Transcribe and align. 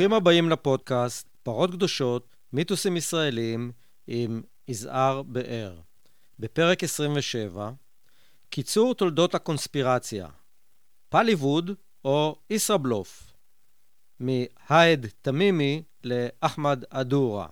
ברוכים 0.00 0.16
הבאים 0.16 0.48
לפודקאסט 0.48 1.28
פרות 1.42 1.70
קדושות, 1.70 2.36
מיתוסים 2.52 2.96
ישראלים 2.96 3.72
עם 4.06 4.42
יזהר 4.68 5.22
באר. 5.22 5.78
בפרק 6.38 6.84
27, 6.84 7.70
קיצור 8.50 8.94
תולדות 8.94 9.34
הקונספירציה, 9.34 10.28
פליווד 11.08 11.70
או 12.04 12.36
ישראבלוף, 12.50 13.32
מהאד 14.20 15.06
תמימי 15.22 15.82
לאחמד 16.04 16.84
אדורה. 16.90 17.46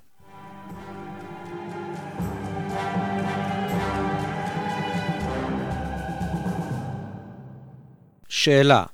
שאלה 8.29 8.85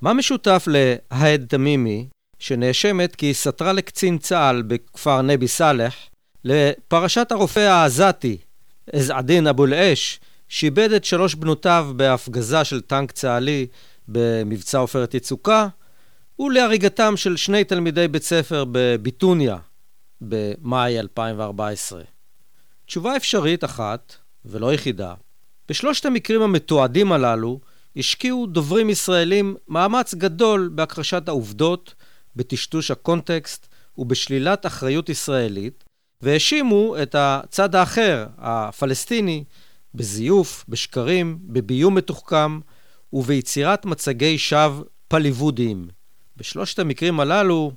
מה 0.00 0.12
משותף 0.12 0.64
להאד 0.66 1.46
תמימי, 1.48 2.08
שנאשמת 2.38 3.16
כי 3.16 3.34
סתרה 3.34 3.72
לקצין 3.72 4.18
צה"ל 4.18 4.62
בכפר 4.62 5.22
נבי 5.22 5.48
סאלח, 5.48 5.94
לפרשת 6.44 7.32
הרופא 7.32 7.60
העזתי, 7.60 8.36
עז-עדין 8.92 9.46
אבו 9.46 9.64
אל-אש, 9.66 10.20
שאיבד 10.48 10.92
את 10.92 11.04
שלוש 11.04 11.34
בנותיו 11.34 11.92
בהפגזה 11.96 12.64
של 12.64 12.80
טנק 12.80 13.12
צה"לי 13.12 13.66
במבצע 14.08 14.78
עופרת 14.78 15.14
יצוקה, 15.14 15.68
ולהריגתם 16.38 17.16
של 17.16 17.36
שני 17.36 17.64
תלמידי 17.64 18.08
בית 18.08 18.22
ספר 18.22 18.64
בביטוניה 18.72 19.56
במאי 20.20 21.00
2014. 21.00 22.02
תשובה 22.86 23.16
אפשרית 23.16 23.64
אחת, 23.64 24.14
ולא 24.44 24.72
יחידה, 24.72 25.14
בשלושת 25.68 26.06
המקרים 26.06 26.42
המתועדים 26.42 27.12
הללו, 27.12 27.60
השקיעו 27.96 28.46
דוברים 28.46 28.90
ישראלים 28.90 29.56
מאמץ 29.68 30.14
גדול 30.14 30.70
בהכחשת 30.74 31.28
העובדות, 31.28 31.94
בטשטוש 32.36 32.90
הקונטקסט 32.90 33.66
ובשלילת 33.98 34.66
אחריות 34.66 35.08
ישראלית, 35.08 35.84
והאשימו 36.22 36.96
את 37.02 37.14
הצד 37.18 37.74
האחר, 37.74 38.26
הפלסטיני, 38.38 39.44
בזיוף, 39.94 40.64
בשקרים, 40.68 41.38
בביום 41.42 41.94
מתוחכם 41.94 42.60
וביצירת 43.12 43.84
מצגי 43.84 44.38
שווא 44.38 44.84
פליוודיים. 45.08 45.88
בשלושת 46.36 46.78
המקרים 46.78 47.20
הללו, 47.20 47.72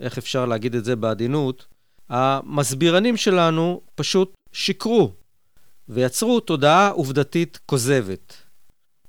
איך 0.00 0.18
אפשר 0.18 0.46
להגיד 0.46 0.74
את 0.74 0.84
זה 0.84 0.96
בעדינות, 0.96 1.66
המסבירנים 2.08 3.16
שלנו 3.16 3.80
פשוט 3.94 4.34
שיקרו 4.52 5.12
ויצרו 5.88 6.40
תודעה 6.40 6.88
עובדתית 6.88 7.58
כוזבת. 7.66 8.34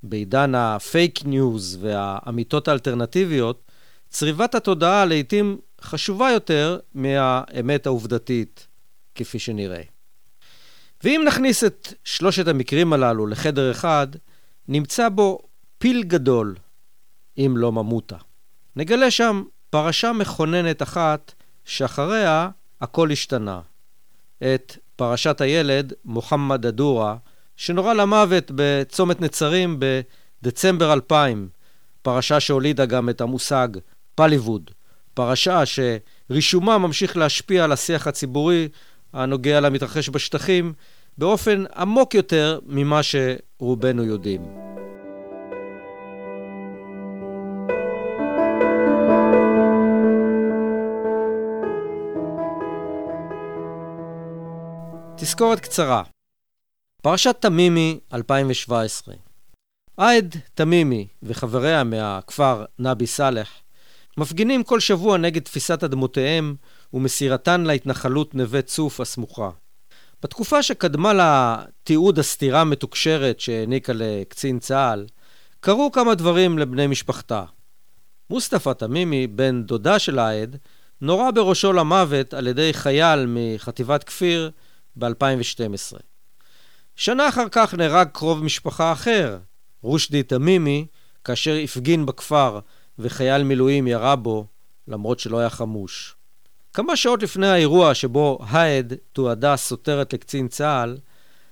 בעידן 0.03 0.55
הפייק 0.55 1.25
ניוז 1.25 1.77
והאמיתות 1.81 2.67
האלטרנטיביות, 2.67 3.64
צריבת 4.09 4.55
התודעה 4.55 5.05
לעתים 5.05 5.57
חשובה 5.81 6.31
יותר 6.31 6.79
מהאמת 6.93 7.85
העובדתית, 7.85 8.67
כפי 9.15 9.39
שנראה. 9.39 9.81
ואם 11.03 11.23
נכניס 11.27 11.63
את 11.63 11.93
שלושת 12.03 12.47
המקרים 12.47 12.93
הללו 12.93 13.27
לחדר 13.27 13.71
אחד, 13.71 14.07
נמצא 14.67 15.09
בו 15.09 15.39
פיל 15.77 16.03
גדול, 16.03 16.55
אם 17.37 17.53
לא 17.57 17.71
ממותה. 17.71 18.17
נגלה 18.75 19.11
שם 19.11 19.43
פרשה 19.69 20.11
מכוננת 20.11 20.81
אחת, 20.81 21.33
שאחריה 21.65 22.49
הכל 22.81 23.11
השתנה. 23.11 23.61
את 24.43 24.77
פרשת 24.95 25.41
הילד 25.41 25.93
מוחמד 26.05 26.65
א-דורה, 26.65 27.17
שנורה 27.55 27.93
למוות 27.93 28.51
בצומת 28.55 29.21
נצרים 29.21 29.79
בדצמבר 29.79 30.93
2000, 30.93 31.49
פרשה 32.01 32.39
שהולידה 32.39 32.85
גם 32.85 33.09
את 33.09 33.21
המושג 33.21 33.67
פליווד, 34.15 34.71
פרשה 35.13 35.63
שרישומה 35.65 36.77
ממשיך 36.77 37.17
להשפיע 37.17 37.63
על 37.63 37.71
השיח 37.71 38.07
הציבורי 38.07 38.67
הנוגע 39.13 39.59
למתרחש 39.59 40.09
בשטחים 40.09 40.73
באופן 41.17 41.63
עמוק 41.75 42.13
יותר 42.13 42.59
ממה 42.65 43.01
שרובנו 43.03 44.03
יודעים. 44.03 44.41
תזכורת 55.17 55.59
קצרה. 55.59 56.03
פרשת 57.01 57.35
תמימי 57.39 57.99
2017 58.13 59.15
עאיד 59.97 60.35
תמימי 60.53 61.07
וחבריה 61.23 61.83
מהכפר 61.83 62.65
נבי 62.79 63.07
סאלח 63.07 63.64
מפגינים 64.17 64.63
כל 64.63 64.79
שבוע 64.79 65.17
נגד 65.17 65.41
תפיסת 65.41 65.83
אדמותיהם 65.83 66.55
ומסירתן 66.93 67.61
להתנחלות 67.61 68.35
נווה 68.35 68.61
צוף 68.61 68.99
הסמוכה. 68.99 69.49
בתקופה 70.23 70.63
שקדמה 70.63 71.13
לתיעוד 71.13 72.19
הסתירה 72.19 72.61
המתוקשרת 72.61 73.39
שהעניקה 73.39 73.93
לקצין 73.95 74.59
צה"ל, 74.59 75.05
קרו 75.59 75.91
כמה 75.91 76.15
דברים 76.15 76.59
לבני 76.59 76.87
משפחתה. 76.87 77.43
מוסטפא 78.29 78.73
תמימי, 78.73 79.27
בן 79.27 79.63
דודה 79.63 79.99
של 79.99 80.19
העד, 80.19 80.57
נורה 81.01 81.31
בראשו 81.31 81.73
למוות 81.73 82.33
על 82.33 82.47
ידי 82.47 82.73
חייל 82.73 83.25
מחטיבת 83.27 84.03
כפיר 84.03 84.51
ב-2012. 84.95 85.97
שנה 86.95 87.29
אחר 87.29 87.45
כך 87.51 87.73
נהרג 87.73 88.07
קרוב 88.07 88.43
משפחה 88.43 88.91
אחר, 88.91 89.37
רושדי 89.81 90.23
תמימי, 90.23 90.85
כאשר 91.23 91.55
הפגין 91.63 92.05
בכפר 92.05 92.59
וחייל 93.00 93.44
מילואים 93.44 93.88
ירה 93.88 94.16
בו, 94.16 94.45
למרות 94.88 95.19
שלא 95.19 95.39
היה 95.39 95.50
חמוש. 95.50 96.16
כמה 96.73 96.95
שעות 96.95 97.23
לפני 97.23 97.47
האירוע 97.47 97.94
שבו 97.94 98.39
העד 98.41 98.94
תועדה 99.13 99.56
סותרת 99.56 100.13
לקצין 100.13 100.47
צה"ל, 100.47 100.97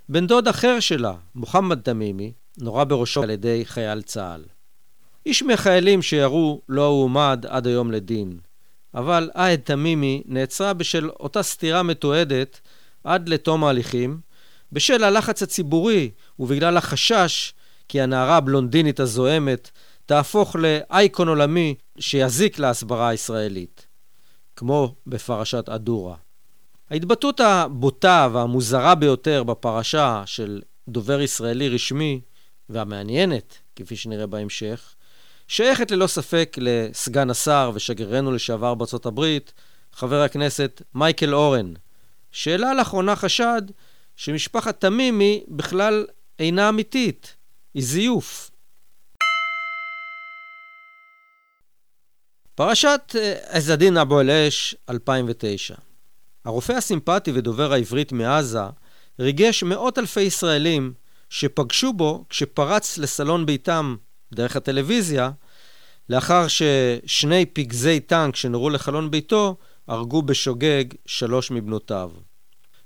בן 0.09 0.27
דוד 0.27 0.47
אחר 0.47 0.79
שלה, 0.79 1.13
מוחמד 1.35 1.79
תמימי, 1.81 2.31
נורה 2.57 2.85
בראשו 2.85 3.23
על 3.23 3.29
ידי 3.29 3.61
חייל 3.65 4.01
צה"ל. 4.01 4.43
איש 5.25 5.43
מהחיילים 5.43 6.01
שירו 6.01 6.61
לא 6.69 6.85
הועמד 6.85 7.45
עד 7.49 7.67
היום 7.67 7.91
לדין, 7.91 8.37
אבל 8.93 9.29
עהד 9.33 9.59
תמימי 9.63 10.23
נעצרה 10.25 10.73
בשל 10.73 11.09
אותה 11.09 11.43
סתירה 11.43 11.83
מתועדת 11.83 12.59
עד 13.03 13.29
לתום 13.29 13.63
ההליכים, 13.63 14.19
בשל 14.71 15.03
הלחץ 15.03 15.43
הציבורי 15.43 16.11
ובגלל 16.39 16.77
החשש 16.77 17.53
כי 17.89 18.01
הנערה 18.01 18.37
הבלונדינית 18.37 18.99
הזוהמת 18.99 19.71
תהפוך 20.13 20.55
לאייקון 20.55 21.27
עולמי 21.27 21.75
שיזיק 21.99 22.59
להסברה 22.59 23.09
הישראלית, 23.09 23.87
כמו 24.55 24.95
בפרשת 25.07 25.69
אדורה. 25.69 26.15
ההתבטאות 26.89 27.39
הבוטה 27.39 28.27
והמוזרה 28.33 28.95
ביותר 28.95 29.43
בפרשה 29.43 30.23
של 30.25 30.61
דובר 30.87 31.21
ישראלי 31.21 31.69
רשמי, 31.69 32.21
והמעניינת, 32.69 33.57
כפי 33.75 33.95
שנראה 33.95 34.27
בהמשך, 34.27 34.95
שייכת 35.47 35.91
ללא 35.91 36.07
ספק 36.07 36.55
לסגן 36.61 37.29
השר 37.29 37.71
ושגרירנו 37.73 38.31
לשעבר 38.31 38.73
בארצות 38.73 39.05
הברית, 39.05 39.53
חבר 39.93 40.21
הכנסת 40.21 40.81
מייקל 40.95 41.33
אורן, 41.33 41.73
שהעלה 42.31 42.73
לאחרונה 42.73 43.15
חשד 43.15 43.61
שמשפחת 44.15 44.81
תמימי 44.81 45.43
בכלל 45.47 46.05
אינה 46.39 46.69
אמיתית, 46.69 47.35
היא 47.73 47.83
זיוף. 47.83 48.52
פרשת 52.55 53.15
עז-א-דין 53.47 53.97
אבו 53.97 54.21
אל-אש, 54.21 54.75
2009. 54.89 55.75
הרופא 56.45 56.73
הסימפטי 56.73 57.31
ודובר 57.33 57.73
העברית 57.73 58.11
מעזה 58.11 58.59
ריגש 59.19 59.63
מאות 59.63 59.99
אלפי 59.99 60.21
ישראלים 60.21 60.93
שפגשו 61.29 61.93
בו 61.93 62.25
כשפרץ 62.29 62.97
לסלון 62.97 63.45
ביתם 63.45 63.95
דרך 64.33 64.55
הטלוויזיה, 64.55 65.31
לאחר 66.09 66.45
ששני 66.47 67.45
פגזי 67.45 67.99
טנק 67.99 68.35
שנורו 68.35 68.69
לחלון 68.69 69.11
ביתו 69.11 69.55
הרגו 69.87 70.21
בשוגג 70.21 70.85
שלוש 71.05 71.51
מבנותיו. 71.51 72.11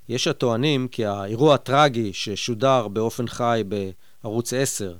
יש 0.08 0.26
הטוענים 0.26 0.88
כי 0.88 1.06
האירוע 1.06 1.54
הטרגי 1.54 2.12
ששודר 2.12 2.88
באופן 2.88 3.28
חי 3.28 3.62
בערוץ 4.22 4.52
10 4.52 4.94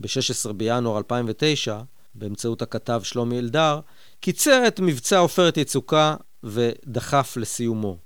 ב-16 0.00 0.52
בינואר 0.52 0.98
2009, 0.98 1.80
באמצעות 2.14 2.62
הכתב 2.62 3.00
שלומי 3.04 3.38
אלדר, 3.38 3.80
קיצר 4.24 4.68
את 4.68 4.80
מבצע 4.80 5.18
עופרת 5.18 5.56
יצוקה 5.56 6.16
ודחף 6.44 7.36
לסיומו. 7.36 7.96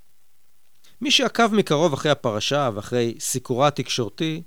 מי 1.01 1.11
שעקב 1.11 1.55
מקרוב 1.55 1.93
אחרי 1.93 2.11
הפרשה 2.11 2.71
ואחרי 2.75 3.15
סיקורה 3.21 3.69
התקשורתי, 3.69 4.43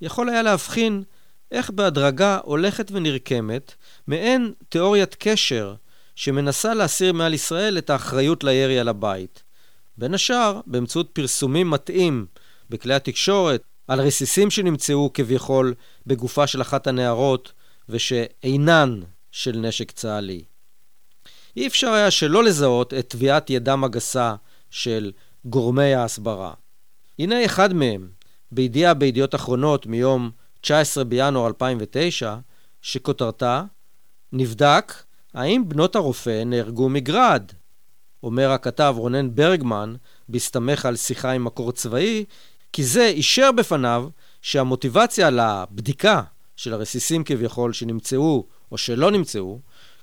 יכול 0.00 0.28
היה 0.28 0.42
להבחין 0.42 1.02
איך 1.50 1.70
בהדרגה 1.70 2.38
הולכת 2.44 2.90
ונרקמת 2.92 3.74
מעין 4.06 4.52
תיאוריית 4.68 5.16
קשר 5.18 5.74
שמנסה 6.14 6.74
להסיר 6.74 7.12
מעל 7.12 7.34
ישראל 7.34 7.78
את 7.78 7.90
האחריות 7.90 8.44
לירי 8.44 8.78
על 8.78 8.88
הבית. 8.88 9.42
בין 9.98 10.14
השאר, 10.14 10.60
באמצעות 10.66 11.10
פרסומים 11.12 11.70
מתאים 11.70 12.26
בכלי 12.70 12.94
התקשורת 12.94 13.62
על 13.88 14.00
רסיסים 14.00 14.50
שנמצאו 14.50 15.10
כביכול 15.14 15.74
בגופה 16.06 16.46
של 16.46 16.62
אחת 16.62 16.86
הנערות 16.86 17.52
ושאינן 17.88 19.00
של 19.30 19.56
נשק 19.56 19.90
צה"לי. 19.90 20.51
אי 21.56 21.66
אפשר 21.66 21.90
היה 21.90 22.10
שלא 22.10 22.44
לזהות 22.44 22.94
את 22.94 23.08
טביעת 23.08 23.50
ידם 23.50 23.84
הגסה 23.84 24.34
של 24.70 25.12
גורמי 25.44 25.94
ההסברה. 25.94 26.52
הנה 27.18 27.44
אחד 27.44 27.72
מהם, 27.72 28.08
בידיעה 28.52 28.94
בידיעות 28.94 29.34
אחרונות 29.34 29.86
מיום 29.86 30.30
19 30.60 31.04
בינואר 31.04 31.46
2009, 31.46 32.36
שכותרתה 32.82 33.64
נבדק 34.32 34.92
האם 35.34 35.68
בנות 35.68 35.96
הרופא 35.96 36.42
נהרגו 36.46 36.88
מגראד. 36.88 37.52
אומר 38.22 38.50
הכתב 38.50 38.94
רונן 38.98 39.34
ברגמן, 39.34 39.94
בהסתמך 40.28 40.86
על 40.86 40.96
שיחה 40.96 41.30
עם 41.30 41.44
מקור 41.44 41.72
צבאי, 41.72 42.24
כי 42.72 42.84
זה 42.84 43.06
אישר 43.06 43.52
בפניו 43.52 44.08
שהמוטיבציה 44.42 45.30
לבדיקה 45.30 46.22
של 46.56 46.74
הרסיסים 46.74 47.24
כביכול 47.24 47.72
שנמצאו 47.72 48.46
או 48.72 48.78
שלא 48.78 49.10
נמצאו, 49.10 49.60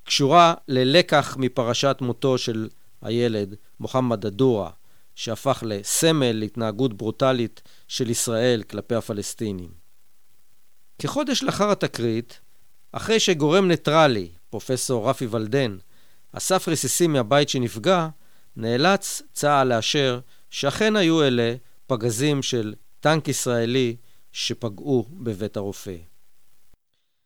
קשורה 0.10 0.54
ללקח 0.68 1.38
מפרשת 1.40 1.98
מותו 2.02 2.38
של 2.38 2.70
הילד 3.02 3.56
מוחמד 3.80 4.26
א-דורה, 4.26 4.70
שהפך 5.16 5.64
לסמל 5.66 6.32
להתנהגות 6.32 6.94
ברוטלית 6.94 7.62
של 7.88 8.10
ישראל 8.10 8.64
כלפי 8.64 8.96
הפלסטינים. 8.96 9.70
כחודש 11.00 11.44
לאחר 11.44 11.72
התקרית, 11.72 12.40
אחרי 12.92 13.20
שגורם 13.20 13.68
ניטרלי, 13.68 14.30
פרופסור 14.50 15.10
רפי 15.10 15.28
ולדן, 15.32 15.78
אסף 16.34 16.68
רסיסים 16.68 17.14
מהבית 17.14 17.50
שנפגע, 17.50 18.08
נאלץ 18.56 19.22
צה"ל 19.34 19.68
לאשר 19.68 20.20
שאכן 20.50 20.96
היו 20.96 21.24
אלה 21.24 21.56
פגזים 21.88 22.42
של 22.42 22.74
טנק 23.00 23.28
ישראלי 23.28 23.96
שפגעו 24.32 25.06
בבית 25.12 25.58
הרופא. 25.58 26.09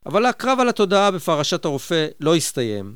אבל 0.06 0.26
הקרב 0.26 0.60
על 0.60 0.70
התודעה 0.70 1.12
בפרשת 1.12 1.66
הרופא 1.66 2.08
לא 2.20 2.36
הסתיים, 2.36 2.96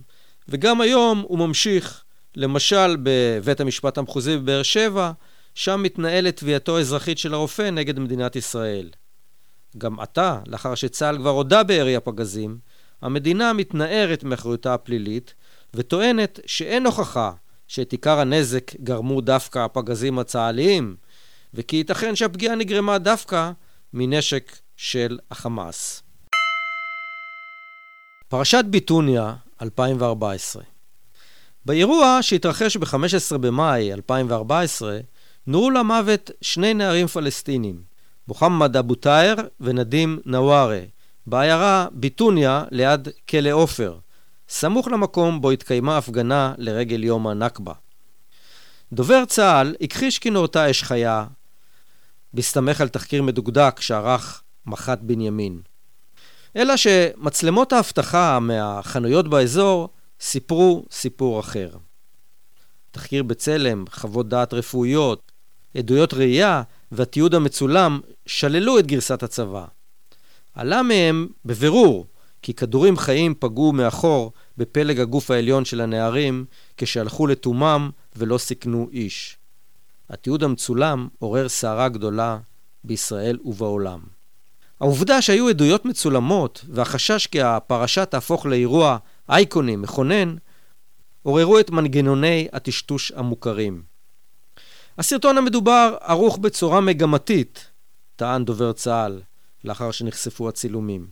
וגם 0.49 0.81
היום 0.81 1.23
הוא 1.27 1.39
ממשיך, 1.39 2.03
למשל 2.35 2.97
בבית 3.03 3.59
המשפט 3.59 3.97
המחוזי 3.97 4.37
בבאר 4.37 4.63
שבע, 4.63 5.11
שם 5.55 5.83
מתנהלת 5.83 6.37
תביעתו 6.37 6.77
האזרחית 6.77 7.17
של 7.17 7.33
הרופא 7.33 7.69
נגד 7.69 7.99
מדינת 7.99 8.35
ישראל. 8.35 8.89
גם 9.77 9.99
עתה, 9.99 10.39
לאחר 10.47 10.75
שצה"ל 10.75 11.17
כבר 11.17 11.29
הודה 11.29 11.63
בירי 11.63 11.95
הפגזים, 11.95 12.57
המדינה 13.01 13.53
מתנערת 13.53 14.23
מאחריותה 14.23 14.73
הפלילית, 14.73 15.33
וטוענת 15.73 16.39
שאין 16.45 16.85
הוכחה 16.85 17.31
שאת 17.67 17.91
עיקר 17.91 18.19
הנזק 18.19 18.75
גרמו 18.83 19.21
דווקא 19.21 19.59
הפגזים 19.59 20.19
הצה"ליים, 20.19 20.95
וכי 21.53 21.75
ייתכן 21.75 22.15
שהפגיעה 22.15 22.55
נגרמה 22.55 22.97
דווקא 22.97 23.51
מנשק 23.93 24.55
של 24.75 25.19
החמאס. 25.31 26.06
פרשת 28.29 28.65
ביטוניה, 28.69 29.35
2014 29.61 30.63
באירוע 31.65 32.17
שהתרחש 32.21 32.77
ב-15 32.77 33.37
במאי 33.37 33.93
2014, 33.93 34.99
נורו 35.47 35.71
למוות 35.71 36.31
שני 36.41 36.73
נערים 36.73 37.07
פלסטינים, 37.07 37.81
מוחמד 38.27 38.77
אבו 38.77 38.95
טאהר 38.95 39.35
ונדים 39.59 40.19
נווארה, 40.25 40.79
בעיירה 41.27 41.87
ביטוניה 41.91 42.63
ליד 42.71 43.07
כלא 43.29 43.51
עופר, 43.51 43.97
סמוך 44.49 44.87
למקום 44.87 45.41
בו 45.41 45.51
התקיימה 45.51 45.97
הפגנה 45.97 46.53
לרגל 46.57 47.03
יום 47.03 47.27
הנכבה. 47.27 47.73
דובר 48.93 49.25
צה"ל 49.25 49.75
הכחיש 49.81 50.19
כי 50.19 50.29
נורתה 50.29 50.71
אש 50.71 50.83
חיה, 50.83 51.25
בהסתמך 52.33 52.81
על 52.81 52.87
תחקיר 52.87 53.23
מדוקדק 53.23 53.79
שערך 53.79 54.43
מח"ט 54.65 54.99
בנימין. 55.01 55.61
אלא 56.55 56.77
שמצלמות 56.77 57.73
האבטחה 57.73 58.39
מהחנויות 58.39 59.27
באזור 59.27 59.89
סיפרו 60.19 60.85
סיפור 60.91 61.39
אחר. 61.39 61.69
תחקיר 62.91 63.23
בצלם, 63.23 63.85
חוות 63.91 64.29
דעת 64.29 64.53
רפואיות, 64.53 65.31
עדויות 65.77 66.13
ראייה 66.13 66.63
והתיעוד 66.91 67.35
המצולם 67.35 67.99
שללו 68.25 68.79
את 68.79 68.87
גרסת 68.87 69.23
הצבא. 69.23 69.65
עלה 70.53 70.83
מהם 70.83 71.27
בבירור 71.45 72.07
כי 72.41 72.53
כדורים 72.53 72.97
חיים 72.97 73.33
פגעו 73.39 73.71
מאחור 73.71 74.31
בפלג 74.57 74.99
הגוף 74.99 75.31
העליון 75.31 75.65
של 75.65 75.81
הנערים 75.81 76.45
כשהלכו 76.77 77.27
לתומם 77.27 77.89
ולא 78.15 78.37
סיכנו 78.37 78.89
איש. 78.91 79.37
התיעוד 80.09 80.43
המצולם 80.43 81.07
עורר 81.19 81.49
סערה 81.49 81.89
גדולה 81.89 82.37
בישראל 82.83 83.37
ובעולם. 83.45 84.16
העובדה 84.81 85.21
שהיו 85.21 85.49
עדויות 85.49 85.85
מצולמות 85.85 86.65
והחשש 86.69 87.27
כי 87.27 87.41
הפרשה 87.41 88.05
תהפוך 88.05 88.45
לאירוע 88.45 88.97
אייקוני 89.29 89.75
מכונן, 89.75 90.35
עוררו 91.23 91.59
את 91.59 91.69
מנגנוני 91.69 92.47
הטשטוש 92.53 93.11
המוכרים. 93.11 93.83
הסרטון 94.97 95.37
המדובר 95.37 95.95
ערוך 96.01 96.37
בצורה 96.37 96.81
מגמתית, 96.81 97.71
טען 98.15 98.45
דובר 98.45 98.73
צה"ל, 98.73 99.21
לאחר 99.63 99.91
שנחשפו 99.91 100.49
הצילומים. 100.49 101.07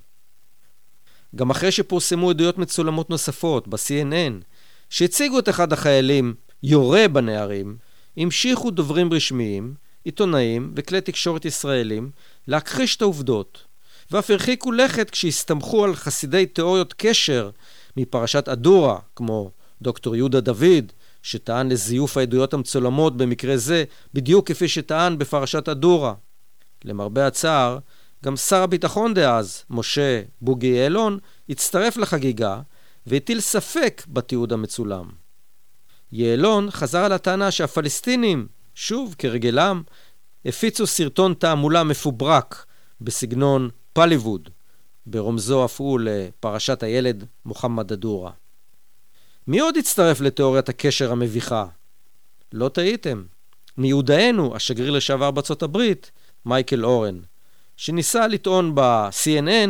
גם 1.36 1.50
אחרי 1.50 1.72
שפורסמו 1.72 2.30
עדויות 2.30 2.58
מצולמות 2.58 3.10
נוספות 3.10 3.68
ב-CNN, 3.68 4.44
שהציגו 4.90 5.40
את 5.40 5.50
אחד 5.50 5.74
החיילים 5.74 6.34
יורה 6.64 7.08
בנערים, 7.08 7.78
המשיכו 8.18 8.72
דוברים 8.72 9.14
רשמיים, 9.14 9.74
עיתונאים 10.04 10.74
וכלי 10.76 11.02
תקשורת 11.02 11.46
ישראלים 11.46 12.12
להכחיש 12.48 12.96
את 12.96 13.02
העובדות, 13.02 13.64
ואף 14.12 14.30
הרחיקו 14.30 14.72
לכת 14.72 15.10
כשהסתמכו 15.10 15.84
על 15.84 15.96
חסידי 15.96 16.46
תיאוריות 16.46 16.94
קשר 16.98 17.50
מפרשת 17.98 18.50
אדורה, 18.50 19.00
כמו 19.16 19.52
דוקטור 19.82 20.16
יהודה 20.16 20.42
דוד, 20.42 20.92
שטען 21.24 21.70
לזיוף 21.70 22.18
העדויות 22.18 22.54
המצולמות 22.54 23.18
במקרה 23.18 23.58
זה, 23.58 23.84
בדיוק 24.14 24.48
כפי 24.48 24.68
שטען 24.68 25.18
בפרשת 25.18 25.70
אדורה. 25.70 26.14
למרבה 26.86 27.28
הצער, 27.28 27.80
גם 28.26 28.36
שר 28.36 28.62
הביטחון 28.62 29.14
דאז, 29.14 29.64
משה 29.70 30.22
בוגי 30.42 30.68
יעלון, 30.68 31.20
הצטרף 31.50 31.98
לחגיגה 31.98 32.62
והטיל 33.08 33.40
ספק 33.40 34.04
בתיעוד 34.08 34.54
המצולם. 34.54 35.10
יעלון 36.12 36.72
חזר 36.72 37.00
על 37.00 37.12
הטענה 37.12 37.52
שהפלסטינים, 37.52 38.48
שוב 38.76 39.16
כרגלם, 39.18 39.84
הפיצו 40.46 40.88
סרטון 40.88 41.34
תעמולה 41.34 41.84
מפוברק 41.84 42.66
בסגנון 43.02 43.70
פליווד, 43.94 44.50
ברומזו 45.06 45.66
אף 45.66 45.80
הוא 45.80 46.00
לפרשת 46.04 46.84
הילד 46.84 47.26
מוחמד 47.46 47.92
א-דורה. 47.92 48.32
מי 49.48 49.60
עוד 49.60 49.78
הצטרף 49.78 50.22
לתיאוריית 50.22 50.70
הקשר 50.70 51.12
המביכה? 51.12 51.66
לא 52.54 52.70
טעיתם. 52.70 53.24
מיודענו, 53.78 54.56
השגריר 54.56 54.92
לשעבר 54.92 55.32
בארצות 55.32 55.64
הברית, 55.64 56.12
מייקל 56.46 56.86
אורן, 56.86 57.20
שניסה 57.78 58.28
לטעון 58.28 58.76
ב-CNN 58.76 59.70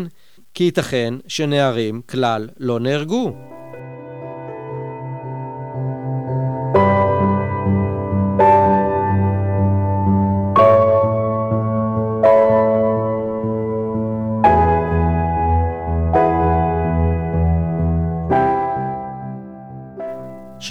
כי 0.54 0.64
ייתכן 0.64 1.14
שנערים 1.28 2.02
כלל 2.02 2.50
לא 2.58 2.80
נהרגו. 2.80 3.55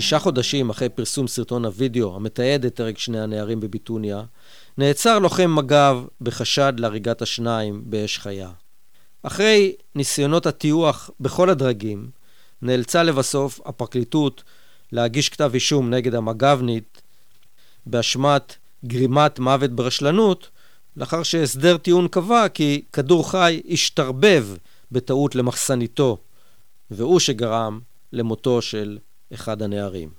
שישה 0.04 0.18
חודשים 0.18 0.70
אחרי 0.70 0.88
פרסום 0.88 1.28
סרטון 1.28 1.64
הווידאו 1.64 2.16
המתעד 2.16 2.64
את 2.64 2.80
הרג 2.80 2.98
שני 2.98 3.20
הנערים 3.20 3.60
בביטוניה, 3.60 4.22
נעצר 4.78 5.18
לוחם 5.18 5.54
מג"ב 5.54 5.96
בחשד 6.20 6.72
להריגת 6.78 7.22
השניים 7.22 7.82
באש 7.86 8.18
חיה. 8.18 8.50
אחרי 9.22 9.72
ניסיונות 9.94 10.46
הטיוח 10.46 11.10
בכל 11.20 11.50
הדרגים, 11.50 12.10
נאלצה 12.62 13.02
לבסוף 13.02 13.60
הפרקליטות 13.64 14.42
להגיש 14.92 15.28
כתב 15.28 15.50
אישום 15.54 15.90
נגד 15.90 16.14
המג"בנית 16.14 17.02
באשמת 17.86 18.56
גרימת 18.84 19.38
מוות 19.38 19.70
ברשלנות, 19.70 20.48
לאחר 20.96 21.22
שהסדר 21.22 21.76
טיעון 21.76 22.08
קבע 22.08 22.48
כי 22.48 22.84
כדור 22.92 23.30
חי 23.30 23.62
השתרבב 23.70 24.46
בטעות 24.92 25.34
למחסניתו, 25.34 26.18
והוא 26.90 27.20
שגרם 27.20 27.80
למותו 28.12 28.62
של 28.62 28.98
אחד 29.34 29.62
הנערים. 29.62 30.10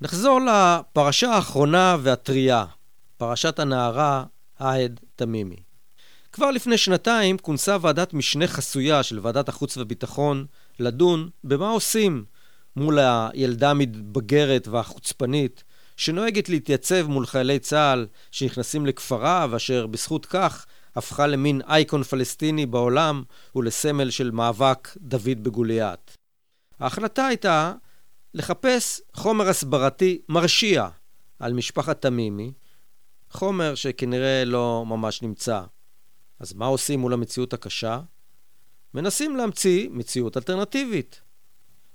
נחזור 0.00 0.40
לפרשה 0.40 1.30
האחרונה 1.30 1.96
והטריה, 2.02 2.64
פרשת 3.16 3.58
הנערה 3.58 4.24
העד 4.58 5.00
תמימי. 5.16 5.56
כבר 6.32 6.50
לפני 6.50 6.78
שנתיים 6.78 7.38
כונסה 7.38 7.76
ועדת 7.80 8.14
משנה 8.14 8.46
חסויה 8.46 9.02
של 9.02 9.18
ועדת 9.22 9.48
החוץ 9.48 9.76
והביטחון 9.76 10.46
לדון 10.78 11.28
במה 11.44 11.68
עושים 11.70 12.24
מול 12.76 12.98
הילדה 12.98 13.70
המתבגרת 13.70 14.68
והחוצפנית 14.68 15.64
שנוהגת 15.96 16.48
להתייצב 16.48 17.06
מול 17.06 17.26
חיילי 17.26 17.58
צה"ל 17.58 18.06
שנכנסים 18.30 18.86
לכפרה 18.86 19.46
ואשר 19.50 19.86
בזכות 19.86 20.26
כך 20.26 20.66
הפכה 20.96 21.26
למין 21.26 21.60
אייקון 21.68 22.02
פלסטיני 22.02 22.66
בעולם 22.66 23.22
ולסמל 23.56 24.10
של 24.10 24.30
מאבק 24.30 24.88
דוד 24.96 25.42
בגוליית. 25.42 26.16
ההחלטה 26.80 27.26
הייתה 27.26 27.74
לחפש 28.34 29.00
חומר 29.14 29.48
הסברתי 29.48 30.22
מרשיע 30.28 30.88
על 31.38 31.52
משפחת 31.52 32.02
תמימי, 32.02 32.52
חומר 33.30 33.74
שכנראה 33.74 34.44
לא 34.44 34.84
ממש 34.86 35.22
נמצא. 35.22 35.62
אז 36.40 36.52
מה 36.52 36.66
עושים 36.66 37.00
מול 37.00 37.12
המציאות 37.12 37.52
הקשה? 37.52 38.00
מנסים 38.94 39.36
להמציא 39.36 39.88
מציאות 39.90 40.36
אלטרנטיבית. 40.36 41.20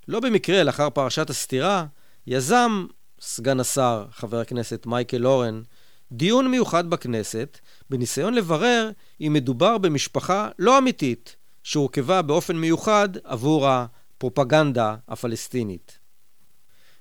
לא 0.07 0.19
במקרה, 0.19 0.63
לאחר 0.63 0.89
פרשת 0.89 1.29
הסתירה, 1.29 1.85
יזם 2.27 2.85
סגן 3.19 3.59
השר, 3.59 4.05
חבר 4.11 4.39
הכנסת 4.39 4.85
מייקל 4.85 5.25
אורן, 5.25 5.61
דיון 6.11 6.51
מיוחד 6.51 6.89
בכנסת, 6.89 7.59
בניסיון 7.89 8.33
לברר 8.33 8.91
אם 9.21 9.33
מדובר 9.33 9.77
במשפחה 9.77 10.49
לא 10.59 10.77
אמיתית, 10.77 11.35
שהורכבה 11.63 12.21
באופן 12.21 12.55
מיוחד 12.55 13.09
עבור 13.23 13.67
הפרופגנדה 13.67 14.95
הפלסטינית. 15.07 15.99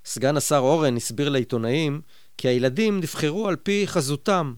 סגן 0.04 0.36
השר 0.36 0.58
אורן 0.58 0.96
הסביר 0.96 1.28
לעיתונאים 1.28 2.00
כי 2.38 2.48
הילדים 2.48 3.00
נבחרו 3.00 3.48
על 3.48 3.56
פי 3.56 3.86
חזותם. 3.86 4.54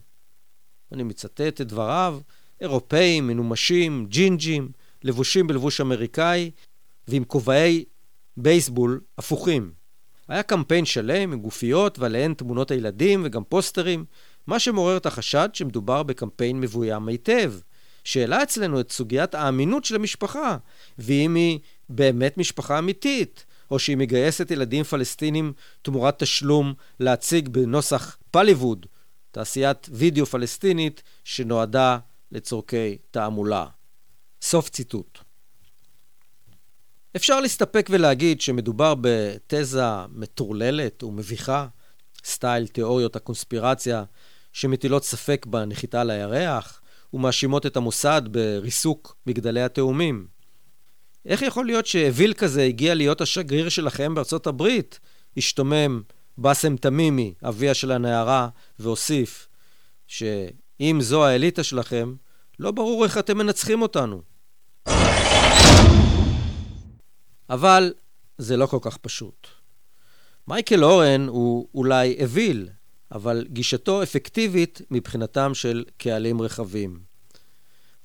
אני 0.93 1.03
מצטט 1.03 1.41
את 1.41 1.61
דבריו, 1.61 2.21
אירופאים, 2.61 3.27
מנומשים, 3.27 4.07
ג'ינג'ים, 4.09 4.69
לבושים 5.03 5.47
בלבוש 5.47 5.81
אמריקאי 5.81 6.51
ועם 7.09 7.25
כובעי 7.25 7.85
בייסבול 8.37 9.01
הפוכים. 9.19 9.73
היה 10.29 10.43
קמפיין 10.43 10.85
שלם 10.85 11.33
עם 11.33 11.41
גופיות 11.41 11.99
ועליהן 11.99 12.35
תמונות 12.35 12.71
הילדים 12.71 13.23
וגם 13.25 13.45
פוסטרים, 13.45 14.05
מה 14.49 14.59
שמעורר 14.59 14.97
את 14.97 15.07
החשד 15.07 15.49
שמדובר 15.53 16.03
בקמפיין 16.03 16.61
מבוים 16.61 17.09
היטב. 17.09 17.55
שהעלה 18.05 18.43
אצלנו 18.43 18.81
את 18.81 18.93
סוגיית 18.93 19.35
האמינות 19.35 19.85
של 19.85 19.95
המשפחה, 19.95 20.57
ואם 20.99 21.35
היא 21.35 21.59
באמת 21.89 22.39
משפחה 22.39 22.79
אמיתית, 22.79 23.45
או 23.71 23.79
שהיא 23.79 23.97
מגייסת 23.97 24.51
ילדים 24.51 24.85
פלסטינים 24.85 25.53
תמורת 25.83 26.19
תשלום 26.19 26.75
להציג 27.01 27.49
בנוסח 27.49 28.19
פליווד, 28.31 28.87
תעשיית 29.31 29.89
וידאו 29.93 30.27
פלסטינית 30.27 31.03
שנועדה 31.25 31.99
לצורכי 32.33 32.99
תעמולה. 33.11 33.67
סוף 34.43 34.69
ציטוט. 34.69 35.19
אפשר 37.17 37.41
להסתפק 37.41 37.89
ולהגיד 37.91 38.41
שמדובר 38.41 38.95
בתזה 39.01 40.07
מטורללת 40.09 41.03
ומביכה, 41.03 41.67
סטייל 42.25 42.67
תיאוריות 42.67 43.17
הקונספירציה 43.17 44.05
שמטילות 44.59 45.05
ספק 45.05 45.47
בנחיתה 45.47 46.01
על 46.01 46.11
הירח, 46.11 46.81
ומאשימות 47.13 47.67
את 47.67 47.77
המוסד 47.77 48.23
בריסוק 48.31 49.17
מגדלי 49.27 49.63
התאומים. 49.63 50.27
איך 51.27 51.43
יכול 51.43 51.67
להיות 51.67 51.87
שאוויל 51.87 52.33
כזה 52.33 52.63
הגיע 52.63 52.95
להיות 52.95 53.21
השגריר 53.21 53.69
שלכם 53.69 54.15
בארצות 54.15 54.47
הברית? 54.47 55.01
השתומם 55.37 56.03
באסם 56.39 56.77
תמימי, 56.77 57.35
אביה 57.43 57.75
של 57.75 57.93
הנערה, 57.93 58.49
והוסיף 58.79 59.49
שאם 60.07 60.99
זו 61.01 61.27
האליטה 61.27 61.63
שלכם, 61.63 62.15
לא 62.59 62.71
ברור 62.71 63.05
איך 63.05 63.19
אתם 63.19 63.39
מנצחים 63.39 63.83
אותנו. 63.83 64.23
אבל 67.51 67.93
זה 68.39 68.57
לא 68.57 68.67
כל 68.67 68.79
כך 68.83 68.97
פשוט. 68.97 69.47
מייקל 70.49 70.85
אורן 70.85 71.27
הוא 71.29 71.69
אולי 71.75 72.17
אוויל, 72.23 72.69
אבל 73.13 73.47
גישתו 73.49 74.03
אפקטיבית 74.03 74.83
מבחינתם 74.91 75.55
של 75.55 75.85
קהלים 75.97 76.43
רחבים. 76.43 77.01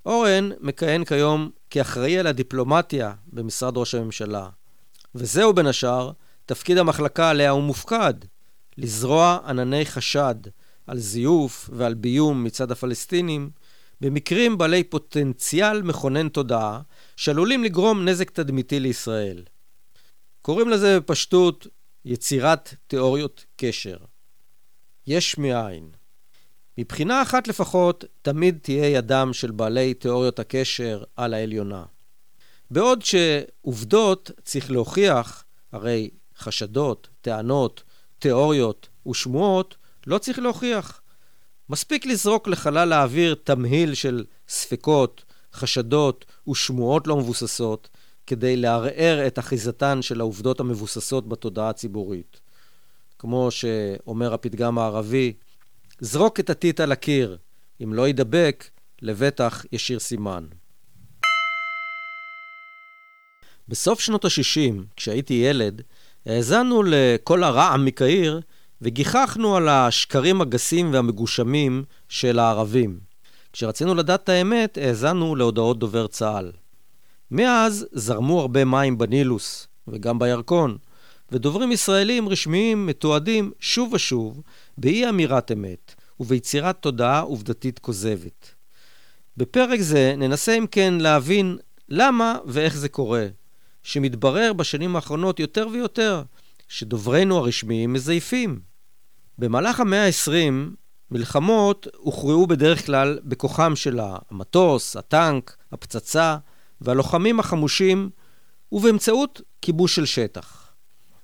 אורן 0.06 0.50
מכהן 0.60 1.06
כיום 1.06 1.50
כאחראי 1.70 2.20
על 2.20 2.28
הדיפלומטיה 2.28 3.14
במשרד 3.28 3.78
ראש 3.78 3.96
הממשלה, 3.96 4.50
וזהו 5.16 5.54
בין 5.54 5.68
השאר 5.68 6.12
תפקיד 6.46 6.78
המחלקה 6.78 7.30
עליה 7.30 7.50
הוא 7.50 7.64
מופקד, 7.64 8.14
לזרוע 8.78 9.40
ענני 9.46 9.86
חשד 9.86 10.36
על 10.88 11.00
זיוף 11.00 11.70
ועל 11.74 11.94
ביום 11.94 12.44
מצד 12.44 12.72
הפלסטינים 12.72 13.50
במקרים 14.02 14.58
בעלי 14.58 14.84
פוטנציאל 14.84 15.82
מכונן 15.82 16.30
תודעה 16.30 16.82
שעלולים 17.16 17.64
לגרום 17.64 18.06
נזק 18.06 18.30
תדמיתי 18.30 18.80
לישראל. 18.80 19.44
קוראים 20.42 20.70
לזה 20.70 21.00
בפשטות 21.00 21.68
יצירת 22.06 22.74
תיאוריות 22.88 23.46
קשר. 23.56 23.98
יש 25.08 25.38
מאין. 25.38 25.90
מבחינה 26.78 27.22
אחת 27.22 27.48
לפחות, 27.48 28.06
תמיד 28.22 28.58
תהיה 28.62 28.90
ידם 28.90 29.30
של 29.34 29.52
בעלי 29.52 29.94
תיאוריות 29.94 30.40
הקשר 30.40 31.04
על 31.16 31.34
העליונה. 31.34 31.84
בעוד 32.72 33.02
שעובדות 33.02 34.32
צריך 34.44 34.72
להוכיח, 34.72 35.44
הרי 35.72 36.10
חשדות, 36.38 37.10
טענות, 37.22 37.84
תיאוריות 38.20 38.90
ושמועות 39.08 39.76
לא 40.08 40.18
צריך 40.18 40.40
להוכיח. 40.40 41.02
מספיק 41.70 42.06
לזרוק 42.06 42.48
לחלל 42.48 42.94
האוויר 42.94 43.36
תמהיל 43.44 43.94
של 43.94 44.26
ספקות, 44.48 45.24
חשדות 45.54 46.26
ושמועות 46.50 47.08
לא 47.08 47.18
מבוססות 47.18 47.90
כדי 48.28 48.58
לערער 48.58 49.28
את 49.28 49.40
אחיזתן 49.40 50.02
של 50.02 50.20
העובדות 50.20 50.60
המבוססות 50.60 51.30
בתודעה 51.30 51.70
הציבורית. 51.70 52.43
כמו 53.24 53.52
שאומר 53.52 54.34
הפתגם 54.34 54.78
הערבי, 54.78 55.34
זרוק 56.00 56.40
את 56.40 56.50
הטיט 56.50 56.80
על 56.80 56.92
הקיר, 56.92 57.38
אם 57.84 57.94
לא 57.94 58.08
יידבק, 58.08 58.70
לבטח 59.02 59.66
ישיר 59.72 60.00
סימן. 60.00 60.46
בסוף 63.68 64.00
שנות 64.00 64.26
ה-60, 64.26 64.74
כשהייתי 64.96 65.34
ילד, 65.34 65.82
האזנו 66.26 66.84
לכל 66.86 67.44
הרעם 67.44 67.86
מקהיר 67.86 68.42
וגיחכנו 68.82 69.56
על 69.56 69.70
השקרים 69.70 70.42
הגסים 70.42 70.94
והמגושמים 70.94 71.84
של 72.10 72.40
הערבים. 72.40 73.00
כשרצינו 73.54 73.96
לדעת 73.96 74.24
את 74.24 74.30
האמת, 74.30 74.78
האזנו 74.78 75.36
להודעות 75.36 75.80
דובר 75.80 76.08
צה"ל. 76.08 76.52
מאז 77.32 77.88
זרמו 77.92 78.42
הרבה 78.42 78.66
מים 78.66 78.98
בנילוס, 78.98 79.68
וגם 79.88 80.20
בירקון, 80.20 80.78
ודוברים 81.34 81.72
ישראלים 81.72 82.30
רשמיים 82.30 82.86
מתועדים 82.86 83.52
שוב 83.60 83.94
ושוב 83.94 84.42
באי 84.78 85.10
אמירת 85.10 85.52
אמת 85.52 85.96
וביצירת 86.20 86.78
תודעה 86.82 87.20
עובדתית 87.20 87.80
כוזבת. 87.80 88.54
בפרק 89.38 89.82
זה 89.82 90.16
ננסה 90.18 90.58
אם 90.58 90.66
כן 90.72 90.94
להבין 91.00 91.58
למה 91.90 92.38
ואיך 92.46 92.78
זה 92.78 92.90
קורה, 92.90 93.28
שמתברר 93.84 94.54
בשנים 94.54 94.96
האחרונות 94.96 95.40
יותר 95.40 95.68
ויותר 95.72 96.24
שדוברינו 96.68 97.38
הרשמיים 97.38 97.94
מזייפים. 97.94 98.60
במהלך 99.38 99.80
המאה 99.80 100.06
ה-20 100.06 100.54
מלחמות 101.12 101.88
הוכרעו 101.98 102.48
בדרך 102.48 102.86
כלל 102.86 103.20
בכוחם 103.24 103.76
של 103.76 104.00
המטוס, 104.02 104.98
הטנק, 104.98 105.58
הפצצה 105.72 106.38
והלוחמים 106.82 107.40
החמושים 107.40 108.10
ובאמצעות 108.72 109.42
כיבוש 109.62 109.96
של 109.96 110.06
שטח. 110.06 110.63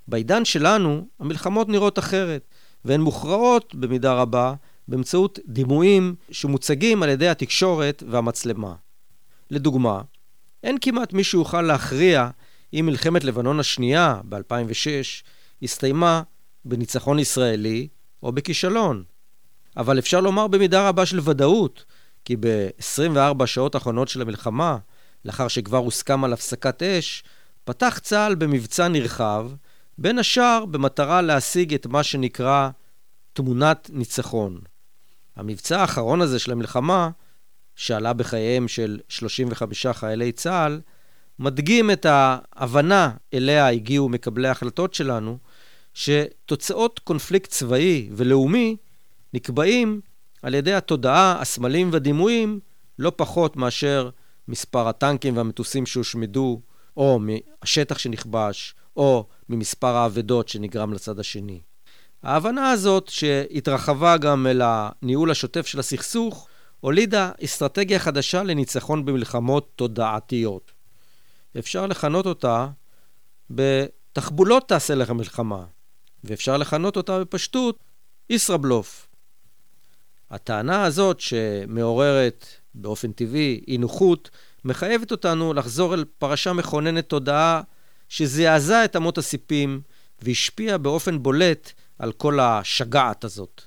בעידן 0.09 0.45
שלנו 0.45 1.07
המלחמות 1.19 1.69
נראות 1.69 1.99
אחרת, 1.99 2.41
והן 2.85 3.01
מוכרעות 3.01 3.75
במידה 3.75 4.13
רבה 4.13 4.53
באמצעות 4.87 5.39
דימויים 5.45 6.15
שמוצגים 6.31 7.03
על 7.03 7.09
ידי 7.09 7.27
התקשורת 7.27 8.03
והמצלמה. 8.07 8.73
לדוגמה, 9.51 10.01
אין 10.63 10.77
כמעט 10.81 11.13
מי 11.13 11.23
שיוכל 11.23 11.61
להכריע 11.61 12.29
אם 12.73 12.85
מלחמת 12.85 13.23
לבנון 13.23 13.59
השנייה 13.59 14.21
ב-2006 14.29 15.23
הסתיימה 15.63 16.21
בניצחון 16.65 17.19
ישראלי 17.19 17.87
או 18.23 18.31
בכישלון. 18.31 19.03
אבל 19.77 19.99
אפשר 19.99 20.21
לומר 20.21 20.47
במידה 20.47 20.87
רבה 20.87 21.05
של 21.05 21.19
ודאות, 21.23 21.85
כי 22.25 22.35
ב-24 22.39 23.43
השעות 23.43 23.75
האחרונות 23.75 24.07
של 24.07 24.21
המלחמה, 24.21 24.77
לאחר 25.25 25.47
שכבר 25.47 25.77
הוסכם 25.77 26.23
על 26.23 26.33
הפסקת 26.33 26.83
אש, 26.83 27.23
פתח 27.63 27.99
צה"ל 28.03 28.35
במבצע 28.35 28.87
נרחב 28.87 29.51
בין 30.01 30.19
השאר 30.19 30.65
במטרה 30.65 31.21
להשיג 31.21 31.73
את 31.73 31.85
מה 31.85 32.03
שנקרא 32.03 32.69
תמונת 33.33 33.89
ניצחון. 33.93 34.59
המבצע 35.35 35.81
האחרון 35.81 36.21
הזה 36.21 36.39
של 36.39 36.51
המלחמה, 36.51 37.09
שעלה 37.75 38.13
בחייהם 38.13 38.67
של 38.67 38.99
35 39.09 39.87
חיילי 39.87 40.31
צה"ל, 40.31 40.81
מדגים 41.39 41.91
את 41.91 42.05
ההבנה 42.09 43.11
אליה 43.33 43.67
הגיעו 43.67 44.09
מקבלי 44.09 44.47
ההחלטות 44.47 44.93
שלנו, 44.93 45.37
שתוצאות 45.93 46.99
קונפליקט 46.99 47.49
צבאי 47.49 48.09
ולאומי 48.11 48.77
נקבעים 49.33 50.01
על 50.41 50.53
ידי 50.53 50.73
התודעה, 50.73 51.41
הסמלים 51.41 51.89
והדימויים, 51.93 52.59
לא 52.99 53.11
פחות 53.15 53.55
מאשר 53.55 54.09
מספר 54.47 54.87
הטנקים 54.87 55.37
והמטוסים 55.37 55.85
שהושמדו, 55.85 56.61
או 56.97 57.19
מהשטח 57.19 57.97
שנכבש, 57.97 58.75
או 58.97 59.27
ממספר 59.49 59.95
האבדות 59.95 60.49
שנגרם 60.49 60.93
לצד 60.93 61.19
השני. 61.19 61.61
ההבנה 62.23 62.71
הזאת, 62.71 63.07
שהתרחבה 63.07 64.17
גם 64.17 64.47
אל 64.47 64.61
הניהול 64.63 65.31
השוטף 65.31 65.67
של 65.67 65.79
הסכסוך, 65.79 66.47
הולידה 66.79 67.31
אסטרטגיה 67.43 67.99
חדשה 67.99 68.43
לניצחון 68.43 69.05
במלחמות 69.05 69.71
תודעתיות. 69.75 70.71
אפשר 71.59 71.87
לכנות 71.87 72.25
אותה 72.25 72.67
בתחבולות 73.49 74.69
תעשה 74.69 74.95
לך 74.95 75.09
מלחמה, 75.09 75.65
ואפשר 76.23 76.57
לכנות 76.57 76.97
אותה 76.97 77.19
בפשטות 77.19 77.79
ישראבלוף. 78.29 79.07
הטענה 80.31 80.83
הזאת, 80.83 81.19
שמעוררת 81.19 82.45
באופן 82.75 83.11
טבעי 83.11 83.61
אי 83.67 83.77
נוחות, 83.77 84.29
מחייבת 84.65 85.11
אותנו 85.11 85.53
לחזור 85.53 85.93
אל 85.93 86.05
פרשה 86.17 86.53
מכוננת 86.53 87.09
תודעה 87.09 87.61
שזעזעה 88.09 88.85
את 88.85 88.95
אמות 88.95 89.17
הסיפים 89.17 89.81
והשפיעה 90.21 90.77
באופן 90.77 91.23
בולט 91.23 91.71
על 91.99 92.11
כל 92.11 92.39
השגעת 92.39 93.23
הזאת. 93.23 93.61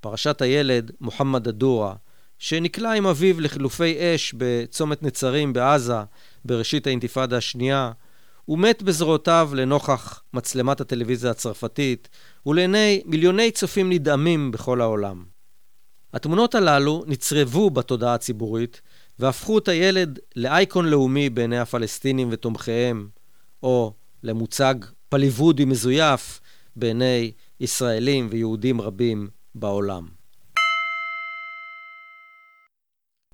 פרשת 0.00 0.42
הילד, 0.42 0.90
מוחמד 1.00 1.48
א-דורה, 1.48 1.94
שנקלע 2.38 2.92
עם 2.92 3.06
אביו 3.06 3.40
לחילופי 3.40 3.96
אש 3.98 4.34
בצומת 4.36 5.02
נצרים 5.02 5.52
בעזה 5.52 5.94
בראשית 6.44 6.86
האינתיפאדה 6.86 7.36
השנייה, 7.36 7.92
הוא 8.44 8.58
מת 8.58 8.82
בזרועותיו 8.82 9.50
לנוכח 9.54 10.22
מצלמת 10.32 10.80
הטלוויזיה 10.80 11.30
הצרפתית 11.30 12.08
ולעיני 12.46 13.02
מיליוני 13.06 13.50
צופים 13.50 13.92
נדהמים 13.92 14.50
בכל 14.50 14.80
העולם. 14.80 15.24
התמונות 16.12 16.54
הללו 16.54 17.04
נצרבו 17.06 17.70
בתודעה 17.70 18.14
הציבורית 18.14 18.80
והפכו 19.18 19.58
את 19.58 19.68
הילד 19.68 20.18
לאייקון 20.36 20.86
לאומי 20.86 21.30
בעיני 21.30 21.58
הפלסטינים 21.58 22.28
ותומכיהם, 22.30 23.08
או 23.64 23.92
למוצג 24.22 24.74
פליוודי 25.08 25.64
מזויף 25.64 26.40
בעיני 26.76 27.32
ישראלים 27.60 28.28
ויהודים 28.30 28.80
רבים 28.80 29.28
בעולם. 29.54 30.06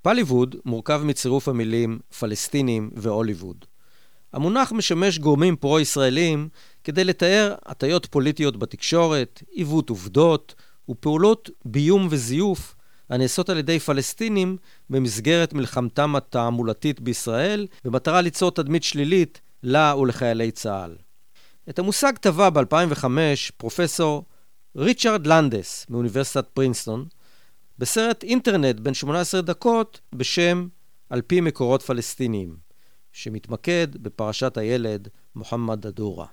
פליווד 0.03 0.57
מורכב 0.65 1.03
מצירוף 1.05 1.49
המילים 1.49 1.99
פלסטינים 2.19 2.91
והוליווד. 2.97 3.65
המונח 4.33 4.73
משמש 4.73 5.19
גורמים 5.19 5.57
פרו-ישראלים 5.57 6.49
כדי 6.85 7.05
לתאר 7.05 7.55
הטיות 7.67 8.07
פוליטיות 8.07 8.57
בתקשורת, 8.57 9.43
עיוות 9.51 9.91
עובדות 9.91 10.55
ופעולות 10.89 11.51
ביום 11.65 12.07
וזיוף 12.11 12.75
הנעשות 13.09 13.51
על 13.51 13.59
ידי 13.59 13.79
פלסטינים 13.79 14.57
במסגרת 14.91 15.53
מלחמתם 15.53 16.17
התעמולתית 16.17 17.01
בישראל, 17.01 17.67
במטרה 17.85 18.21
ליצור 18.21 18.51
תדמית 18.51 18.83
שלילית 18.83 19.41
לה 19.63 19.95
ולחיילי 19.97 20.51
צה"ל. 20.51 20.97
את 21.69 21.79
המושג 21.79 22.13
טבע 22.17 22.51
ב-2005 22.51 23.05
פרופסור 23.57 24.25
ריצ'רד 24.77 25.27
לנדס 25.27 25.87
מאוניברסיטת 25.89 26.49
פרינסטון, 26.49 27.05
בסרט 27.79 28.23
אינטרנט 28.23 28.81
בן 28.81 28.95
18 28.95 29.41
דקות 29.41 30.01
בשם 30.13 30.69
על 31.11 31.23
פי 31.23 31.41
מקורות 31.41 31.83
פלסטיניים, 31.83 32.57
שמתמקד 33.13 33.89
בפרשת 33.97 34.57
הילד 34.57 35.09
מוחמד 35.35 35.87
א-דורה. 35.87 36.27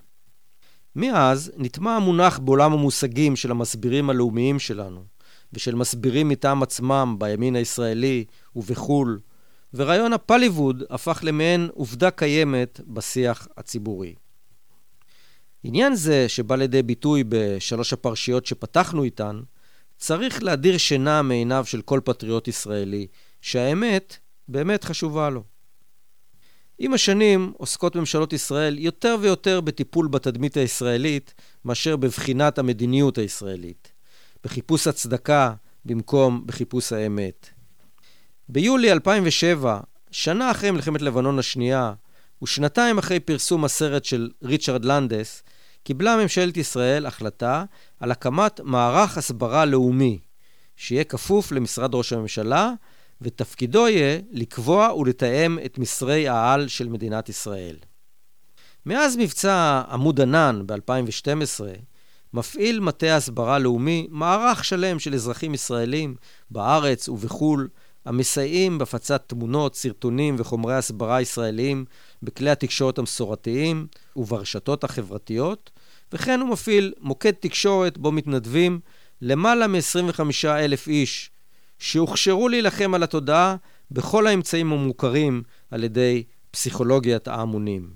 מאז 0.96 1.52
נטמע 1.56 1.96
המונח 1.96 2.38
בעולם 2.38 2.72
המושגים 2.72 3.36
של 3.36 3.50
המסבירים 3.50 4.10
הלאומיים 4.10 4.58
שלנו, 4.58 5.04
ושל 5.52 5.74
מסבירים 5.74 6.28
מטעם 6.28 6.62
עצמם 6.62 7.16
בימין 7.18 7.56
הישראלי 7.56 8.24
ובחו"ל, 8.56 9.20
ורעיון 9.74 10.12
הפליווד 10.12 10.82
הפך 10.90 11.20
למעין 11.22 11.68
עובדה 11.74 12.10
קיימת 12.10 12.80
בשיח 12.86 13.48
הציבורי. 13.56 14.14
עניין 15.62 15.94
זה, 15.94 16.28
שבא 16.28 16.56
לידי 16.56 16.82
ביטוי 16.82 17.24
בשלוש 17.28 17.92
הפרשיות 17.92 18.46
שפתחנו 18.46 19.04
איתן, 19.04 19.40
צריך 19.96 20.42
להדיר 20.42 20.78
שינה 20.78 21.22
מעיניו 21.22 21.64
של 21.66 21.82
כל 21.82 22.00
פטריוט 22.04 22.48
ישראלי, 22.48 23.06
שהאמת 23.40 24.16
באמת 24.48 24.84
חשובה 24.84 25.30
לו. 25.30 25.42
עם 26.78 26.94
השנים 26.94 27.52
עוסקות 27.56 27.96
ממשלות 27.96 28.32
ישראל 28.32 28.78
יותר 28.78 29.16
ויותר 29.20 29.60
בטיפול 29.60 30.08
בתדמית 30.08 30.56
הישראלית 30.56 31.34
מאשר 31.64 31.96
בבחינת 31.96 32.58
המדיניות 32.58 33.18
הישראלית, 33.18 33.92
בחיפוש 34.44 34.86
הצדקה 34.86 35.54
במקום 35.84 36.42
בחיפוש 36.46 36.92
האמת. 36.92 37.57
ביולי 38.50 38.92
2007, 38.92 39.80
שנה 40.10 40.50
אחרי 40.50 40.70
מלחמת 40.70 41.02
לבנון 41.02 41.38
השנייה, 41.38 41.92
ושנתיים 42.42 42.98
אחרי 42.98 43.20
פרסום 43.20 43.64
הסרט 43.64 44.04
של 44.04 44.30
ריצ'רד 44.42 44.84
לנדס, 44.84 45.42
קיבלה 45.82 46.16
ממשלת 46.16 46.56
ישראל 46.56 47.06
החלטה 47.06 47.64
על 48.00 48.10
הקמת 48.10 48.60
מערך 48.64 49.18
הסברה 49.18 49.64
לאומי, 49.64 50.18
שיהיה 50.76 51.04
כפוף 51.04 51.52
למשרד 51.52 51.94
ראש 51.94 52.12
הממשלה, 52.12 52.72
ותפקידו 53.20 53.88
יהיה 53.88 54.20
לקבוע 54.30 54.94
ולתאם 54.94 55.58
את 55.64 55.78
מסרי 55.78 56.28
העל 56.28 56.68
של 56.68 56.88
מדינת 56.88 57.28
ישראל. 57.28 57.76
מאז 58.86 59.16
מבצע 59.16 59.82
עמוד 59.90 60.20
ענן 60.20 60.62
ב-2012, 60.66 61.60
מפעיל 62.32 62.80
מטה 62.80 63.16
הסברה 63.16 63.58
לאומי 63.58 64.06
מערך 64.10 64.64
שלם 64.64 64.98
של 64.98 65.14
אזרחים 65.14 65.54
ישראלים 65.54 66.14
בארץ 66.50 67.08
ובחו"ל, 67.08 67.68
המסייעים 68.08 68.78
בהפצת 68.78 69.24
תמונות, 69.26 69.76
סרטונים 69.76 70.36
וחומרי 70.38 70.74
הסברה 70.74 71.20
ישראליים 71.20 71.84
בכלי 72.22 72.50
התקשורת 72.50 72.98
המסורתיים 72.98 73.86
וברשתות 74.16 74.84
החברתיות, 74.84 75.70
וכן 76.12 76.40
הוא 76.40 76.48
מפעיל 76.48 76.92
מוקד 77.00 77.32
תקשורת 77.32 77.98
בו 77.98 78.12
מתנדבים 78.12 78.80
למעלה 79.22 79.66
מ-25 79.66 80.20
אלף 80.46 80.88
איש 80.88 81.30
שהוכשרו 81.78 82.48
להילחם 82.48 82.94
על 82.94 83.02
התודעה 83.02 83.56
בכל 83.90 84.26
האמצעים 84.26 84.72
המוכרים 84.72 85.42
על 85.70 85.84
ידי 85.84 86.22
פסיכולוגיית 86.50 87.28
ההמונים. 87.28 87.90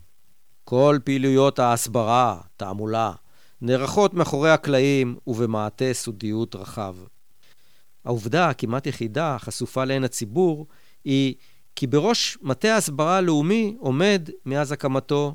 כל 0.65 0.99
פעילויות 1.05 1.59
ההסברה, 1.59 2.41
תעמולה, 2.57 3.13
נערכות 3.61 4.15
מאחורי 4.15 4.51
הקלעים 4.51 5.17
ובמעטה 5.27 5.93
סודיות 5.93 6.55
רחב. 6.55 6.95
העובדה 8.05 8.49
הכמעט 8.49 8.87
יחידה 8.87 9.35
החשופה 9.35 9.85
לעין 9.85 10.05
הציבור 10.05 10.67
היא 11.05 11.35
כי 11.77 11.87
בראש 11.87 12.39
מטה 12.43 12.75
ההסברה 12.75 13.17
הלאומי 13.17 13.77
עומד, 13.79 14.31
מאז 14.47 14.73
הקמתו, 14.73 15.35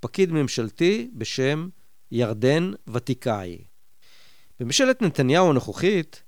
פקיד 0.00 0.32
ממשלתי 0.32 1.10
בשם 1.14 1.68
ירדן 2.10 2.72
ותיקאי. 2.88 3.58
בממשלת 4.60 5.02
נתניהו 5.02 5.50
הנוכחית 5.50 6.22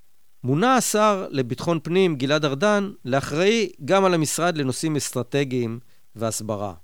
מונה 0.44 0.76
השר 0.76 1.26
לביטחון 1.30 1.80
פנים 1.82 2.16
גלעד 2.16 2.44
ארדן 2.44 2.90
לאחראי 3.04 3.70
גם 3.84 4.04
על 4.04 4.14
המשרד 4.14 4.56
לנושאים 4.56 4.96
אסטרטגיים 4.96 5.80
והסברה. 6.16 6.74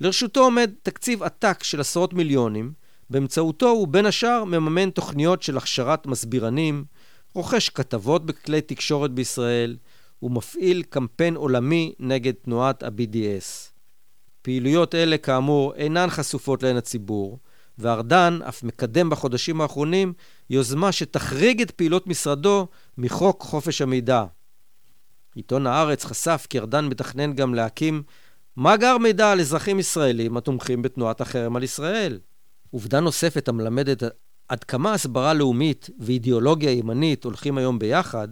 לרשותו 0.00 0.40
עומד 0.40 0.70
תקציב 0.82 1.22
עתק 1.22 1.62
של 1.62 1.80
עשרות 1.80 2.12
מיליונים, 2.12 2.72
באמצעותו 3.10 3.68
הוא 3.68 3.88
בין 3.88 4.06
השאר 4.06 4.44
מממן 4.44 4.90
תוכניות 4.90 5.42
של 5.42 5.56
הכשרת 5.56 6.06
מסבירנים, 6.06 6.84
רוכש 7.34 7.68
כתבות 7.68 8.26
בכלי 8.26 8.60
תקשורת 8.60 9.10
בישראל 9.10 9.76
ומפעיל 10.22 10.82
קמפיין 10.82 11.36
עולמי 11.36 11.94
נגד 11.98 12.32
תנועת 12.32 12.82
ה-BDS. 12.82 13.70
פעילויות 14.42 14.94
אלה 14.94 15.18
כאמור 15.18 15.74
אינן 15.74 16.06
חשופות 16.10 16.62
לעין 16.62 16.76
הציבור, 16.76 17.38
וארדן 17.78 18.38
אף 18.48 18.62
מקדם 18.62 19.10
בחודשים 19.10 19.60
האחרונים 19.60 20.12
יוזמה 20.50 20.92
שתחריג 20.92 21.60
את 21.60 21.70
פעילות 21.70 22.06
משרדו 22.06 22.66
מחוק 22.98 23.42
חופש 23.42 23.82
המידע. 23.82 24.24
עיתון 25.34 25.66
הארץ 25.66 26.04
חשף 26.04 26.46
כי 26.50 26.58
ארדן 26.58 26.86
מתכנן 26.86 27.32
גם 27.32 27.54
להקים 27.54 28.02
מאגר 28.56 28.98
מידע 28.98 29.32
על 29.32 29.40
אזרחים 29.40 29.78
ישראלים 29.78 30.36
התומכים 30.36 30.82
בתנועת 30.82 31.20
החרם 31.20 31.56
על 31.56 31.62
ישראל. 31.62 32.18
עובדה 32.70 33.00
נוספת 33.00 33.48
המלמדת 33.48 34.02
עד 34.50 34.64
כמה 34.64 34.92
הסברה 34.92 35.34
לאומית 35.34 35.90
ואידיאולוגיה 35.98 36.70
ימנית 36.70 37.24
הולכים 37.24 37.58
היום 37.58 37.78
ביחד, 37.78 38.28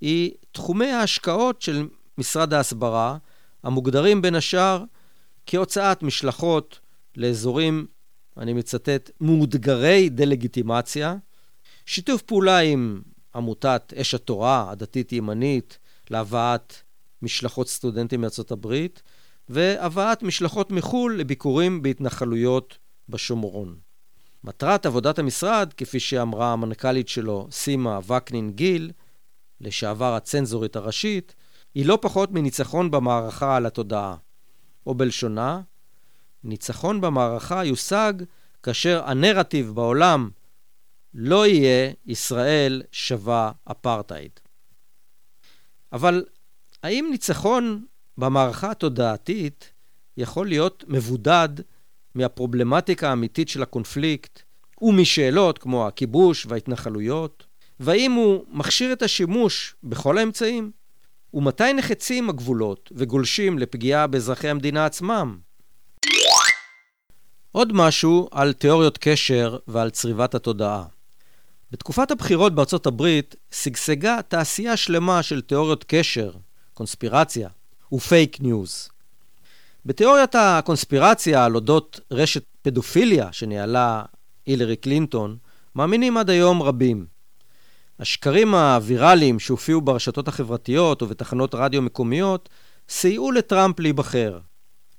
היא 0.00 0.32
תחומי 0.52 0.86
ההשקעות 0.86 1.62
של 1.62 1.88
משרד 2.18 2.54
ההסברה, 2.54 3.16
המוגדרים 3.62 4.22
בין 4.22 4.34
השאר 4.34 4.84
כהוצאת 5.46 6.02
משלחות 6.02 6.80
לאזורים 7.16 7.86
אני 8.36 8.52
מצטט, 8.52 9.10
מאותגרי 9.20 10.08
דה-לגיטימציה, 10.08 11.16
שיתוף 11.86 12.22
פעולה 12.22 12.58
עם 12.58 13.02
עמותת 13.34 13.92
אש 14.00 14.14
התורה, 14.14 14.70
הדתית-ימנית, 14.70 15.78
להבאת 16.10 16.74
משלחות 17.22 17.68
סטודנטים 17.68 18.20
מארצות 18.20 18.50
הברית, 18.50 19.02
והבאת 19.48 20.22
משלחות 20.22 20.70
מחו"ל 20.70 21.16
לביקורים 21.16 21.82
בהתנחלויות 21.82 22.78
בשומרון. 23.08 23.87
מטרת 24.44 24.86
עבודת 24.86 25.18
המשרד, 25.18 25.72
כפי 25.76 26.00
שאמרה 26.00 26.52
המנכ"לית 26.52 27.08
שלו, 27.08 27.48
סימה 27.50 27.98
וקנין 28.06 28.52
גיל, 28.52 28.90
לשעבר 29.60 30.14
הצנזורית 30.14 30.76
הראשית, 30.76 31.34
היא 31.74 31.86
לא 31.86 31.98
פחות 32.02 32.30
מניצחון 32.30 32.90
במערכה 32.90 33.56
על 33.56 33.66
התודעה. 33.66 34.16
או 34.86 34.94
בלשונה, 34.94 35.60
ניצחון 36.44 37.00
במערכה 37.00 37.64
יושג 37.64 38.12
כאשר 38.62 39.02
הנרטיב 39.04 39.70
בעולם 39.74 40.30
לא 41.14 41.46
יהיה 41.46 41.92
ישראל 42.06 42.82
שווה 42.92 43.52
אפרטהייד. 43.70 44.30
אבל 45.92 46.24
האם 46.82 47.08
ניצחון 47.10 47.86
במערכה 48.18 48.70
התודעתית 48.70 49.72
יכול 50.16 50.46
להיות 50.46 50.84
מבודד 50.88 51.48
מהפרובלמטיקה 52.14 53.10
האמיתית 53.10 53.48
של 53.48 53.62
הקונפליקט 53.62 54.42
ומשאלות 54.82 55.58
כמו 55.58 55.86
הכיבוש 55.86 56.46
וההתנחלויות? 56.48 57.46
והאם 57.80 58.12
הוא 58.12 58.44
מכשיר 58.48 58.92
את 58.92 59.02
השימוש 59.02 59.74
בכל 59.84 60.18
האמצעים? 60.18 60.70
ומתי 61.34 61.72
נחצים 61.72 62.30
הגבולות 62.30 62.92
וגולשים 62.96 63.58
לפגיעה 63.58 64.06
באזרחי 64.06 64.48
המדינה 64.48 64.86
עצמם? 64.86 65.38
עוד 67.52 67.72
משהו 67.72 68.28
על 68.30 68.52
תיאוריות 68.52 68.98
קשר 68.98 69.58
ועל 69.66 69.90
צריבת 69.90 70.34
התודעה. 70.34 70.84
בתקופת 71.70 72.10
הבחירות 72.10 72.54
בארצות 72.54 72.86
הברית 72.86 73.36
שגשגה 73.50 74.22
תעשייה 74.28 74.76
שלמה 74.76 75.22
של 75.22 75.40
תיאוריות 75.40 75.84
קשר, 75.88 76.32
קונספירציה 76.74 77.48
ופייק 77.92 78.40
ניוז. 78.40 78.88
בתיאוריית 79.86 80.34
הקונספירציה 80.34 81.44
על 81.44 81.54
אודות 81.54 82.00
רשת 82.10 82.42
פדופיליה 82.62 83.32
שניהלה 83.32 84.02
הילרי 84.46 84.76
קלינטון, 84.76 85.36
מאמינים 85.74 86.16
עד 86.16 86.30
היום 86.30 86.62
רבים. 86.62 87.06
השקרים 88.00 88.54
הוויראליים 88.54 89.38
שהופיעו 89.38 89.80
ברשתות 89.80 90.28
החברתיות 90.28 91.02
ובתחנות 91.02 91.54
רדיו 91.54 91.82
מקומיות 91.82 92.48
סייעו 92.88 93.32
לטראמפ 93.32 93.80
להיבחר. 93.80 94.38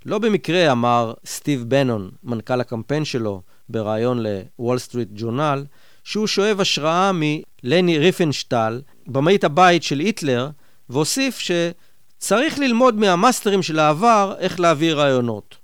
לא 0.05 0.19
במקרה 0.19 0.71
אמר 0.71 1.13
סטיב 1.25 1.63
בנון, 1.67 2.11
מנכ"ל 2.23 2.61
הקמפיין 2.61 3.05
שלו, 3.05 3.41
בריאיון 3.69 4.23
לוול 4.59 4.77
סטריט 4.77 5.09
ג'ורנל, 5.13 5.65
שהוא 6.03 6.27
שואב 6.27 6.61
השראה 6.61 7.11
מלני 7.13 7.97
ריפנשטל, 7.97 8.81
במאית 9.07 9.43
הבית 9.43 9.83
של 9.83 9.99
היטלר, 9.99 10.49
והוסיף 10.89 11.39
שצריך 12.19 12.60
ללמוד 12.60 12.95
מהמאסטרים 12.95 13.62
של 13.62 13.79
העבר 13.79 14.36
איך 14.39 14.60
להעביר 14.60 14.99
רעיונות. 14.99 15.58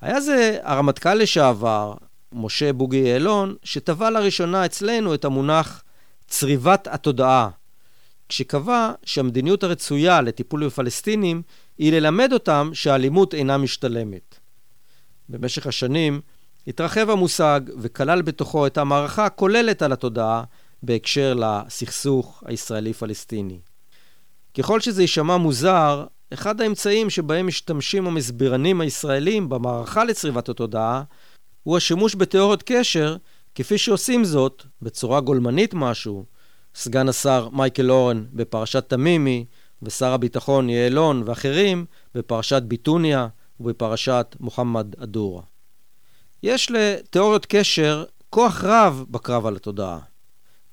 היה 0.00 0.20
זה 0.20 0.58
הרמטכ"ל 0.62 1.14
לשעבר, 1.14 1.94
משה 2.32 2.72
בוגי 2.72 2.96
יעלון, 2.96 3.56
שטבע 3.62 4.10
לראשונה 4.10 4.64
אצלנו 4.66 5.14
את 5.14 5.24
המונח 5.24 5.82
צריבת 6.28 6.88
התודעה, 6.90 7.48
כשקבע 8.28 8.92
שהמדיניות 9.04 9.62
הרצויה 9.62 10.20
לטיפול 10.20 10.66
בפלסטינים 10.66 11.42
היא 11.78 11.92
ללמד 11.92 12.32
אותם 12.32 12.70
שהאלימות 12.72 13.34
אינה 13.34 13.58
משתלמת. 13.58 14.38
במשך 15.28 15.66
השנים 15.66 16.20
התרחב 16.68 17.10
המושג 17.10 17.60
וכלל 17.78 18.22
בתוכו 18.22 18.66
את 18.66 18.78
המערכה 18.78 19.26
הכוללת 19.26 19.82
על 19.82 19.92
התודעה 19.92 20.44
בהקשר 20.82 21.34
לסכסוך 21.34 22.42
הישראלי-פלסטיני. 22.46 23.58
ככל 24.58 24.80
שזה 24.80 25.02
יישמע 25.02 25.36
מוזר, 25.36 26.06
אחד 26.34 26.60
האמצעים 26.60 27.10
שבהם 27.10 27.46
משתמשים 27.46 28.06
המסבירנים 28.06 28.80
הישראלים 28.80 29.48
במערכה 29.48 30.04
לצריבת 30.04 30.48
התודעה 30.48 31.02
הוא 31.62 31.76
השימוש 31.76 32.14
בתיאוריות 32.14 32.62
קשר, 32.66 33.16
כפי 33.54 33.78
שעושים 33.78 34.24
זאת, 34.24 34.62
בצורה 34.82 35.20
גולמנית 35.20 35.74
משהו, 35.74 36.24
סגן 36.74 37.08
השר 37.08 37.48
מייקל 37.52 37.90
אורן 37.90 38.24
בפרשת 38.32 38.88
תמימי, 38.88 39.44
ושר 39.82 40.12
הביטחון 40.12 40.70
יעלון 40.70 41.22
ואחרים 41.26 41.84
בפרשת 42.14 42.62
ביטוניה 42.62 43.28
ובפרשת 43.60 44.36
מוחמד 44.40 44.94
א-דורה. 45.02 45.42
יש 46.42 46.70
לתיאוריות 46.70 47.46
קשר 47.46 48.04
כוח 48.30 48.64
רב 48.64 49.04
בקרב 49.10 49.46
על 49.46 49.56
התודעה. 49.56 49.98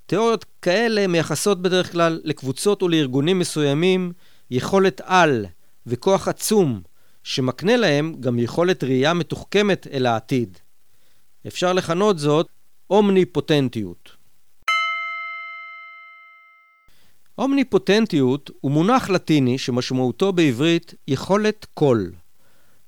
תיאוריות 0.06 0.46
כאלה 0.62 1.08
מייחסות 1.08 1.62
בדרך 1.62 1.92
כלל 1.92 2.22
לקבוצות 2.24 2.84
ולארגונים 2.84 3.40
מסוימים 3.40 4.12
יכולת 4.52 5.02
על 5.04 5.46
וכוח 5.86 6.28
עצום, 6.28 6.82
שמקנה 7.24 7.78
להם 7.78 8.16
גם 8.20 8.40
יכולת 8.40 8.84
ראייה 8.84 9.14
מתוחכמת 9.14 9.88
אל 9.92 10.06
העתיד. 10.06 10.58
אפשר 11.48 11.74
לכנות 11.74 12.20
זאת 12.20 12.48
אומניפוטנטיות. 12.90 14.12
אומניפוטנטיות 17.38 18.52
הוא 18.62 18.72
מונח 18.72 19.10
לטיני 19.10 19.58
שמשמעותו 19.58 20.34
בעברית 20.34 20.94
יכולת 21.08 21.66
קול. 21.74 22.12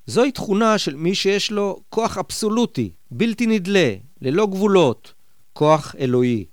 זוהי 0.08 0.32
תכונה 0.32 0.78
של 0.78 0.96
מי 0.96 1.14
שיש 1.14 1.50
לו 1.50 1.80
כוח 1.88 2.18
אבסולוטי, 2.18 2.90
בלתי 3.10 3.46
נדלה, 3.46 3.94
ללא 4.20 4.46
גבולות, 4.46 5.12
כוח 5.52 5.94
אלוהי. 5.98 6.44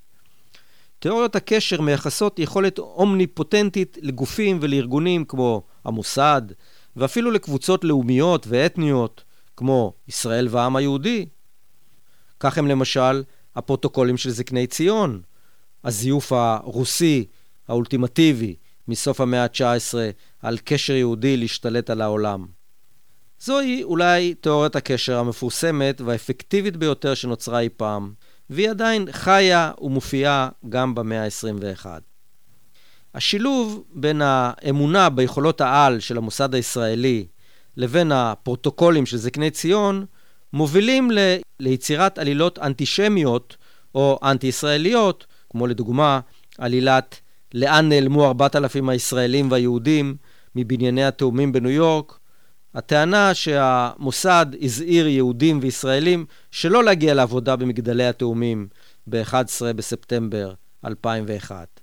תיאוריות 1.00 1.36
הקשר 1.36 1.82
מייחסות 1.82 2.40
יכולת 2.40 2.80
אומניפוטנטית 2.80 3.98
לגופים 4.02 4.58
ולארגונים 4.62 5.26
כמו 5.26 5.64
המוסד, 5.86 6.42
ואפילו 6.96 7.32
לקבוצות 7.32 7.84
לאומיות 7.84 8.46
ואתניות, 8.50 9.24
כמו 9.58 9.94
ישראל 10.08 10.48
והעם 10.52 10.76
היהודי. 10.76 11.26
כך 12.40 12.58
הם 12.58 12.68
למשל 12.68 13.24
הפרוטוקולים 13.56 14.18
של 14.18 14.30
זקני 14.30 14.68
ציון, 14.68 15.22
הזיוף 15.84 16.32
הרוסי 16.34 17.26
האולטימטיבי 17.68 18.56
מסוף 18.88 19.22
המאה 19.22 19.44
ה-19 19.44 19.96
על 20.42 20.58
קשר 20.64 20.94
יהודי 20.94 21.38
להשתלט 21.38 21.90
על 21.90 22.02
העולם. 22.02 22.55
זוהי 23.40 23.84
אולי 23.84 24.34
תיאוריית 24.34 24.76
הקשר 24.76 25.18
המפורסמת 25.18 26.02
והאפקטיבית 26.02 26.78
ביותר 26.78 27.14
שנוצרה 27.14 27.60
אי 27.60 27.70
פעם, 27.70 28.14
והיא 28.50 28.70
עדיין 28.70 29.08
חיה 29.12 29.72
ומופיעה 29.82 30.50
גם 30.70 30.96
במאה 30.96 31.24
ה-21. 31.24 31.86
השילוב 33.14 33.84
בין 33.94 34.22
האמונה 34.24 35.10
ביכולות 35.10 35.62
העל 35.62 36.00
של 36.00 36.18
המוסד 36.18 36.56
הישראלי 36.56 37.26
לבין 37.78 38.12
הפרוטוקולים 38.12 39.06
של 39.06 39.18
זקני 39.18 39.52
ציון 39.52 40.06
מובילים 40.54 41.12
ל... 41.12 41.20
ליצירת 41.60 42.20
עלילות 42.20 42.60
אנטישמיות 42.60 43.58
או 43.96 44.20
אנטי-ישראליות, 44.24 45.26
כמו 45.50 45.68
לדוגמה 45.68 46.20
עלילת 46.58 47.20
לאן 47.54 47.90
נעלמו 47.90 48.28
4,000 48.28 48.90
הישראלים 48.90 49.52
והיהודים 49.52 50.16
מבנייני 50.56 51.06
התאומים 51.06 51.52
בניו 51.52 51.72
יורק, 51.72 52.20
הטענה 52.76 53.34
שהמוסד 53.34 54.46
הזהיר 54.62 55.08
יהודים 55.08 55.60
וישראלים 55.62 56.26
שלא 56.52 56.84
להגיע 56.84 57.14
לעבודה 57.14 57.56
במגדלי 57.56 58.06
התאומים 58.06 58.68
ב-11 59.08 59.74
בספטמבר 59.76 60.54
2001. 60.86 61.80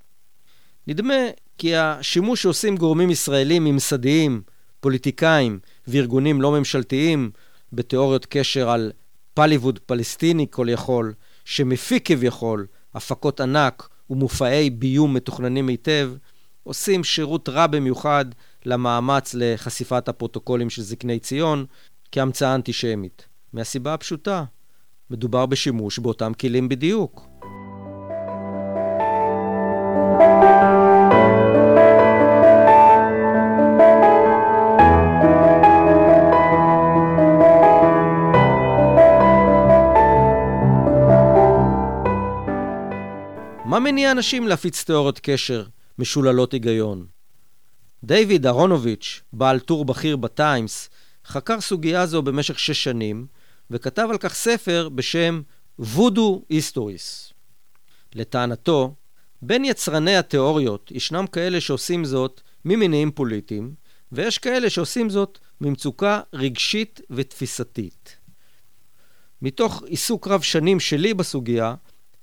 נדמה 0.87 1.15
כי 1.59 1.77
השימוש 1.77 2.43
שעושים 2.43 2.77
גורמים 2.77 3.11
ישראלים 3.11 3.65
ממסדיים, 3.65 4.43
פוליטיקאים 4.81 5.59
וארגונים 5.87 6.43
לא 6.43 6.53
ממשלתיים 6.53 7.31
בתיאוריות 7.73 8.27
קשר 8.27 8.71
על 8.71 8.93
פליווד 9.35 9.79
פלסטיני 9.79 10.47
כל 10.51 10.67
יכול, 10.71 11.15
שמפיק 11.45 12.07
כביכול 12.09 12.67
הפקות 12.95 13.41
ענק 13.41 13.89
ומופעי 14.11 14.71
ביום 14.71 15.15
מתוכננים 15.15 15.69
היטב, 15.69 16.13
עושים 16.63 17.05
שירות 17.05 17.49
רע 17.49 17.67
במיוחד 17.67 18.25
למאמץ 18.67 19.35
לחשיפת 19.39 20.09
הפרוטוקולים 20.09 20.71
של 20.71 20.83
זקני 20.83 21.19
ציון 21.19 21.67
כהמצאה 22.13 22.55
אנטישמית. 22.55 23.27
מהסיבה 23.53 23.95
הפשוטה, 23.95 24.45
מדובר 25.11 25.47
בשימוש 25.47 25.99
באותם 25.99 26.33
כלים 26.41 26.69
בדיוק. 26.69 27.27
מה 43.65 43.81
מניע 43.81 44.11
אנשים 44.11 44.49
להפיץ 44.49 44.85
תיאוריות 44.85 45.21
קשר 45.23 45.65
משוללות 45.99 46.53
היגיון? 46.53 47.12
דיוויד 48.05 48.47
אהרונוביץ', 48.47 49.21
בעל 49.33 49.61
טור 49.61 49.85
בכיר 49.85 50.17
בטיימס, 50.17 50.91
חקר 51.27 51.61
סוגיה 51.61 52.07
זו 52.07 52.23
במשך 52.23 52.59
שש 52.59 52.85
שנים, 52.85 53.27
וכתב 53.71 54.09
על 54.11 54.19
כך 54.19 54.35
ספר 54.35 54.89
בשם 54.89 55.43
וודו 55.79 56.43
היסטוריס. 56.49 57.33
לטענתו, 58.15 58.95
בין 59.43 59.65
יצרני 59.65 60.17
התיאוריות 60.17 60.91
ישנם 60.91 61.27
כאלה 61.27 61.61
שעושים 61.61 62.05
זאת 62.05 62.41
ממניעים 62.65 63.11
פוליטיים, 63.11 63.75
ויש 64.13 64.39
כאלה 64.39 64.71
שעושים 64.71 65.11
זאת 65.11 65.39
ממצוקה 65.61 66.21
רגשית 66.33 67.01
ותפיסתית. 67.11 68.17
מתוך 69.43 69.83
עיסוק 69.87 70.29
רב 70.29 70.41
שנים 70.41 70.81
שלי 70.81 71.15
בסוגיה, 71.15 71.75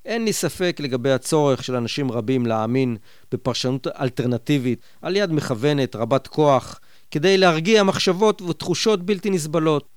אין 0.06 0.26
לי 0.26 0.34
ספק 0.34 0.78
לגבי 0.80 1.12
הצורך 1.12 1.64
של 1.64 1.76
אנשים 1.76 2.12
רבים 2.12 2.46
להאמין 2.46 2.98
בפרשנות 3.32 3.88
אלטרנטיבית 3.88 4.82
על 5.02 5.16
יד 5.16 5.32
מכוונת, 5.32 5.96
רבת 5.96 6.28
כוח, 6.28 6.80
כדי 7.12 7.38
להרגיע 7.38 7.84
מחשבות 7.84 8.42
ותחושות 8.42 9.06
בלתי 9.06 9.30
נסבלות. 9.30 9.88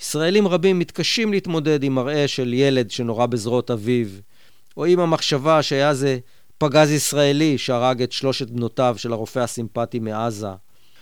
ישראלים 0.00 0.48
רבים 0.48 0.78
מתקשים 0.78 1.32
להתמודד 1.32 1.82
עם 1.82 1.94
מראה 1.94 2.28
של 2.28 2.54
ילד 2.54 2.90
שנורה 2.90 3.26
בזרועות 3.26 3.70
אביו, 3.70 4.06
או 4.76 4.84
עם 4.84 5.00
המחשבה 5.00 5.62
שהיה 5.62 5.94
זה 5.94 6.18
פגז 6.58 6.90
ישראלי 6.90 7.58
שהרג 7.58 8.02
את 8.02 8.12
שלושת 8.12 8.50
בנותיו 8.50 8.94
של 8.98 9.12
הרופא 9.12 9.38
הסימפטי 9.38 9.98
מעזה, 9.98 10.52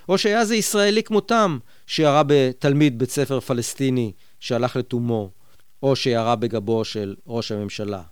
או 0.09 0.19
שהיה 0.19 0.45
זה 0.45 0.57
ישראלי 0.57 1.03
כמותם 1.03 1.59
שירה 1.87 2.23
בתלמיד 2.27 2.99
בית 2.99 3.11
ספר 3.11 3.41
פלסטיני 3.41 4.13
שהלך 4.41 4.77
לתומו, 4.77 5.31
או 5.83 5.97
שירה 5.97 6.37
בגבו 6.37 6.85
של 6.85 7.15
ראש 7.27 7.53
הממשלה. 7.53 8.03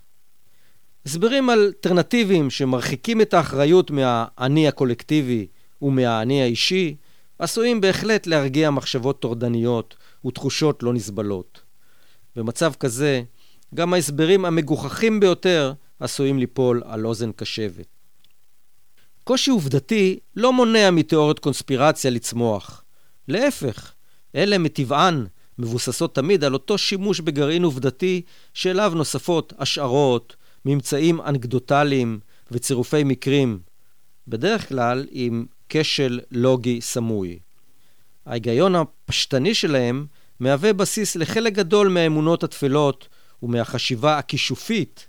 הסברים 1.09 1.49
אלטרנטיביים 1.49 2.49
שמרחיקים 2.49 3.21
את 3.21 3.33
האחריות 3.33 3.91
מהאני 3.91 4.67
הקולקטיבי 4.67 5.47
ומהאני 5.81 6.41
האישי, 6.41 6.95
עשויים 7.39 7.81
בהחלט 7.81 8.27
להרגיע 8.27 8.69
מחשבות 8.69 9.19
טורדניות 9.19 9.95
ותחושות 10.25 10.83
לא 10.83 10.93
נסבלות. 10.93 11.61
במצב 12.35 12.73
כזה, 12.79 13.23
גם 13.75 13.93
ההסברים 13.93 14.45
המגוחכים 14.45 15.19
ביותר 15.19 15.73
עשויים 15.99 16.39
ליפול 16.39 16.83
על 16.85 17.05
אוזן 17.05 17.31
קשבת. 17.31 17.87
קושי 19.23 19.51
עובדתי 19.51 20.19
לא 20.35 20.53
מונע 20.53 20.91
מתיאוריות 20.91 21.39
קונספירציה 21.39 22.11
לצמוח. 22.11 22.83
להפך, 23.27 23.93
אלה 24.35 24.57
מטבען 24.57 25.25
מבוססות 25.59 26.15
תמיד 26.15 26.43
על 26.43 26.53
אותו 26.53 26.77
שימוש 26.77 27.19
בגרעין 27.19 27.63
עובדתי 27.63 28.21
שאליו 28.53 28.91
נוספות 28.95 29.53
השערות, 29.59 30.35
ממצאים 30.69 31.21
אנקדוטליים 31.21 32.19
וצירופי 32.51 33.03
מקרים, 33.03 33.59
בדרך 34.27 34.69
כלל 34.69 35.05
עם 35.11 35.45
כשל 35.69 36.19
לוגי 36.31 36.81
סמוי. 36.81 37.39
ההיגיון 38.25 38.75
הפשטני 38.75 39.53
שלהם 39.53 40.05
מהווה 40.39 40.73
בסיס 40.73 41.15
לחלק 41.15 41.53
גדול 41.53 41.87
מהאמונות 41.87 42.43
התפלות 42.43 43.07
ומהחשיבה 43.43 44.17
הכישופית, 44.17 45.07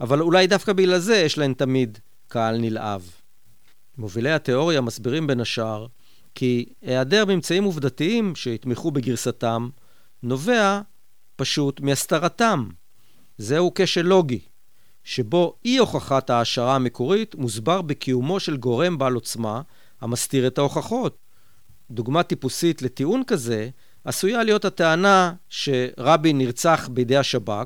אבל 0.00 0.20
אולי 0.20 0.46
דווקא 0.46 0.72
בגלל 0.72 0.98
זה 0.98 1.16
יש 1.16 1.38
להן 1.38 1.54
תמיד 1.54 1.98
קהל 2.28 2.58
נלהב. 2.58 3.02
מובילי 3.98 4.32
התיאוריה 4.32 4.80
מסבירים 4.80 5.26
בין 5.26 5.40
השאר 5.40 5.86
כי 6.34 6.66
היעדר 6.82 7.24
ממצאים 7.24 7.64
עובדתיים 7.64 8.34
שיתמכו 8.34 8.90
בגרסתם 8.90 9.68
נובע 10.22 10.80
פשוט 11.36 11.80
מהסתרתם. 11.80 12.68
זהו 13.38 13.72
כשל 13.74 14.02
לוגי, 14.02 14.40
שבו 15.06 15.56
אי 15.64 15.76
הוכחת 15.76 16.30
ההשערה 16.30 16.74
המקורית 16.74 17.34
מוסבר 17.34 17.82
בקיומו 17.82 18.40
של 18.40 18.56
גורם 18.56 18.98
בעל 18.98 19.14
עוצמה 19.14 19.62
המסתיר 20.00 20.46
את 20.46 20.58
ההוכחות. 20.58 21.18
דוגמה 21.90 22.22
טיפוסית 22.22 22.82
לטיעון 22.82 23.22
כזה 23.26 23.68
עשויה 24.04 24.42
להיות 24.42 24.64
הטענה 24.64 25.34
שרבין 25.48 26.38
נרצח 26.38 26.88
בידי 26.92 27.16
השב"כ, 27.16 27.64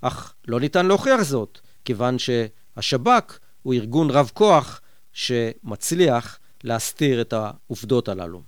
אך 0.00 0.34
לא 0.48 0.60
ניתן 0.60 0.86
להוכיח 0.86 1.22
זאת, 1.22 1.60
כיוון 1.84 2.16
שהשב"כ 2.18 3.38
הוא 3.62 3.74
ארגון 3.74 4.10
רב 4.10 4.30
כוח 4.34 4.80
שמצליח 5.12 6.38
להסתיר 6.64 7.20
את 7.20 7.32
העובדות 7.32 8.08
הללו. 8.08 8.42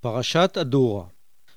פרשת 0.00 0.58
אדורה 0.60 1.04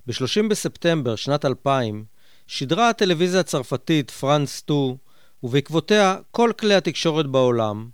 ב-30 0.08 0.50
בספטמבר 0.50 1.16
שנת 1.16 1.46
2000 1.46 2.11
שידרה 2.54 2.90
הטלוויזיה 2.90 3.40
הצרפתית 3.40 4.12
פרנס 4.12 4.58
2 4.58 4.96
ובעקבותיה 5.44 6.16
כל 6.32 6.52
כלי 6.60 6.76
התקשורת 6.76 7.28
בעולם 7.28 7.90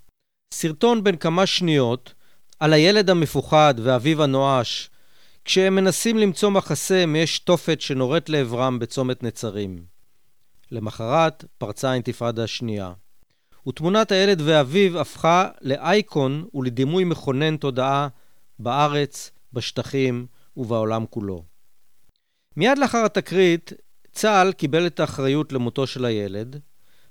סרטון 0.54 1.04
בן 1.04 1.16
כמה 1.16 1.46
שניות 1.46 2.14
על 2.60 2.74
הילד 2.74 3.10
המפוחד 3.10 3.74
ואביו 3.84 4.24
הנואש 4.24 4.90
כשהם 5.46 5.76
מנסים 5.76 6.18
למצוא 6.18 6.50
מחסה 6.50 7.06
מאש 7.06 7.40
תופת 7.40 7.82
שנורית 7.82 8.30
לעברם 8.30 8.80
בצומת 8.80 9.24
נצרים. 9.24 9.86
למחרת 10.72 11.46
פרצה 11.58 11.92
האינתיפאדה 11.92 12.44
השנייה. 12.44 12.94
ותמונת 13.68 14.12
הילד 14.12 14.42
ואביו 14.46 15.00
הפכה 15.00 15.50
לאייקון 15.62 16.48
ולדימוי 16.54 17.04
מכונן 17.04 17.58
תודעה 17.58 18.08
בארץ, 18.60 19.32
בשטחים 19.54 20.26
ובעולם 20.58 21.06
כולו. 21.10 21.44
מיד 22.58 22.78
לאחר 22.78 23.06
התקרית, 23.06 23.74
צה"ל 24.18 24.52
קיבל 24.52 24.88
את 24.88 25.00
האחריות 25.00 25.54
למותו 25.54 25.88
של 25.88 26.06
הילד, 26.06 26.60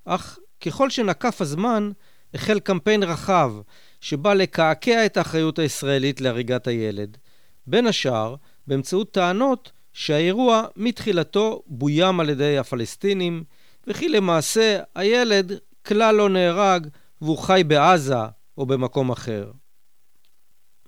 אך 0.04 0.38
ככל 0.60 0.90
שנקף 0.90 1.40
הזמן, 1.40 1.90
החל 2.34 2.60
קמפיין 2.60 3.02
רחב 3.02 3.52
שבא 4.00 4.34
לקעקע 4.34 5.06
את 5.06 5.16
האחריות 5.16 5.58
הישראלית 5.58 6.20
להריגת 6.20 6.66
הילד, 6.66 7.16
בין 7.66 7.86
השאר 7.86 8.34
באמצעות 8.66 9.12
טענות 9.12 9.72
שהאירוע 9.92 10.66
מתחילתו 10.76 11.62
בוים 11.66 12.20
על 12.20 12.30
ידי 12.30 12.58
הפלסטינים, 12.58 13.44
וכי 13.86 14.08
למעשה 14.08 14.80
הילד 14.94 15.52
כלל 15.86 16.14
לא 16.14 16.28
נהרג 16.28 16.86
והוא 17.20 17.38
חי 17.38 17.62
בעזה 17.66 18.24
או 18.58 18.66
במקום 18.66 19.10
אחר. 19.10 19.52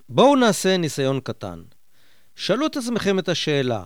בואו 0.09 0.35
נעשה 0.35 0.77
ניסיון 0.77 1.19
קטן. 1.19 1.61
שאלו 2.35 2.65
את 2.65 2.77
עצמכם 2.77 3.19
את 3.19 3.29
השאלה, 3.29 3.85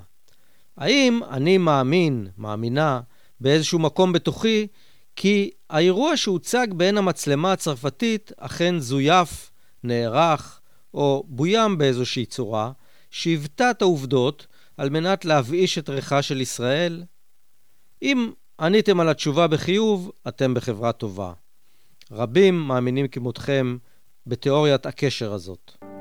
האם 0.78 1.20
אני 1.30 1.58
מאמין, 1.58 2.28
מאמינה, 2.38 3.02
באיזשהו 3.40 3.80
מקום 3.80 4.14
בתוכי, 4.14 4.68
כי 5.16 5.52
האירוע 5.70 6.18
שהוצג 6.18 6.68
בעין 6.72 6.98
המצלמה 6.98 7.54
הצרפתית 7.54 8.32
אכן 8.38 8.80
זויף, 8.80 9.52
נערך 9.84 10.60
או 10.94 11.24
בוים 11.28 11.78
באיזושהי 11.78 12.26
צורה, 12.26 12.72
שהיוותה 13.12 13.72
את 13.72 13.82
העובדות 13.82 14.48
על 14.78 14.90
מנת 14.90 15.26
להבאיש 15.26 15.78
את 15.78 15.90
ריחה 15.90 16.22
של 16.22 16.42
ישראל? 16.42 17.04
אם 18.02 18.32
עניתם 18.60 19.00
על 19.00 19.10
התשובה 19.10 19.48
בחיוב, 19.48 20.12
אתם 20.28 20.54
בחברה 20.54 20.92
טובה. 20.92 21.34
רבים 22.12 22.60
מאמינים 22.60 23.08
כמותכם 23.08 23.78
בתיאוריית 24.28 24.86
הקשר 24.86 25.34
הזאת. 25.34 25.93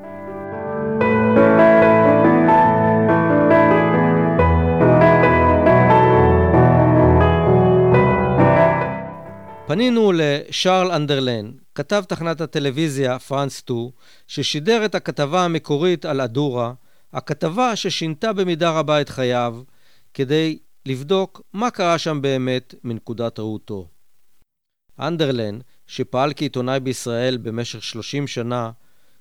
פנינו 9.73 10.11
לשארל 10.15 10.91
אנדרלן, 10.91 11.51
כתב 11.75 12.03
תחנת 12.07 12.41
הטלוויזיה 12.41 13.19
פרנס 13.19 13.57
2, 13.57 13.89
ששידר 14.27 14.85
את 14.85 14.95
הכתבה 14.95 15.45
המקורית 15.45 16.05
על 16.05 16.21
אדורה, 16.21 16.73
הכתבה 17.13 17.75
ששינתה 17.75 18.33
במידה 18.33 18.71
רבה 18.71 19.01
את 19.01 19.09
חייו, 19.09 19.61
כדי 20.13 20.59
לבדוק 20.85 21.41
מה 21.53 21.71
קרה 21.71 21.97
שם 21.97 22.21
באמת 22.21 22.75
מנקודת 22.83 23.39
ראותו. 23.39 23.87
אנדרלן, 24.99 25.59
שפעל 25.87 26.33
כעיתונאי 26.35 26.79
בישראל 26.79 27.37
במשך 27.37 27.83
30 27.83 28.27
שנה, 28.27 28.71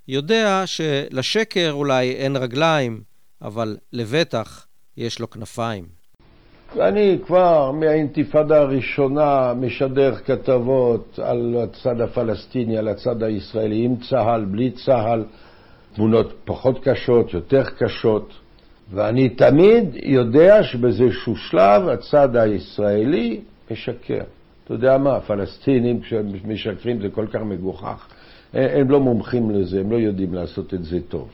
יודע 0.08 0.62
שלשקר 0.66 1.70
אולי 1.70 2.12
אין 2.12 2.36
רגליים, 2.36 3.02
אבל 3.42 3.76
לבטח 3.92 4.66
יש 4.96 5.18
לו 5.18 5.30
כנפיים. 5.30 6.01
ואני 6.76 7.18
כבר 7.26 7.72
מהאינתיפאדה 7.72 8.60
הראשונה 8.60 9.54
משדר 9.54 10.14
כתבות 10.14 11.18
על 11.22 11.56
הצד 11.62 12.00
הפלסטיני, 12.00 12.78
על 12.78 12.88
הצד 12.88 13.22
הישראלי, 13.22 13.84
עם 13.84 13.96
צה"ל, 13.96 14.44
בלי 14.44 14.70
צה"ל, 14.70 15.24
תמונות 15.94 16.32
פחות 16.44 16.88
קשות, 16.88 17.34
יותר 17.34 17.64
קשות. 17.64 18.32
ואני 18.92 19.28
תמיד 19.28 19.84
יודע 20.02 20.62
שבאיזשהו 20.62 21.36
שלב 21.36 21.88
הצד 21.88 22.36
הישראלי 22.36 23.40
משקר. 23.70 24.22
אתה 24.64 24.74
יודע 24.74 24.98
מה, 24.98 25.16
הפלסטינים 25.16 26.00
כשהם 26.00 26.26
משקרים 26.44 27.00
זה 27.00 27.08
כל 27.08 27.26
כך 27.26 27.40
מגוחך. 27.40 28.06
הם 28.52 28.90
לא 28.90 29.00
מומחים 29.00 29.50
לזה, 29.50 29.80
הם 29.80 29.90
לא 29.92 29.96
יודעים 29.96 30.34
לעשות 30.34 30.74
את 30.74 30.84
זה 30.84 30.98
טוב. 31.08 31.28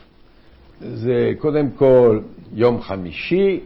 זה 0.80 1.32
קודם 1.38 1.70
כל 1.70 2.20
יום 2.54 2.80
חמישי, 2.80 3.60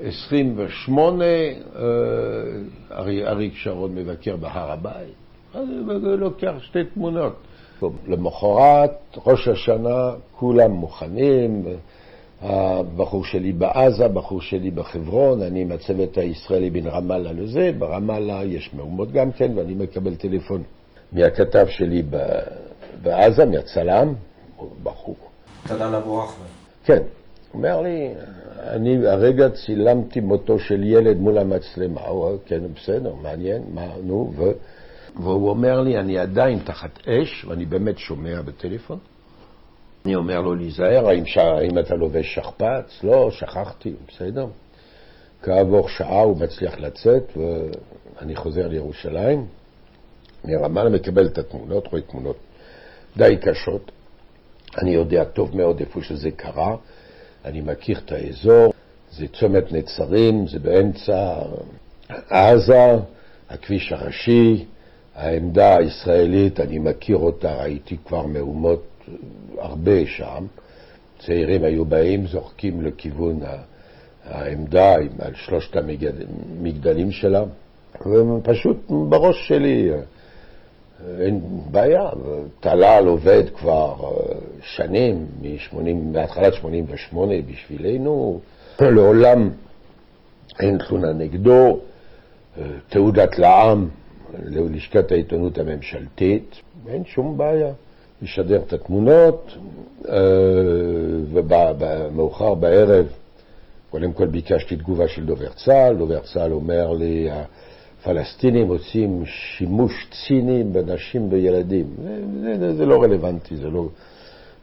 28, 0.00 1.24
אה, 1.24 1.30
אריק 3.26 3.54
שרון 3.56 3.94
מבקר 3.94 4.36
בהר 4.36 4.70
הבית, 4.70 5.14
אז 5.54 5.68
הוא 5.86 5.92
לוקח 5.94 6.52
שתי 6.60 6.84
תמונות. 6.84 7.36
למחרת, 8.06 8.90
ראש 9.26 9.48
השנה, 9.48 10.10
כולם 10.36 10.70
מוכנים, 10.70 11.64
הבחור 12.42 13.24
שלי 13.24 13.52
בעזה, 13.52 14.04
הבחור 14.04 14.40
שלי 14.40 14.70
בחברון, 14.70 15.42
אני 15.42 15.62
עם 15.62 15.72
הצוות 15.72 16.18
הישראלי 16.18 16.70
בין 16.70 16.86
רמאללה 16.86 17.32
לזה, 17.32 17.70
ברמאללה 17.78 18.44
יש 18.44 18.70
מהומות 18.74 19.12
גם 19.12 19.32
כן, 19.32 19.52
ואני 19.58 19.74
מקבל 19.74 20.14
טלפון 20.14 20.62
מהכתב 21.12 21.66
שלי 21.68 22.02
בעזה, 23.02 23.44
מהצלם, 23.44 24.14
בחור. 24.82 25.16
טלאל 25.66 25.94
אבו 25.94 26.24
אחמד. 26.24 26.46
כן. 26.84 27.02
אומר 27.54 27.80
לי, 27.80 28.14
אני 28.58 29.06
הרגע 29.06 29.48
צילמתי 29.50 30.20
מותו 30.20 30.58
של 30.58 30.84
ילד 30.84 31.16
מול 31.16 31.38
המצלמה, 31.38 32.00
הוא 32.00 32.38
כן, 32.46 32.60
בסדר, 32.74 33.14
מעניין, 33.14 33.62
מה, 33.74 33.86
נו, 34.02 34.32
ו... 34.36 34.42
והוא 35.16 35.50
אומר 35.50 35.80
לי, 35.80 35.98
אני 35.98 36.18
עדיין 36.18 36.58
תחת 36.58 37.08
אש, 37.08 37.44
ואני 37.44 37.66
באמת 37.66 37.98
שומע 37.98 38.42
בטלפון. 38.42 38.98
אני 40.04 40.14
אומר 40.14 40.40
לו 40.40 40.54
להיזהר, 40.54 41.08
האם, 41.08 41.26
ש... 41.26 41.38
האם 41.38 41.78
אתה 41.78 41.94
לובש 41.94 42.34
שכפ"ץ? 42.34 43.04
לא, 43.04 43.30
שכחתי, 43.30 43.94
בסדר. 44.08 44.46
כעבור 45.42 45.88
שעה 45.88 46.20
הוא 46.20 46.36
מצליח 46.40 46.78
לצאת, 46.78 47.32
ואני 47.36 48.36
חוזר 48.36 48.68
לירושלים. 48.68 49.46
מרמאללה 50.44 50.90
מקבל 50.90 51.26
את 51.26 51.38
התמונות, 51.38 51.86
רואה 51.86 52.02
תמונות 52.02 52.36
די 53.16 53.36
קשות. 53.36 53.90
אני 54.78 54.90
יודע 54.90 55.24
טוב 55.24 55.56
מאוד 55.56 55.80
איפה 55.80 56.02
שזה 56.02 56.30
קרה, 56.30 56.76
אני 57.44 57.60
מכיר 57.60 57.98
את 57.98 58.12
האזור, 58.12 58.72
זה 59.12 59.26
צומת 59.28 59.72
נצרים, 59.72 60.46
זה 60.46 60.58
באמצע 60.58 61.34
עזה, 62.30 62.96
הכביש 63.50 63.92
הראשי, 63.92 64.64
העמדה 65.14 65.76
הישראלית, 65.76 66.60
אני 66.60 66.78
מכיר 66.78 67.16
אותה, 67.16 67.54
ראיתי 67.62 67.96
כבר 68.06 68.26
מהומות 68.26 68.82
הרבה 69.58 70.06
שם. 70.06 70.46
צעירים 71.18 71.64
היו 71.64 71.84
באים, 71.84 72.26
זורקים 72.26 72.82
לכיוון 72.82 73.40
העמדה 74.24 74.94
על 74.94 75.34
שלושת 75.34 75.76
המגדלים 75.76 77.10
שלה, 77.12 77.44
ופשוט 78.06 78.76
בראש 78.88 79.48
שלי 79.48 79.90
אין 81.20 81.40
בעיה, 81.70 82.08
טלל 82.60 83.06
עובד 83.06 83.42
כבר 83.54 83.94
שנים, 84.62 85.26
מהתחלת 86.12 86.54
88 86.54 87.34
בשבילנו, 87.50 88.40
לעולם 88.80 89.50
אין 90.60 90.78
תלונה 90.78 91.12
נגדו, 91.12 91.78
תעודת 92.88 93.38
לעם 93.38 93.88
ללשכת 94.44 95.12
העיתונות 95.12 95.58
הממשלתית, 95.58 96.56
אין 96.88 97.04
שום 97.04 97.38
בעיה. 97.38 97.72
לשדר 98.22 98.62
את 98.66 98.72
התמונות, 98.72 99.52
ומאוחר 101.32 102.54
בערב, 102.54 103.06
קודם 103.90 104.12
כל 104.12 104.26
ביקשתי 104.26 104.76
תגובה 104.76 105.08
של 105.08 105.26
דובר 105.26 105.48
צה"ל, 105.64 105.96
דובר 105.96 106.20
צה"ל 106.20 106.52
אומר 106.52 106.92
לי, 106.92 107.28
הפלסטינים 108.00 108.68
עושים 108.68 109.22
שימוש 109.26 110.06
ציני 110.10 110.64
בנשים 110.64 111.32
וילדים. 111.32 111.86
זה, 112.42 112.58
זה, 112.58 112.74
זה 112.74 112.86
לא 112.86 113.02
רלוונטי, 113.02 113.56
זה 113.56 113.70
לא... 113.70 113.88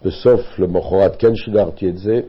בסוף, 0.05 0.59
למחרת 0.59 1.15
כן 1.15 1.35
שידרתי 1.35 1.89
את 1.89 1.97
זה, 1.97 2.19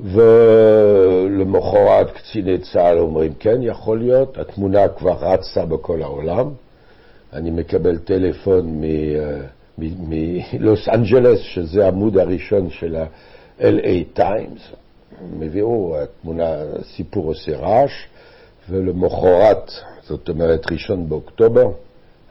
ולמחרת 0.00 2.10
קציני 2.10 2.58
צה"ל 2.58 2.98
אומרים, 2.98 3.32
כן, 3.38 3.62
יכול 3.62 3.98
להיות, 3.98 4.38
התמונה 4.38 4.88
כבר 4.88 5.16
רצה 5.20 5.64
בכל 5.64 6.02
העולם. 6.02 6.50
אני 7.32 7.50
מקבל 7.50 7.98
טלפון 7.98 8.82
מלוס 9.78 10.88
אנג'לס, 10.88 11.40
שזה 11.40 11.84
העמוד 11.84 12.18
הראשון 12.18 12.70
של 12.70 12.96
ה-LA 12.96 14.18
Times. 14.18 14.74
הם 15.20 15.42
הביאו, 15.42 15.96
התמונה, 16.02 16.56
סיפור 16.96 17.26
עושה 17.26 17.56
רעש, 17.56 17.92
ולמחרת, 18.70 19.70
זאת 20.06 20.28
אומרת, 20.28 20.72
ראשון 20.72 21.08
באוקטובר, 21.08 21.70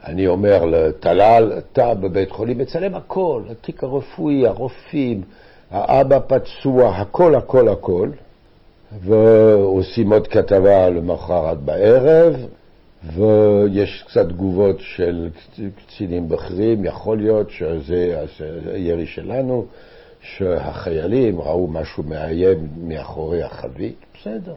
אני 0.06 0.28
אומר 0.28 0.66
לטלל, 0.66 1.54
אתה 1.58 1.94
בבית 1.94 2.32
חולים, 2.32 2.58
מצלם 2.58 2.96
הכל, 2.96 3.42
התיק 3.52 3.84
הרפואי, 3.84 4.48
הרופאים, 4.48 5.22
האבא 5.72 6.20
פצוע, 6.28 6.90
הכל, 6.90 7.36
הכל, 7.36 7.68
הכל, 7.68 8.10
ועושים 9.00 10.14
עוד 10.14 10.28
כתבה 10.28 10.90
למחרת 10.90 11.58
בערב, 11.58 12.36
ויש 13.14 14.04
קצת 14.08 14.30
תגובות 14.30 14.76
של 14.80 15.30
קצינים 15.78 16.30
בכירים, 16.30 16.86
יכול 16.86 17.18
להיות 17.18 17.50
שזה 17.50 18.26
ירי 18.76 19.06
שלנו, 19.06 19.66
שהחיילים 20.22 21.42
ראו 21.42 21.68
משהו 21.68 22.04
מאיים 22.04 22.68
מאחורי 22.88 23.44
החבית, 23.44 23.96
בסדר. 24.14 24.54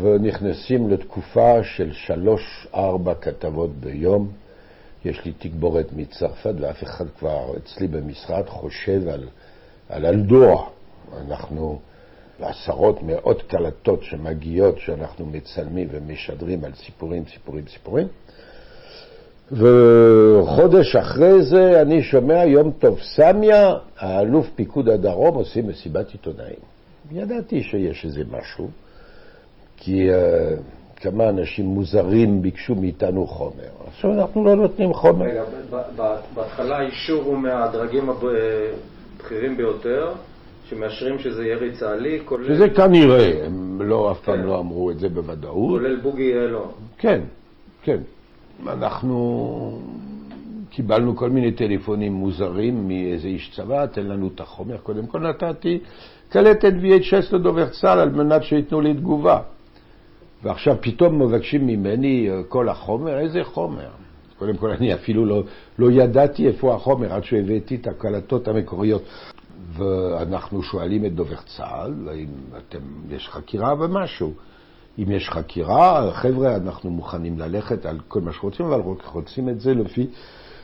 ונכנסים 0.00 0.90
לתקופה 0.90 1.62
של 1.62 1.92
שלוש-ארבע 1.92 3.14
כתבות 3.14 3.70
ביום. 3.76 4.28
יש 5.04 5.24
לי 5.24 5.32
תגבורת 5.38 5.86
מצרפת, 5.96 6.54
ואף 6.60 6.82
אחד 6.82 7.04
כבר 7.18 7.56
אצלי 7.56 7.86
במשרד 7.86 8.48
חושב 8.48 9.08
על, 9.08 9.28
על 9.88 10.06
אלדוע. 10.06 10.66
אנחנו 11.26 11.78
עשרות, 12.40 13.02
מאות 13.02 13.42
קלטות 13.42 14.02
שמגיעות, 14.02 14.78
שאנחנו 14.78 15.26
מצלמים 15.26 15.88
ומשדרים 15.90 16.64
על 16.64 16.72
סיפורים, 16.74 17.24
סיפורים, 17.32 17.64
סיפורים. 17.68 18.06
וחודש 19.52 20.96
אחרי 20.96 21.42
זה 21.42 21.82
אני 21.82 22.02
שומע 22.02 22.44
יום 22.44 22.72
טוב 22.78 22.98
סמיה, 23.02 23.74
האלוף 23.98 24.46
פיקוד 24.54 24.88
הדרום 24.88 25.34
עושים 25.34 25.68
מסיבת 25.68 26.10
עיתונאים. 26.12 26.60
ידעתי 27.12 27.62
שיש 27.62 28.04
איזה 28.04 28.22
משהו, 28.30 28.68
כי 29.80 30.10
uh, 30.10 30.14
כמה 30.96 31.28
אנשים 31.28 31.64
מוזרים 31.64 32.42
ביקשו 32.42 32.74
מאיתנו 32.74 33.26
חומר. 33.26 33.70
עכשיו 33.86 34.12
אנחנו 34.12 34.44
לא 34.44 34.56
נותנים 34.56 34.94
חומר. 34.94 35.26
רגע, 35.26 35.44
בהתחלה 36.34 36.78
האישור 36.78 37.22
הוא 37.22 37.38
מהדרגים 37.38 38.10
הבכירים 38.10 39.56
ביותר, 39.56 40.12
שמאשרים 40.64 41.18
שזה 41.18 41.46
ירי 41.46 41.72
צה"לי, 41.72 42.20
כולל... 42.24 42.48
שזה 42.48 42.68
כנראה, 42.68 43.46
הם 43.46 43.82
לא, 43.82 44.12
אף 44.12 44.20
פעם 44.24 44.36
כן. 44.36 44.42
לא 44.42 44.58
אמרו 44.58 44.90
את 44.90 44.98
זה 44.98 45.08
בוודאות. 45.08 45.80
כולל 45.80 45.96
בוגי 45.96 46.22
יעלון. 46.22 46.68
כן, 46.98 47.20
כן. 47.82 47.98
אנחנו 48.66 49.78
קיבלנו 50.70 51.16
כל 51.16 51.30
מיני 51.30 51.52
טלפונים 51.52 52.12
מוזרים 52.12 52.88
מאיזה 52.88 53.28
איש 53.28 53.52
צבא, 53.56 53.86
תן 53.86 54.06
לנו 54.06 54.30
את 54.34 54.40
החומר. 54.40 54.76
קודם 54.76 55.06
כל 55.06 55.18
נתתי 55.18 55.78
קלטת 56.28 56.72
VHS 56.82 57.34
לדובר 57.36 57.68
צה"ל 57.68 57.98
על 57.98 58.10
מנת 58.10 58.42
שייתנו 58.42 58.80
לי 58.80 58.94
תגובה. 58.94 59.40
ועכשיו 60.42 60.76
פתאום 60.80 61.22
מבקשים 61.22 61.66
ממני 61.66 62.30
אה, 62.30 62.42
כל 62.48 62.68
החומר, 62.68 63.18
איזה 63.18 63.44
חומר? 63.44 63.88
קודם 64.38 64.56
כל, 64.56 64.70
אני 64.70 64.94
אפילו 64.94 65.26
לא, 65.26 65.42
לא 65.78 65.90
ידעתי 65.90 66.46
איפה 66.46 66.74
החומר 66.74 67.12
עד 67.12 67.24
שהבאתי 67.24 67.74
את 67.74 67.86
הקלטות 67.86 68.48
המקוריות. 68.48 69.02
ואנחנו 69.72 70.62
שואלים 70.62 71.06
את 71.06 71.14
דובר 71.14 71.36
צה"ל, 71.56 72.08
האם 72.08 72.28
אתם, 72.58 72.78
יש 73.10 73.28
חקירה 73.28 73.74
ומשהו. 73.78 74.32
אם 74.98 75.10
יש 75.10 75.28
חקירה, 75.28 76.10
חבר'ה, 76.12 76.56
אנחנו 76.56 76.90
מוכנים 76.90 77.38
ללכת 77.38 77.86
על 77.86 77.98
כל 78.08 78.20
מה 78.20 78.32
שרוצים, 78.32 78.66
אבל 78.66 78.80
רוצים 79.12 79.48
את 79.48 79.60
זה 79.60 79.74
לפי 79.74 80.06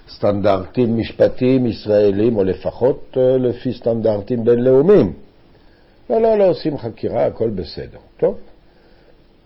סטנדרטים 0.08 0.98
משפטיים 0.98 1.66
ישראלים, 1.66 2.36
או 2.36 2.44
לפחות 2.44 3.16
אה, 3.16 3.36
לפי 3.38 3.72
סטנדרטים 3.72 4.44
בינלאומיים. 4.44 5.12
לא, 6.10 6.20
לא, 6.20 6.38
לא 6.38 6.44
עושים 6.44 6.78
חקירה, 6.78 7.26
הכל 7.26 7.50
בסדר. 7.50 7.98
טוב. 8.16 8.38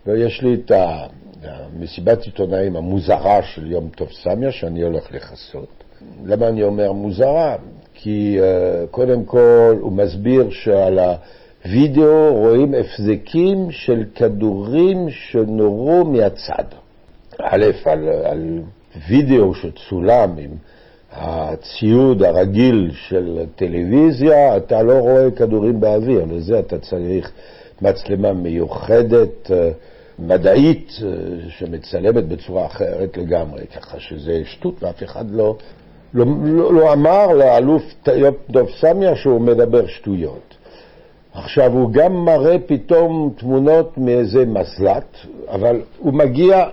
ויש 0.07 0.43
לי 0.43 0.55
את 0.55 0.73
המסיבת 1.45 2.23
עיתונאים 2.23 2.77
המוזרה 2.77 3.43
של 3.43 3.71
יום 3.71 3.89
טוב 3.97 4.09
סמיה, 4.13 4.53
שאני 4.53 4.83
הולך 4.83 5.13
לכסות. 5.13 5.85
למה 6.25 6.49
אני 6.49 6.63
אומר 6.63 6.93
מוזרה? 6.93 7.57
כי 7.95 8.39
uh, 8.41 8.87
קודם 8.91 9.25
כל 9.25 9.77
הוא 9.81 9.93
מסביר 9.93 10.51
שעל 10.51 10.99
הווידאו 11.65 12.35
רואים 12.35 12.75
הפזקים 12.75 13.71
של 13.71 14.05
כדורים 14.15 15.11
שנורו 15.11 16.05
מהצד. 16.05 16.65
א', 17.43 17.67
על, 17.85 18.09
על 18.09 18.61
וידאו 19.09 19.55
שצולם 19.55 20.37
עם 20.39 20.51
הציוד 21.13 22.23
הרגיל 22.23 22.91
של 22.93 23.45
טלוויזיה, 23.57 24.57
אתה 24.57 24.83
לא 24.83 24.93
רואה 24.93 25.31
כדורים 25.31 25.81
באוויר, 25.81 26.25
לזה 26.31 26.59
אתה 26.59 26.79
צריך 26.79 27.33
מצלמה 27.83 28.33
מיוחדת, 28.33 29.51
אה, 29.51 29.71
מדעית, 30.19 30.93
אה, 31.03 31.09
שמצלמת 31.49 32.29
בצורה 32.29 32.67
אחרת 32.67 33.17
לגמרי, 33.17 33.67
ככה 33.67 34.01
שזה 34.01 34.43
שטות 34.45 34.83
ואף 34.83 35.03
אחד 35.03 35.31
לא, 35.31 35.57
לא, 36.15 36.25
לא, 36.45 36.75
לא 36.75 36.93
אמר 36.93 37.27
לאלוף 37.27 37.83
דב 38.51 38.67
סמיה 38.81 39.17
שהוא 39.17 39.41
מדבר 39.41 39.87
שטויות. 39.87 40.55
עכשיו, 41.35 41.73
הוא 41.73 41.93
גם 41.93 42.25
מראה 42.25 42.57
פתאום 42.67 43.35
תמונות 43.39 43.99
מאיזה 43.99 44.47
מסלט, 44.47 45.17
אבל 45.49 45.81
הוא 45.99 46.15
מגיע 46.15 46.69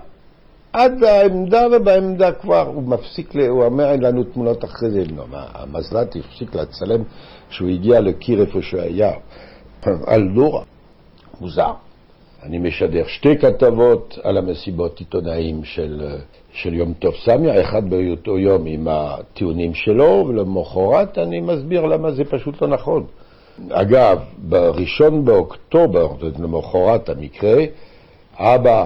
עד 0.73 1.03
העמדה, 1.03 1.67
ובעמדה 1.71 2.31
כבר 2.31 2.67
הוא 2.67 2.83
מפסיק, 2.83 3.35
הוא 3.49 3.63
אומר 3.65 3.91
אין 3.91 4.03
לנו 4.03 4.23
תמונות 4.23 4.65
אחרי 4.65 4.91
זה. 4.91 5.03
לא, 5.15 5.25
המזל"ט 5.31 6.15
הפסיק 6.15 6.55
לצלם 6.55 7.03
כשהוא 7.49 7.69
הגיע 7.69 7.99
לקיר 7.99 8.41
איפה 8.41 8.61
שהיה, 8.61 9.11
על 10.11 10.29
דורה. 10.35 10.63
מוזר. 11.41 11.71
אני 12.43 12.57
משדר 12.57 13.03
שתי 13.07 13.37
כתבות 13.37 14.17
על 14.23 14.37
המסיבות 14.37 14.99
עיתונאים 14.99 15.63
של, 15.63 16.17
של 16.53 16.73
יום 16.73 16.93
טוב 16.93 17.13
סמיה, 17.25 17.61
אחד 17.61 17.89
באותו 17.89 18.39
יום 18.39 18.65
עם 18.65 18.87
הטיעונים 18.87 19.73
שלו, 19.73 20.25
ולמחרת 20.27 21.17
אני 21.17 21.39
מסביר 21.39 21.85
למה 21.85 22.11
זה 22.11 22.23
פשוט 22.23 22.61
לא 22.61 22.67
נכון. 22.67 23.05
אגב, 23.69 24.19
בראשון 24.37 25.25
באוקטובר, 25.25 26.07
למחרת 26.39 27.09
המקרה, 27.09 27.63
אבא 28.35 28.85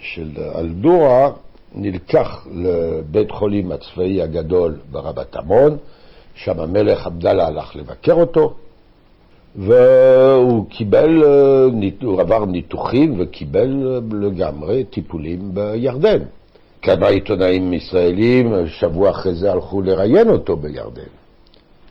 של 0.00 0.30
אלדורה 0.54 1.30
נלקח 1.74 2.46
לבית 2.52 3.30
חולים 3.30 3.72
הצבאי 3.72 4.22
הגדול 4.22 4.78
ברבת 4.90 5.36
עמון, 5.36 5.76
שם 6.34 6.60
המלך 6.60 7.06
עבדאללה 7.06 7.46
הלך 7.46 7.76
לבקר 7.76 8.12
אותו, 8.12 8.54
והוא 9.56 10.66
קיבל, 10.68 11.22
הוא 12.02 12.20
עבר 12.20 12.44
ניתוחים 12.44 13.14
וקיבל 13.18 14.00
לגמרי 14.12 14.84
טיפולים 14.84 15.54
בירדן. 15.54 16.18
כמה 16.82 17.08
עיתונאים 17.08 17.72
ישראלים 17.72 18.66
שבוע 18.66 19.10
אחרי 19.10 19.34
זה 19.34 19.52
הלכו 19.52 19.82
לראיין 19.82 20.28
אותו 20.28 20.56
בירדן. 20.56 21.02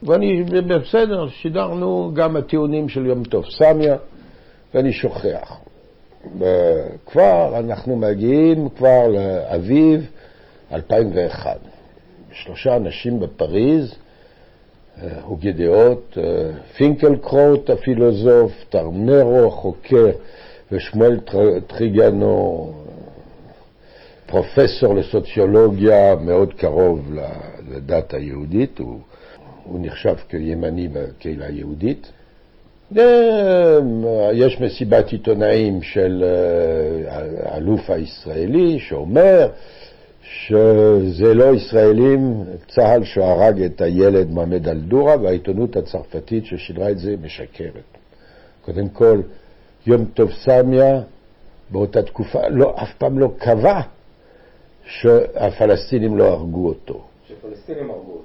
ואני, 0.03 0.43
בסדר, 0.43 1.27
שידרנו 1.27 2.11
גם 2.13 2.35
הטיעונים 2.35 2.89
של 2.89 3.05
יום 3.05 3.23
טוב 3.23 3.45
סמיה, 3.49 3.95
ואני 4.73 4.93
שוכח. 4.93 5.57
וכבר 6.39 7.59
אנחנו 7.59 7.95
מגיעים 7.95 8.69
כבר 8.69 9.07
לאביב 9.07 10.09
2001. 10.73 11.57
שלושה 12.31 12.75
אנשים 12.75 13.19
בפריז, 13.19 13.95
הוגי 15.21 15.51
דעות, 15.51 16.17
פינקלקרוט 16.77 17.69
הפילוסוף, 17.69 18.51
טרנרו 18.69 19.47
החוקר 19.47 20.11
ושמואל 20.71 21.19
טריגנו, 21.67 22.71
פרופסור 24.25 24.95
לסוציולוגיה 24.95 26.15
מאוד 26.15 26.53
קרוב 26.53 27.13
לדת 27.71 28.13
היהודית, 28.13 28.79
הוא, 28.79 28.99
הוא 29.63 29.79
נחשב 29.81 30.15
כימני 30.29 30.87
בקהילה 30.87 31.45
היהודית. 31.45 32.11
יש 34.33 34.61
מסיבת 34.61 35.11
עיתונאים 35.11 35.81
של 35.81 36.23
האלוף 37.43 37.89
הישראלי 37.89 38.79
שאומר 38.79 39.47
שזה 40.29 41.33
לא 41.33 41.55
ישראלים, 41.55 42.43
צה"ל 42.67 43.03
שהרג 43.03 43.61
את 43.61 43.81
הילד 43.81 44.29
מועמד 44.31 44.67
אלדורה 44.67 45.15
והעיתונות 45.21 45.75
הצרפתית 45.75 46.45
ששידרה 46.45 46.89
את 46.89 46.99
זה 46.99 47.15
משקרת. 47.21 47.97
קודם 48.65 48.89
כל, 48.89 49.21
יום 49.87 50.05
טוב 50.05 50.31
סמיה 50.31 51.01
באותה 51.69 52.01
תקופה 52.01 52.47
לא, 52.47 52.75
אף 52.75 52.93
פעם 52.97 53.19
לא 53.19 53.29
קבע 53.37 53.81
שהפלסטינים 54.85 56.17
לא 56.17 56.23
הרגו 56.23 56.67
אותו. 56.67 57.01
שפלסטינים 57.27 57.89
הרגו 57.91 58.11
אותו. 58.11 58.21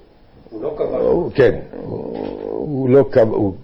הוא 0.50 0.62
לא 0.62 0.74
קבע. 0.78 0.98
כן, 1.34 1.61
הוא, 1.82 2.16
הוא 2.46 2.90
לא 2.90 3.05
קבע, 3.11 3.36
הוא 3.36 3.55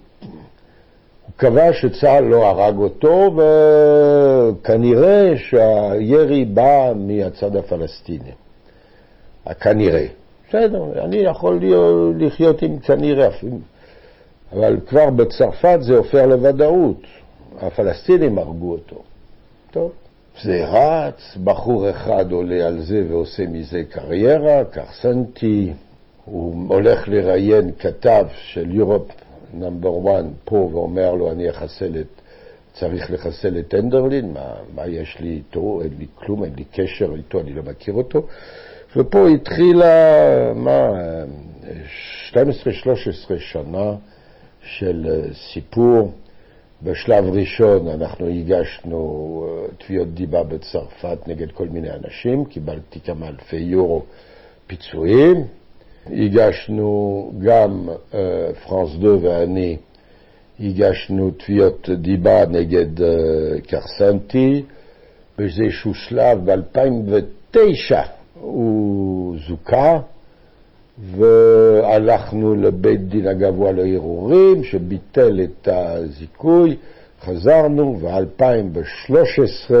קבע 1.39 1.73
שצה"ל 1.73 2.23
לא 2.23 2.45
הרג 2.45 2.77
אותו, 2.77 3.31
וכנראה 4.51 5.33
שהירי 5.37 6.45
בא 6.45 6.93
מהצד 6.95 7.55
הפלסטיני. 7.55 8.31
כנראה. 9.59 10.05
בסדר, 10.49 10.83
אני 11.05 11.17
יכול 11.17 11.59
לחיות 12.19 12.61
עם 12.61 12.79
כנראה, 12.79 13.29
אבל 14.53 14.77
כבר 14.87 15.09
בצרפת 15.09 15.77
זה 15.81 15.97
הופך 15.97 16.23
לוודאות. 16.27 17.01
הפלסטינים 17.61 18.37
הרגו 18.37 18.71
אותו. 18.71 18.95
טוב, 19.71 19.91
זה 20.43 20.65
רץ, 20.67 21.37
בחור 21.43 21.89
אחד 21.89 22.31
עולה 22.31 22.67
על 22.67 22.81
זה 22.81 23.03
ועושה 23.09 23.43
מזה 23.47 23.81
קריירה, 23.89 24.63
קרסנטי, 24.65 25.73
הוא 26.25 26.55
הולך 26.67 27.07
לראיין 27.07 27.71
כתב 27.79 28.25
של 28.35 28.75
יורופ 28.75 29.11
נאמבר 29.53 30.19
1 30.19 30.25
פה 30.45 30.55
ואומר 30.55 31.13
לו, 31.13 31.31
אני 31.31 31.49
אחסל 31.49 31.97
את, 32.01 32.21
צריך 32.73 33.11
לחסל 33.11 33.59
את 33.59 33.73
אנדרלין, 33.73 34.33
מה, 34.33 34.53
מה 34.75 34.87
יש 34.87 35.19
לי 35.19 35.29
איתו, 35.29 35.81
אין 35.81 35.91
לי 35.99 36.05
כלום, 36.15 36.43
אין 36.43 36.53
לי 36.57 36.63
קשר 36.63 37.15
איתו, 37.15 37.39
אני 37.39 37.53
לא 37.53 37.63
מכיר 37.63 37.93
אותו. 37.93 38.27
ופה 38.95 39.27
התחילה, 39.27 40.53
מה, 40.55 40.91
12-13 42.31 42.35
שנה 43.39 43.95
של 44.61 45.29
סיפור. 45.53 46.11
בשלב 46.83 47.25
ראשון 47.25 47.87
אנחנו 47.87 48.27
הגשנו 48.27 49.47
תביעות 49.77 50.13
דיבה 50.13 50.43
בצרפת 50.43 51.27
נגד 51.27 51.51
כל 51.51 51.67
מיני 51.67 51.89
אנשים, 51.91 52.45
קיבלתי 52.45 52.99
כמה 52.99 53.27
אלפי 53.27 53.55
יורו 53.55 54.03
פיצויים. 54.67 55.58
הגשנו 56.07 57.31
גם 57.39 57.89
פרנס 58.67 58.89
דו 58.99 59.19
ואני, 59.21 59.77
הגשנו 60.59 61.31
תביעות 61.31 61.89
דיבה 61.89 62.45
נגד 62.45 63.05
קרסנטי. 63.67 64.63
באיזשהו 65.37 65.93
שלב, 65.93 66.51
ב-2009, 66.51 67.95
הוא 68.39 69.35
זוכה, 69.47 69.99
והלכנו 70.99 72.55
לבית 72.55 73.09
דין 73.09 73.27
הגבוה 73.27 73.71
לערעורים, 73.71 74.63
שביטל 74.63 75.39
את 75.43 75.67
הזיכוי, 75.71 76.75
חזרנו, 77.21 77.99
ו-2013, 78.01 79.71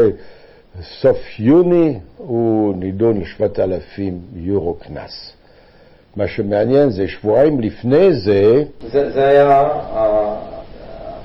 סוף 1.01 1.39
יוני, 1.39 1.99
הוא 2.17 2.75
נידון 2.75 3.19
ל-7,000 3.19 4.01
יורו 4.35 4.73
קנס. 4.73 5.33
מה 6.15 6.27
שמעניין 6.27 6.89
זה 6.89 7.07
שבועיים 7.07 7.59
לפני 7.59 8.13
זה... 8.13 8.63
זה, 8.91 9.11
זה 9.11 9.27
היה 9.27 9.69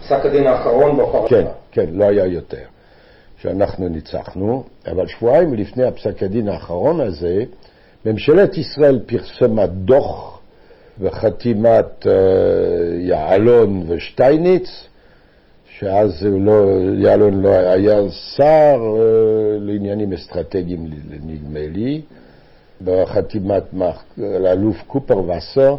פסק 0.01 0.27
הדין 0.27 0.47
האחרון 0.47 0.97
בפרשה. 0.97 1.29
כן, 1.29 1.47
כן, 1.73 1.87
לא 1.93 2.05
היה 2.05 2.27
יותר. 2.27 2.65
שאנחנו 3.45 3.89
ניצחנו, 3.89 4.65
אבל 4.87 5.07
שבועיים 5.07 5.55
לפני 5.55 5.85
הפסק 5.85 6.23
הדין 6.23 6.49
האחרון 6.49 7.01
הזה, 7.01 7.45
ממשלת 8.07 8.59
ישראל 8.59 9.01
פרסמה 9.07 9.67
דוח 9.67 10.41
וחתימת 11.01 12.07
uh, 12.07 12.09
יעלון 12.99 13.85
ושטייניץ, 13.89 14.69
שאז 15.79 16.27
לא, 16.31 16.65
יעלון 16.99 17.43
לא 17.43 17.49
היה 17.49 18.11
שר 18.11 18.79
uh, 18.81 19.01
לעניינים 19.61 20.13
אסטרטגיים, 20.13 20.91
נדמה 21.27 21.61
לי, 21.73 22.01
בחתימת 22.83 23.63
האלוף 24.19 24.77
קופר 24.87 25.19
וסר, 25.19 25.77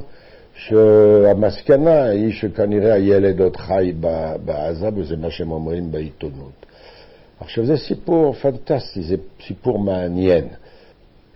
שהמסקנה 0.56 2.04
היא 2.04 2.34
שכנראה 2.34 2.94
הילד 2.94 3.42
עוד 3.42 3.58
חי 3.58 3.92
בעזה, 4.46 4.90
וזה 4.96 5.18
מה 5.18 5.30
שהם 5.30 5.52
אומרים 5.52 5.92
בעיתונות. 5.92 6.66
עכשיו, 7.40 7.66
זה 7.66 7.78
סיפור 7.78 8.34
פנטסטי, 8.34 9.04
זה 9.04 9.16
סיפור 9.48 9.80
מעניין. 9.80 10.48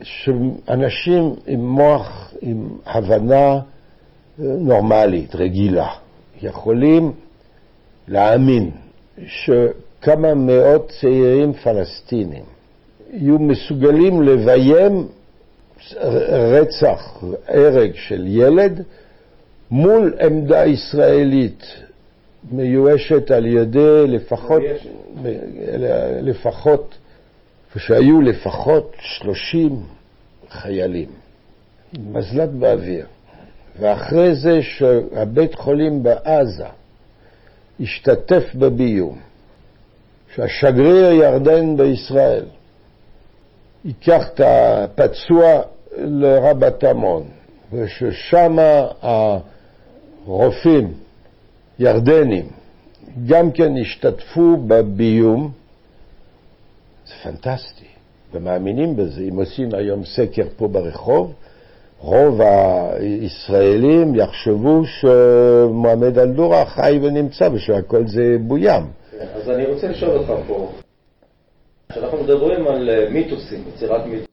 שאנשים 0.01 1.35
עם 1.47 1.69
מוח, 1.69 2.33
עם 2.41 2.69
הבנה 2.85 3.53
אה, 3.53 3.61
נורמלית, 4.39 5.35
רגילה, 5.35 5.87
יכולים 6.41 7.11
להאמין 8.07 8.71
שכמה 9.25 10.33
מאות 10.33 10.91
צעירים 11.01 11.53
פלסטינים 11.53 12.43
יהיו 13.13 13.39
מסוגלים 13.39 14.21
לביים 14.21 15.07
רצח, 16.31 17.23
הרג 17.47 17.91
של 17.95 18.23
ילד 18.27 18.83
מול 19.71 20.13
עמדה 20.21 20.65
ישראלית 20.65 21.63
מיואשת 22.51 23.31
על 23.31 23.45
ידי 23.45 24.07
לפחות, 24.07 24.61
לפחות, 26.21 26.95
ושהיו 27.75 28.21
לפחות 28.21 28.95
שלושים 28.99 29.83
חיילים, 30.49 31.09
מזל"ט 31.99 32.49
באוויר. 32.49 33.05
ואחרי 33.79 34.35
זה 34.35 34.61
שהבית 34.61 35.55
חולים 35.55 36.03
בעזה 36.03 36.67
השתתף 37.79 38.55
בביום, 38.55 39.19
שהשגריר 40.35 41.11
ירדן 41.11 41.77
בישראל 41.77 42.45
ייקח 43.85 44.27
את 44.33 44.41
הפצוע 44.43 45.61
לרבת 45.97 46.83
עמון, 46.83 47.23
וששם 47.73 48.57
הרופאים 50.25 50.93
ירדנים 51.79 52.45
גם 53.27 53.51
כן 53.51 53.77
השתתפו 53.81 54.57
בביום, 54.67 55.51
זה 57.07 57.13
פנטסטי, 57.23 57.85
ומאמינים 58.33 58.95
בזה. 58.95 59.21
אם 59.21 59.35
עושים 59.35 59.69
היום 59.73 60.05
סקר 60.05 60.47
פה 60.57 60.67
ברחוב, 60.67 61.33
רוב 61.99 62.41
הישראלים 62.41 64.15
יחשבו 64.15 64.81
שמועמד 64.85 66.17
אלדורה 66.19 66.65
חי 66.65 66.99
ונמצא 67.01 67.49
ושהכל 67.53 68.07
זה 68.07 68.35
בוים. 68.47 68.83
אז 69.35 69.49
אני 69.49 69.65
רוצה 69.65 69.87
לשאול 69.87 70.17
אותך 70.17 70.33
פה, 70.47 70.71
כשאנחנו 71.91 72.23
מדברים 72.23 72.67
על 72.67 72.89
אה, 72.89 73.09
מיתוסים, 73.09 73.63
יצירת 73.67 74.05
מיתוסים, 74.05 74.25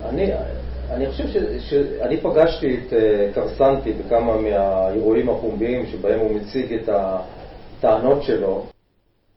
אני, 0.00 0.32
אני 0.90 1.10
חושב 1.10 1.24
שאני 1.60 2.20
פגשתי 2.20 2.76
את 2.78 2.92
אה, 2.92 3.30
קרסנטי 3.34 3.92
בכמה 3.92 4.36
מהאירועים 4.36 5.28
הפומביים 5.28 5.86
שבהם 5.86 6.20
הוא 6.20 6.30
מציג 6.30 6.72
את 6.72 6.88
הטענות 6.88 8.22
שלו, 8.22 8.66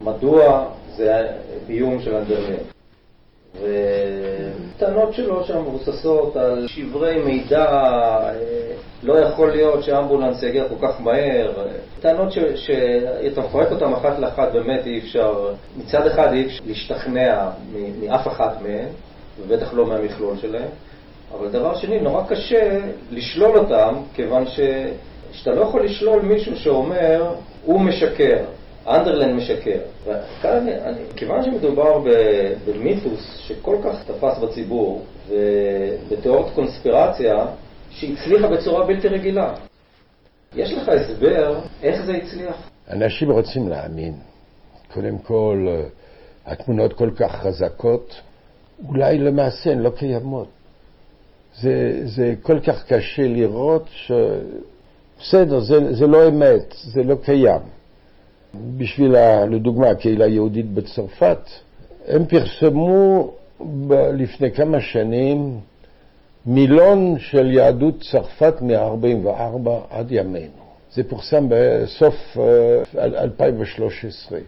מדוע 0.01 0.69
זה 0.95 1.27
ביום 1.67 2.01
של 2.01 2.15
אנדרלין. 2.15 2.72
וטענות 3.61 5.13
שלו 5.13 5.43
שם 5.43 5.61
מבוססות 5.61 6.35
על 6.35 6.67
שברי 6.67 7.21
מידע, 7.25 7.65
לא 9.03 9.19
יכול 9.19 9.51
להיות 9.51 9.83
שאמבולנס 9.83 10.43
יגיע 10.43 10.63
כל 10.69 10.87
כך 10.87 11.01
מהר, 11.01 11.51
טענות 11.99 12.31
שאתה 12.55 13.41
מפרק 13.41 13.71
אותן 13.71 13.93
אחת 13.93 14.19
לאחת 14.19 14.51
באמת 14.53 14.85
אי 14.85 14.99
אפשר, 14.99 15.53
מצד 15.77 16.07
אחד 16.07 16.33
אי 16.33 16.45
אפשר 16.45 16.63
להשתכנע 16.67 17.49
מאף 18.01 18.27
אחת 18.27 18.61
מהן, 18.61 18.87
ובטח 19.41 19.73
לא 19.73 19.85
מהמכלול 19.85 20.37
שלהן, 20.37 20.69
אבל 21.37 21.49
דבר 21.49 21.75
שני, 21.75 21.99
נורא 21.99 22.23
קשה 22.27 22.79
לשלול 23.11 23.57
אותם, 23.57 23.95
כיוון 24.15 24.47
ש... 24.47 24.59
שאתה 25.31 25.51
לא 25.51 25.61
יכול 25.61 25.85
לשלול 25.85 26.21
מישהו 26.21 26.57
שאומר, 26.57 27.33
הוא 27.65 27.81
משקר. 27.81 28.37
אנדרלנד 28.87 29.35
משקר. 29.35 29.79
וכאן, 30.03 30.67
אני, 30.67 30.99
כיוון 31.15 31.43
שמדובר 31.43 32.03
במיתוס 32.67 33.37
שכל 33.37 33.77
כך 33.83 34.03
תפס 34.03 34.37
בציבור, 34.37 35.05
ובתיאוריית 35.29 36.53
קונספירציה 36.55 37.45
שהצליחה 37.89 38.47
בצורה 38.47 38.87
בלתי 38.87 39.07
רגילה, 39.07 39.53
יש 40.55 40.73
לך 40.73 40.89
הסבר 40.89 41.59
איך 41.83 42.05
זה 42.05 42.13
הצליח? 42.13 42.69
אנשים 42.89 43.31
רוצים 43.31 43.67
להאמין. 43.67 44.13
קודם 44.93 45.17
כל, 45.17 45.67
התמונות 46.45 46.93
כל 46.93 47.09
כך 47.15 47.31
חזקות, 47.31 48.21
אולי 48.87 49.17
למעשה 49.17 49.71
הן 49.71 49.79
לא 49.79 49.89
קיימות. 49.89 50.47
זה, 51.61 52.01
זה 52.03 52.33
כל 52.41 52.59
כך 52.59 52.85
קשה 52.93 53.27
לראות 53.27 53.85
ש... 53.91 54.11
בסדר, 55.19 55.59
זה, 55.59 55.93
זה 55.93 56.07
לא 56.07 56.27
אמת, 56.27 56.73
זה 56.83 57.03
לא 57.03 57.15
קיים. 57.23 57.61
בשביל, 58.77 59.15
לדוגמה, 59.49 59.89
הקהילה 59.89 60.25
היהודית 60.25 60.73
בצרפת, 60.73 61.49
הם 62.07 62.25
פרסמו 62.25 63.31
לפני 64.13 64.51
כמה 64.51 64.81
שנים 64.81 65.59
מילון 66.45 67.15
של 67.19 67.51
יהדות 67.51 68.01
צרפת 68.11 68.61
מ-44 68.61 69.69
עד 69.89 70.11
ימינו. 70.11 70.63
זה 70.93 71.03
פורסם 71.03 71.45
בסוף 71.49 72.37
2013. 72.97 74.37
אה, 74.37 74.43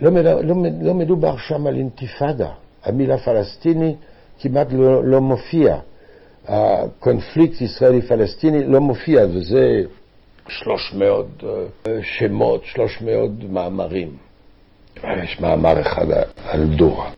לא, 0.00 0.10
לא, 0.42 0.54
לא 0.82 0.94
מדובר 0.94 1.36
שם 1.36 1.66
על 1.66 1.76
אינתיפאדה. 1.76 2.50
המילה 2.84 3.18
פלסטיני 3.18 3.94
כמעט 4.40 4.66
לא, 4.72 5.04
לא 5.04 5.20
מופיע. 5.20 5.78
הקונפליקט 6.48 7.60
ישראלי-פלסטיני 7.60 8.64
לא 8.64 8.80
מופיע, 8.80 9.26
וזה 9.30 9.82
300 10.48 11.26
אה, 11.44 11.92
שמות, 12.02 12.64
300 12.64 13.30
מאמרים. 13.50 14.08
יש 15.04 15.40
מאמר 15.40 15.80
אחד 15.80 16.06
על 16.44 16.64
דורה. 16.64 17.10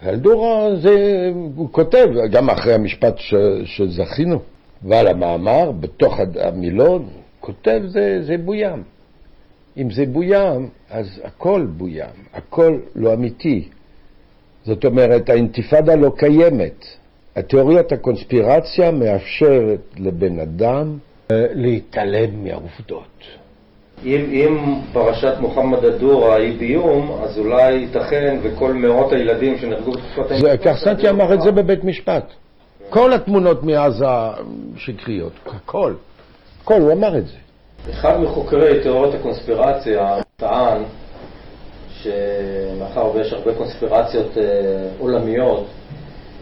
על 0.00 0.16
דורה 0.16 0.76
זה, 0.76 1.30
הוא 1.56 1.68
כותב, 1.72 2.08
גם 2.30 2.50
אחרי 2.50 2.74
המשפט 2.74 3.18
ש, 3.18 3.34
שזכינו, 3.64 4.40
ועל 4.82 5.06
המאמר, 5.06 5.72
בתוך 5.72 6.18
המילון, 6.40 7.08
כותב 7.40 7.80
זה, 7.86 8.22
זה 8.22 8.36
בוים. 8.38 8.82
אם 9.76 9.90
זה 9.90 10.06
בוים, 10.06 10.68
אז 10.90 11.20
הכל 11.24 11.66
בוים, 11.76 12.14
הכל 12.34 12.78
לא 12.94 13.14
אמיתי. 13.14 13.68
זאת 14.64 14.84
אומרת, 14.84 15.30
האינתיפאדה 15.30 15.94
לא 15.94 16.12
קיימת. 16.16 16.84
התיאוריית 17.36 17.92
הקונספירציה 17.92 18.90
מאפשרת 18.90 19.80
לבן 19.98 20.38
אדם 20.38 20.98
להתעלם 21.32 22.44
מהעובדות. 22.44 23.24
אם, 24.04 24.24
אם 24.32 24.80
פרשת 24.92 25.34
מוחמד 25.40 25.84
א-דורה 25.84 26.36
היא 26.36 26.58
ביום, 26.58 27.18
אז 27.22 27.38
אולי 27.38 27.72
ייתכן 27.72 28.38
וכל 28.42 28.72
מאות 28.72 29.12
הילדים 29.12 29.58
שנהרגו 29.58 29.92
בתקופת 29.92 30.30
האינתיפאדה... 30.30 30.56
קרסנטי 30.56 31.08
אמר 31.08 31.34
את 31.34 31.40
זה 31.40 31.50
בבית 31.52 31.84
משפט. 31.84 32.24
כל 32.90 33.12
התמונות 33.12 33.62
מעזה 33.62 34.06
שקריות, 34.76 35.32
הכל. 35.46 35.94
הכל, 36.62 36.80
הוא 36.80 36.92
אמר 36.92 37.18
את 37.18 37.26
זה. 37.26 37.36
אחד 37.90 38.20
מחוקרי 38.20 38.82
תיאוריות 38.82 39.14
הקונספירציה 39.14 40.16
טען 40.36 40.82
שמאחר 41.88 43.10
ויש 43.14 43.32
הרבה 43.32 43.54
קונספירציות 43.54 44.38
אה, 44.38 44.42
עולמיות, 44.98 45.66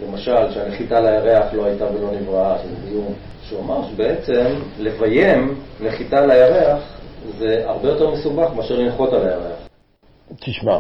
למשל 0.07 0.53
שהנחיתה 0.55 1.01
לירח 1.01 1.47
לא 1.53 1.64
הייתה 1.64 1.85
ולא 1.85 2.11
נבראה, 2.20 2.59
שזה 2.59 2.74
דיון, 2.89 3.12
שהוא 3.53 3.65
אמר 3.65 3.89
שבעצם 3.89 4.47
לביים 4.79 5.55
נחיתה 5.81 6.27
לירח 6.27 6.99
זה 7.39 7.63
הרבה 7.67 7.89
יותר 7.89 8.11
מסובך 8.11 8.51
מאשר 8.57 8.79
לנחות 8.79 9.13
על 9.13 9.29
הירח. 9.29 9.69
תשמע, 10.41 10.79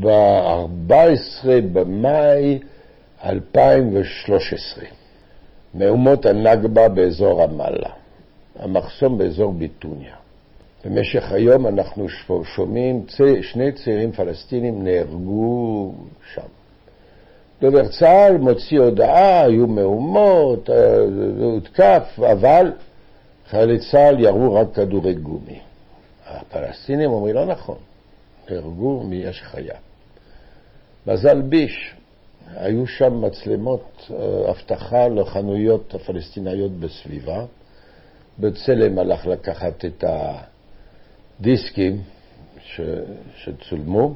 ב-14 0.00 1.46
במאי 1.72 2.58
2013, 3.24 4.84
מהומות 5.74 6.26
הנכבה 6.26 6.88
באזור 6.88 7.42
רמאללה, 7.42 7.90
המחסום 8.58 9.18
באזור 9.18 9.52
ביטוניה. 9.52 10.14
במשך 10.84 11.32
היום 11.32 11.66
אנחנו 11.66 12.06
שומעים, 12.44 13.06
שני 13.42 13.72
צעירים 13.72 14.12
פלסטינים 14.12 14.84
נהרגו 14.84 15.92
שם. 16.34 16.42
דובר 17.64 17.88
צה"ל 17.88 18.36
מוציא 18.36 18.80
הודעה, 18.80 19.44
היו 19.44 19.66
מהומות, 19.66 20.70
אה, 20.70 20.98
הותקף, 21.38 22.18
אבל 22.32 22.72
חיילי 23.50 23.78
צה"ל 23.90 24.20
ירו 24.20 24.54
רק 24.54 24.66
כדורי 24.74 25.14
גומי. 25.14 25.60
הפלסטינים 26.26 27.10
אומרים, 27.10 27.34
לא 27.34 27.46
נכון, 27.46 27.78
נהרגו 28.50 29.02
מאש 29.08 29.42
חיה. 29.42 29.74
מזל 31.06 31.42
ביש, 31.42 31.94
היו 32.56 32.86
שם 32.86 33.20
מצלמות 33.20 34.10
אה, 34.10 34.50
אבטחה 34.50 35.08
לחנויות 35.08 35.94
הפלסטיניות 35.94 36.72
בסביבה. 36.72 37.44
בצלם 38.38 38.98
הלך 38.98 39.26
לקחת 39.26 39.84
את 39.84 40.04
הדיסקים 41.40 42.02
ש... 42.62 42.80
שצולמו, 43.36 44.14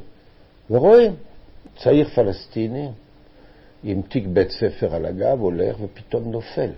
ורואים 0.71 1.13
צעיר 1.77 2.09
פלסטיני 2.09 2.89
עם 3.85 4.03
תיק 4.03 4.27
בית 4.27 4.51
ספר 4.51 4.95
על 4.95 5.07
הגב 5.07 5.41
הולך 5.41 5.77
ופתאום 5.81 6.31
נופל, 6.33 6.71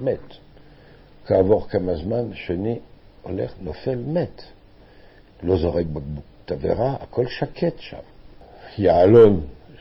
מת. 0.00 0.18
כעבור 1.26 1.68
כמה 1.68 1.94
זמן, 1.94 2.34
שני 2.34 2.78
הולך, 3.22 3.52
נופל, 3.60 3.98
מת. 4.06 4.42
לא 5.42 5.56
זורק 5.56 5.86
בקבוק 5.86 6.24
תבערה, 6.44 6.94
הכל 7.00 7.26
שקט 7.26 7.78
שם. 7.78 7.96
יעלון, 8.78 9.40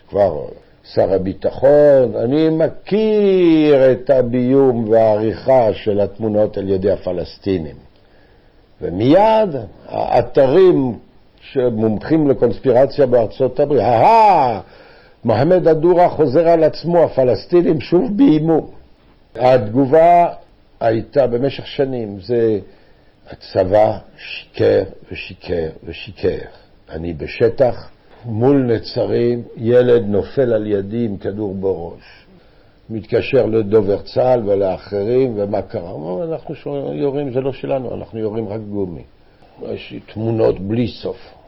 כבר 0.10 0.46
שר 0.84 1.14
הביטחון, 1.14 2.16
אני 2.16 2.50
מכיר 2.50 3.92
את 3.92 4.10
הביום 4.10 4.90
והעריכה 4.90 5.74
של 5.74 6.00
התמונות 6.02 6.58
על 6.58 6.70
ידי 6.70 6.92
הפלסטינים. 6.92 7.76
ומיד 8.82 9.50
האתרים 9.86 11.00
שמומחים 11.42 12.30
לקונספירציה 12.30 13.06
בארצות 13.06 13.60
הברית, 13.60 13.82
אהה, 13.82 14.62
מוחמד 15.26 15.68
א-דורה 15.68 16.10
חוזר 16.10 16.48
על 16.48 16.64
עצמו, 16.64 17.04
הפלסטינים 17.04 17.82
שוב 17.82 18.18
ביימו. 18.18 18.68
התגובה 19.36 20.26
הייתה 20.80 21.28
במשך 21.28 21.68
שנים, 21.68 22.20
זה 22.20 22.60
הצבא 23.30 23.98
שיקר 24.18 24.84
ושיקר 25.12 25.70
ושיקר. 25.84 26.46
אני 26.90 27.14
בשטח, 27.14 27.90
מול 28.26 28.74
נצרים, 28.74 29.44
ילד 29.58 30.04
נופל 30.06 30.54
על 30.54 30.68
ידי 30.68 31.06
עם 31.06 31.18
כדור 31.18 31.56
בראש. 31.56 32.26
מתקשר 32.90 33.46
לדובר 33.46 34.02
צה"ל 34.02 34.50
ולאחרים, 34.50 35.34
ומה 35.36 35.62
קרה? 35.62 35.92
אמרו, 35.92 36.24
אנחנו 36.24 36.56
יורים, 36.94 37.34
זה 37.34 37.42
לא 37.42 37.54
שלנו, 37.54 37.96
אנחנו 37.96 38.20
יורים 38.20 38.48
רק 38.48 38.62
גומי. 38.62 39.04
יש 39.68 39.94
תמונות 40.14 40.60
בלי 40.60 40.88
סוף. 40.88 41.39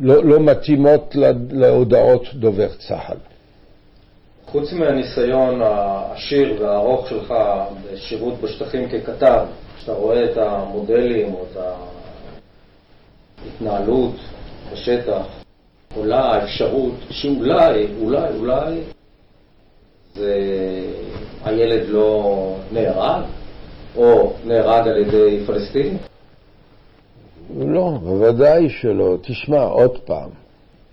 לא, 0.00 0.24
לא 0.24 0.40
מתאימות 0.40 1.16
להודעות 1.50 2.34
דובר 2.34 2.68
צה"ל. 2.88 3.16
חוץ 4.46 4.72
מהניסיון 4.72 5.62
העשיר 5.62 6.62
והארוך 6.62 7.08
שלך 7.08 7.34
בשירות 7.84 8.40
בשטחים 8.40 8.88
ככתב, 8.88 9.44
כשאתה 9.76 9.92
רואה 9.92 10.24
את 10.24 10.36
המודלים 10.36 11.34
או 11.34 11.44
את 11.52 11.56
ההתנהלות 13.44 14.14
בשטח, 14.72 15.26
עולה 15.96 16.20
האפשרות 16.20 16.94
שאולי, 17.10 17.86
אולי, 18.00 18.28
אולי 18.38 18.80
זה 20.14 20.36
הילד 21.44 21.88
לא 21.88 22.56
נהרג, 22.72 23.22
או 23.96 24.32
נהרג 24.44 24.88
על 24.88 24.96
ידי 24.96 25.44
פלסטינים? 25.46 25.98
לא, 27.58 27.98
בוודאי 28.02 28.68
שלא. 28.68 29.16
תשמע, 29.20 29.62
עוד 29.62 29.98
פעם, 29.98 30.28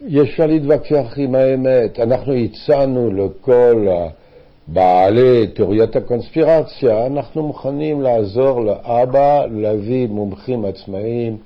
יש 0.08 0.30
אפשר 0.30 0.46
להתווכח 0.46 1.14
עם 1.18 1.36
האמת. 1.36 2.00
אנחנו 2.00 2.34
הצענו 2.34 3.12
לכל 3.12 3.88
בעלי 4.68 5.48
תיאוריית 5.48 5.96
הקונספירציה, 5.96 7.06
אנחנו 7.06 7.44
מוכנים 7.44 8.02
לעזור 8.02 8.66
לאבא 8.66 9.46
להביא 9.46 10.08
מומחים 10.08 10.66
עצמאיים 10.66 11.38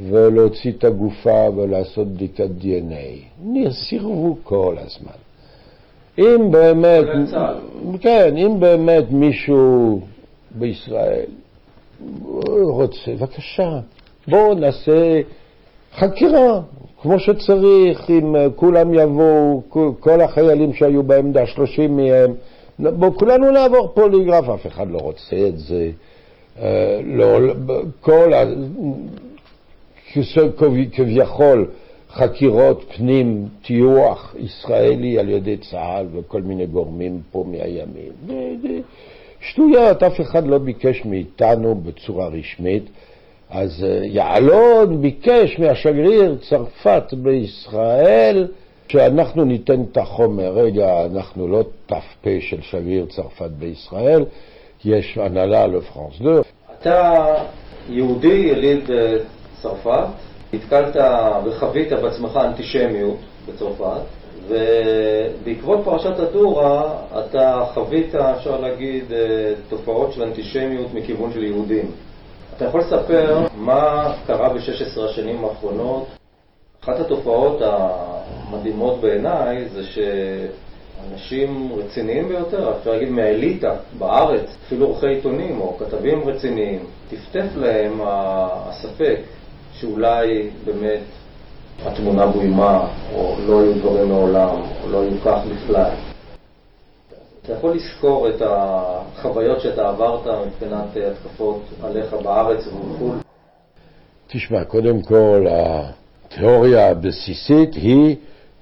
ולהוציא 0.00 0.72
את 0.72 0.84
הגופה 0.84 1.48
ולעשות 1.56 2.08
בדיקת 2.08 2.48
DNA. 2.60 3.42
סירבו 3.70 4.36
כל 4.42 4.76
הזמן. 4.78 5.18
אם 6.18 6.50
באמת, 6.50 7.04
כן, 8.00 8.36
אם 8.36 8.60
באמת 8.60 9.04
מישהו 9.10 10.00
בישראל 10.50 11.24
רוצה, 12.62 13.14
בבקשה, 13.14 13.80
בואו 14.28 14.54
נעשה 14.54 15.20
חקירה, 15.94 16.60
כמו 17.02 17.18
שצריך, 17.18 18.10
אם 18.10 18.34
כולם 18.56 18.94
יבואו, 18.94 19.62
כל 20.00 20.20
החיילים 20.20 20.74
שהיו 20.74 21.02
בעמדה, 21.02 21.46
שלושים 21.46 21.96
מהם, 21.96 22.34
בואו 22.78 23.14
כולנו 23.14 23.50
נעבור 23.50 23.88
פוליגרף, 23.94 24.48
אף 24.48 24.66
אחד 24.66 24.90
לא 24.90 24.98
רוצה 24.98 25.36
את 25.48 25.58
זה. 25.58 25.90
אה, 26.58 27.00
לא, 27.04 27.38
כל 28.00 28.34
ה... 28.34 28.44
כביכול 30.92 31.66
חקירות 32.10 32.84
פנים, 32.96 33.48
טיוח 33.62 34.34
ישראלי 34.38 35.18
על 35.18 35.28
ידי 35.28 35.56
צה"ל 35.56 36.06
וכל 36.12 36.42
מיני 36.42 36.66
גורמים 36.66 37.20
פה 37.32 37.44
מהימין. 37.50 38.12
שטויות, 39.40 40.02
אף 40.02 40.20
אחד 40.20 40.46
לא 40.46 40.58
ביקש 40.58 41.04
מאיתנו 41.04 41.74
בצורה 41.74 42.28
רשמית. 42.28 42.82
אז 43.54 43.84
אה, 43.84 44.00
יעלון 44.02 45.02
ביקש 45.02 45.58
מהשגריר 45.58 46.36
צרפת 46.48 47.14
בישראל 47.14 48.46
שאנחנו 48.88 49.44
ניתן 49.44 49.82
את 49.92 49.96
החומר. 49.96 50.52
רגע, 50.52 51.04
אנחנו 51.04 51.48
לא 51.48 51.62
ת"פ 51.86 52.28
של 52.40 52.62
שגריר 52.62 53.06
צרפת 53.06 53.50
בישראל, 53.58 54.24
יש 54.84 55.18
הנהלה 55.18 55.66
לפרנס 55.66 56.14
2. 56.14 56.42
אתה 56.80 57.24
יהודי 57.88 58.28
יליד 58.28 58.90
אה, 58.90 59.16
צרפת, 59.62 60.06
נתקלת 60.52 60.96
וחווית 61.44 61.92
בעצמך 61.92 62.38
אנטישמיות 62.44 63.16
בצרפת, 63.48 64.00
ובעקבות 64.48 65.80
פרשת 65.84 66.18
הדורה 66.18 66.96
אתה 67.18 67.64
חווית, 67.74 68.14
אפשר 68.14 68.60
להגיד, 68.60 69.12
אה, 69.12 69.52
תופעות 69.68 70.12
של 70.12 70.22
אנטישמיות 70.22 70.94
מכיוון 70.94 71.32
של 71.32 71.44
יהודים. 71.44 71.90
אתה 72.56 72.64
יכול 72.64 72.80
לספר 72.80 73.46
מה 73.56 74.12
קרה 74.26 74.48
ב-16 74.48 75.00
השנים 75.10 75.44
האחרונות? 75.44 76.06
אחת 76.84 77.00
התופעות 77.00 77.62
המדהימות 77.64 79.00
בעיניי 79.00 79.68
זה 79.68 79.82
שאנשים 79.84 81.72
רציניים 81.76 82.28
ביותר, 82.28 82.72
אפשר 82.78 82.90
להגיד 82.90 83.08
מהאליטה 83.08 83.74
בארץ, 83.98 84.56
אפילו 84.66 84.86
עורכי 84.86 85.06
עיתונים 85.06 85.60
או 85.60 85.76
כתבים 85.78 86.28
רציניים, 86.28 86.78
טפטף 87.10 87.46
להם 87.56 88.00
הספק 88.04 89.16
שאולי 89.72 90.50
באמת 90.64 91.02
התמונה 91.84 92.26
בוימה, 92.26 92.86
או 93.14 93.36
לא 93.46 93.60
היו 93.60 93.74
דברים 93.74 94.08
מעולם, 94.08 94.56
או 94.84 94.90
לא 94.90 95.02
היו 95.02 95.20
כך 95.24 95.38
בכלל. 95.52 95.90
אתה 97.44 97.52
יכול 97.52 97.76
לזכור 97.76 98.28
את 98.28 98.42
החוויות 98.44 99.60
שאתה 99.60 99.88
עברת 99.88 100.46
מבחינת 100.46 100.84
התקפות 100.96 101.62
עליך 101.82 102.14
בארץ 102.14 102.66
ובחו"ל? 102.66 103.16
תשמע, 104.28 104.64
קודם 104.64 105.02
כל, 105.02 105.46
התיאוריה 105.50 106.90
הבסיסית 106.90 107.74
היא 107.74 108.16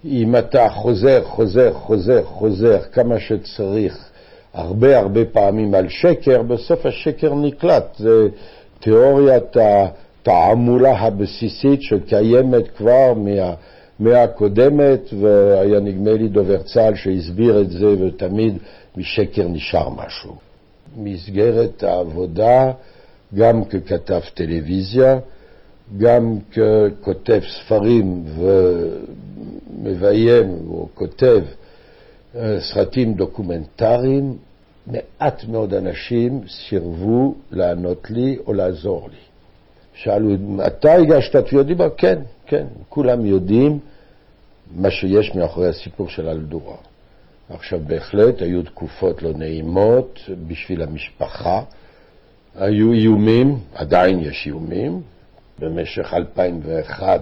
אם 0.04 0.36
אתה 0.36 0.68
חוזר, 0.68 1.24
חוזר, 1.24 1.72
חוזר, 1.72 2.24
חוזר 2.24 2.78
כמה 2.92 3.20
שצריך 3.20 4.10
הרבה 4.54 4.98
הרבה 4.98 5.24
פעמים 5.24 5.74
על 5.74 5.88
שקר, 5.88 6.42
בסוף 6.42 6.86
השקר 6.86 7.34
נקלט. 7.34 7.96
זה 7.96 8.28
תיאוריית 8.80 9.56
התעמולה 9.56 10.98
הבסיסית 10.98 11.82
שקיימת 11.82 12.68
כבר 12.76 13.12
מה... 13.16 13.54
המאה 14.02 14.22
הקודמת, 14.22 15.00
והיה 15.20 15.80
נדמה 15.80 16.12
לי 16.12 16.28
דובר 16.28 16.62
צה"ל 16.62 16.94
שהסביר 16.94 17.60
את 17.60 17.70
זה, 17.70 17.86
ותמיד 17.86 18.54
משקר 18.96 19.48
נשאר 19.48 19.88
משהו. 19.88 20.36
מסגרת 20.96 21.82
העבודה, 21.82 22.72
גם 23.34 23.64
ככתב 23.64 24.20
טלוויזיה, 24.34 25.18
גם 25.98 26.38
ככותב 26.52 27.40
ספרים 27.48 28.24
ומביים 29.78 30.58
או 30.68 30.88
כותב 30.94 31.40
אה, 32.36 32.60
סרטים 32.60 33.14
דוקומנטריים, 33.14 34.36
מעט 34.86 35.44
מאוד 35.48 35.74
אנשים 35.74 36.40
סירבו 36.48 37.34
לענות 37.50 38.10
לי 38.10 38.36
או 38.46 38.52
לעזור 38.52 39.08
לי. 39.10 39.16
שאלו, 39.94 40.30
אתה 40.66 40.92
הגשת 40.92 41.36
תביעות 41.36 41.66
דיבה? 41.66 41.90
כן, 41.96 42.18
כן, 42.46 42.66
כולם 42.88 43.26
יודעים 43.26 43.78
מה 44.76 44.90
שיש 44.90 45.34
מאחורי 45.34 45.68
הסיפור 45.68 46.08
של 46.08 46.28
אלדורה. 46.28 46.76
עכשיו, 47.50 47.80
בהחלט 47.86 48.42
היו 48.42 48.62
תקופות 48.62 49.22
לא 49.22 49.32
נעימות 49.32 50.20
בשביל 50.48 50.82
המשפחה, 50.82 51.62
היו 52.54 52.92
איומים, 52.92 53.58
עדיין 53.74 54.20
יש 54.20 54.46
איומים. 54.46 55.00
במשך 55.58 56.14
2001 56.14 57.20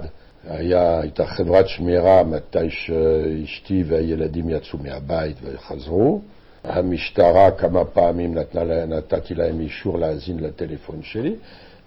היה, 0.48 1.00
הייתה 1.00 1.26
חברת 1.26 1.68
שמירה 1.68 2.22
מתי 2.24 2.70
שאשתי 2.70 3.84
והילדים 3.86 4.50
יצאו 4.50 4.78
מהבית 4.78 5.36
וחזרו. 5.42 6.20
המשטרה 6.64 7.50
כמה 7.50 7.84
פעמים 7.84 8.34
נתנה, 8.34 8.86
נתתי 8.86 9.34
להם 9.34 9.60
אישור 9.60 9.98
להאזין 9.98 10.38
לטלפון 10.38 11.02
שלי, 11.02 11.34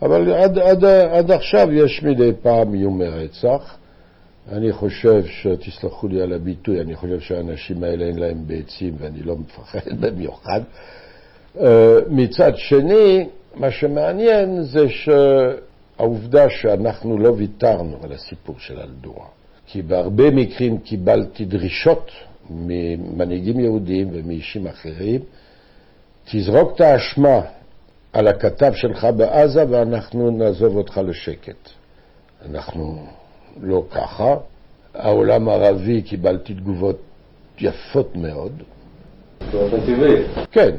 אבל 0.01 0.33
עד, 0.33 0.57
עד, 0.59 0.85
עד 0.85 1.31
עכשיו 1.31 1.71
יש 1.71 2.03
מדי 2.03 2.31
פעם 2.41 2.73
איומי 2.73 3.07
רצח. 3.07 3.77
אני 4.51 4.71
חושב, 4.71 5.25
שתסלחו 5.25 6.07
לי 6.07 6.21
על 6.21 6.33
הביטוי, 6.33 6.81
אני 6.81 6.95
חושב 6.95 7.19
שהאנשים 7.19 7.83
האלה 7.83 8.05
אין 8.05 8.19
להם 8.19 8.47
ביצים 8.47 8.95
ואני 8.97 9.23
לא 9.23 9.35
מפחד 9.35 9.79
במיוחד. 10.01 10.61
אה, 11.59 11.97
מצד 12.09 12.51
שני, 12.55 13.27
מה 13.55 13.71
שמעניין 13.71 14.63
זה 14.63 14.85
שהעובדה 14.89 16.49
שאנחנו 16.49 17.17
לא 17.17 17.29
ויתרנו 17.29 17.97
על 18.03 18.11
הסיפור 18.11 18.55
של 18.59 18.79
אלדורה. 18.79 19.27
כי 19.67 19.81
בהרבה 19.81 20.31
מקרים 20.31 20.77
קיבלתי 20.77 21.45
דרישות 21.45 22.11
ממנהיגים 22.49 23.59
יהודים 23.59 24.09
ומאישים 24.13 24.67
אחרים, 24.67 25.21
תזרוק 26.31 26.75
את 26.75 26.81
האשמה 26.81 27.41
על 28.13 28.27
הכתב 28.27 28.71
שלך 28.75 29.07
בעזה 29.17 29.63
ואנחנו 29.69 30.31
נעזוב 30.31 30.77
אותך 30.77 31.01
לשקט. 31.05 31.69
אנחנו 32.49 33.07
לא 33.61 33.83
ככה. 33.91 34.35
העולם 34.93 35.49
הערבי 35.49 36.01
קיבלתי 36.01 36.53
תגובות 36.53 36.97
יפות 37.59 38.15
מאוד. 38.15 38.51
באופן 39.51 39.77
טבעי. 39.85 40.23
כן, 40.51 40.75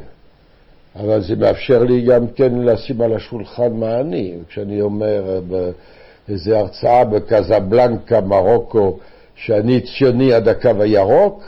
אבל 0.95 1.21
זה 1.21 1.35
מאפשר 1.35 1.83
לי 1.83 2.01
גם 2.01 2.27
כן 2.27 2.55
לשים 2.55 3.01
על 3.01 3.13
השולחן 3.13 3.73
מה 3.73 3.99
אני. 3.99 4.33
כשאני 4.47 4.81
אומר 4.81 5.41
באיזו 5.47 6.55
הרצאה 6.55 7.05
בקזבלנקה, 7.05 8.21
מרוקו, 8.21 8.97
שאני 9.35 9.81
ציוני 9.81 10.33
עד 10.33 10.47
הקו 10.47 10.69
הירוק, 10.79 11.43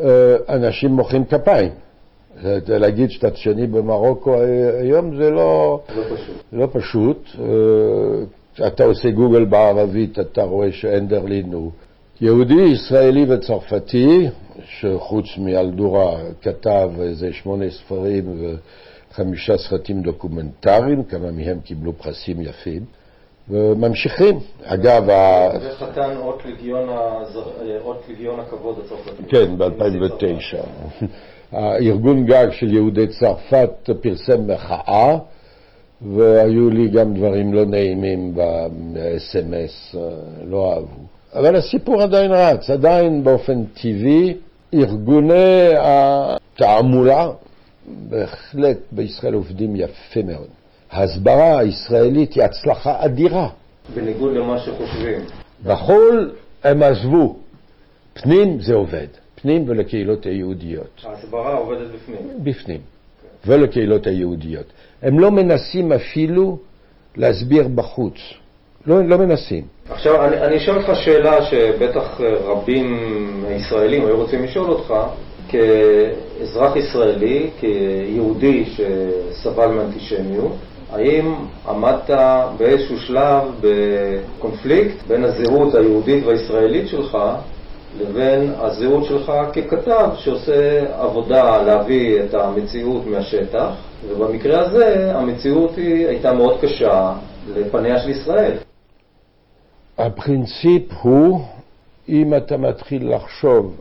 אה, 0.00 0.36
אנשים 0.48 0.90
מוחאים 0.90 1.24
כפיים. 1.24 1.70
להגיד 2.68 3.10
שאתה 3.10 3.30
ציוני 3.30 3.66
במרוקו 3.66 4.34
היום 4.80 5.16
זה 5.16 5.30
לא, 5.30 5.80
לא 5.96 6.02
פשוט. 6.04 6.36
לא 6.52 6.68
פשוט. 6.72 7.36
אתה 8.66 8.84
עושה 8.84 9.10
גוגל 9.10 9.44
בערבית, 9.44 10.18
אתה 10.18 10.42
רואה 10.42 10.72
שאנדרלין 10.72 11.52
הוא 11.52 11.70
יהודי, 12.20 12.62
ישראלי 12.62 13.26
וצרפתי, 13.28 14.28
שחוץ 14.64 15.26
מאלדורה 15.38 16.16
כתב 16.42 16.90
איזה 17.00 17.32
שמונה 17.32 17.70
ספרים 17.70 18.56
וחמישה 19.10 19.58
סרטים 19.58 20.02
דוקומנטריים, 20.02 21.04
כמה 21.04 21.30
מהם 21.30 21.60
קיבלו 21.60 21.92
פרסים 21.92 22.40
יפים, 22.40 22.84
וממשיכים. 23.48 24.38
אגב, 24.64 25.02
וחתן 25.62 26.16
אות 26.16 26.42
לגיון 28.08 28.40
הכבוד 28.40 28.78
הצרפתי. 28.84 29.22
כן, 29.28 29.58
ב-2009. 29.58 30.56
הארגון 31.52 32.26
גג 32.26 32.46
של 32.50 32.74
יהודי 32.74 33.06
צרפת 33.06 33.90
פרסם 34.00 34.46
מחאה 34.46 35.18
והיו 36.02 36.70
לי 36.70 36.88
גם 36.88 37.14
דברים 37.14 37.54
לא 37.54 37.64
נעימים 37.64 38.34
ב-SMS, 38.34 39.96
לא 40.44 40.72
אהבו. 40.72 41.02
אבל 41.34 41.56
הסיפור 41.56 42.02
עדיין 42.02 42.32
רץ, 42.32 42.70
עדיין 42.70 43.24
באופן 43.24 43.64
טבעי 43.64 44.34
ארגוני 44.74 45.68
התעמולה 45.78 47.30
בהחלט 48.08 48.78
בישראל 48.92 49.34
עובדים 49.34 49.76
יפה 49.76 50.22
מאוד. 50.22 50.48
ההסברה 50.90 51.58
הישראלית 51.58 52.34
היא 52.34 52.42
הצלחה 52.42 53.04
אדירה. 53.04 53.48
בניגוד 53.94 54.32
למה 54.32 54.58
שחושבים. 54.58 55.20
בחו"ל 55.64 56.32
הם 56.64 56.82
עזבו. 56.82 57.36
פנים 58.14 58.60
זה 58.60 58.74
עובד. 58.74 59.06
פנים 59.42 59.64
ולקהילות 59.68 60.26
היהודיות. 60.26 61.02
ההסברה 61.04 61.54
עובדת 61.54 61.90
בפנים. 61.90 62.44
בפנים. 62.44 62.80
ולקהילות 63.46 64.06
היהודיות. 64.06 64.66
הם 65.02 65.18
לא 65.18 65.30
מנסים 65.30 65.92
אפילו 65.92 66.58
להסביר 67.16 67.68
בחוץ. 67.74 68.14
לא, 68.86 69.04
לא 69.04 69.18
מנסים. 69.18 69.64
עכשיו, 69.90 70.24
אני, 70.24 70.40
אני 70.40 70.56
אשאל 70.56 70.76
אותך 70.76 70.90
שאלה 70.94 71.44
שבטח 71.44 72.20
רבים 72.20 73.14
ישראלים 73.50 74.06
היו 74.06 74.16
רוצים 74.16 74.44
לשאול 74.44 74.70
אותך, 74.70 74.94
כאזרח 75.48 76.76
ישראלי, 76.76 77.50
כיהודי 77.60 78.64
שסבל 78.64 79.66
מאנטישמיות, 79.66 80.52
האם 80.92 81.34
עמדת 81.68 82.10
באיזשהו 82.58 82.98
שלב 82.98 83.42
בקונפליקט 83.60 85.06
בין 85.08 85.24
הזהות 85.24 85.74
היהודית 85.74 86.24
והישראלית 86.26 86.88
שלך 86.88 87.18
לבין 88.00 88.52
הזהות 88.58 89.04
שלך 89.04 89.32
ככתב 89.52 90.10
שעושה 90.16 90.84
עבודה 91.02 91.62
להביא 91.62 92.22
את 92.22 92.34
המציאות 92.34 93.06
מהשטח, 93.06 93.70
ובמקרה 94.08 94.60
הזה 94.60 95.12
המציאות 95.16 95.76
היא 95.76 96.06
הייתה 96.06 96.32
מאוד 96.32 96.60
קשה 96.60 97.14
לפניה 97.56 97.98
של 97.98 98.10
ישראל. 98.10 98.52
הפרינציפ 99.98 100.92
הוא, 101.02 101.40
אם 102.08 102.34
אתה 102.36 102.56
מתחיל 102.56 103.14
לחשוב 103.14 103.76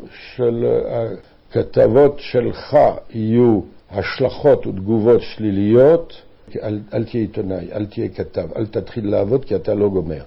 שלכתבות 1.54 2.20
שלך 2.20 2.78
יהיו 3.10 3.60
השלכות 3.92 4.68
ותגובות 4.68 5.22
שליליות, 5.22 6.22
אל, 6.64 6.80
אל 6.94 7.04
תהיה 7.04 7.22
עיתונאי, 7.22 7.68
אל 7.74 7.86
תהיה 7.86 8.08
כתב, 8.10 8.48
אל 8.56 8.66
תתחיל 8.66 9.12
לעבוד 9.12 9.46
כי 9.46 9.56
אתה 9.56 9.74
לא 9.74 9.90
גומר. 9.90 10.22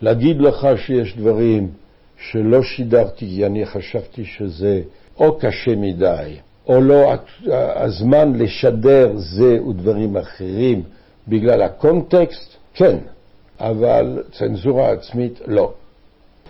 להגיד 0.00 0.40
לך 0.40 0.66
שיש 0.76 1.16
דברים 1.16 1.68
שלא 2.30 2.62
שידרתי 2.62 3.26
כי 3.26 3.46
אני 3.46 3.66
חשבתי 3.66 4.24
שזה 4.24 4.82
או 5.18 5.38
קשה 5.38 5.76
מדי, 5.76 6.36
או 6.66 6.80
לא 6.80 7.12
הזמן 7.74 8.32
לשדר 8.38 9.12
זה 9.16 9.62
ודברים 9.62 10.16
אחרים 10.16 10.82
בגלל 11.28 11.62
הקונטקסט, 11.62 12.56
כן, 12.74 12.96
אבל 13.60 14.22
צנזורה 14.32 14.90
עצמית 14.90 15.40
לא. 15.46 15.72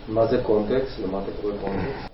מה 0.07 0.27
זה 0.27 0.37
קונטקסט? 0.43 0.99
למה 0.99 1.21
אתה 1.23 1.31
קורא 1.41 1.53
קונטקסט? 1.61 2.09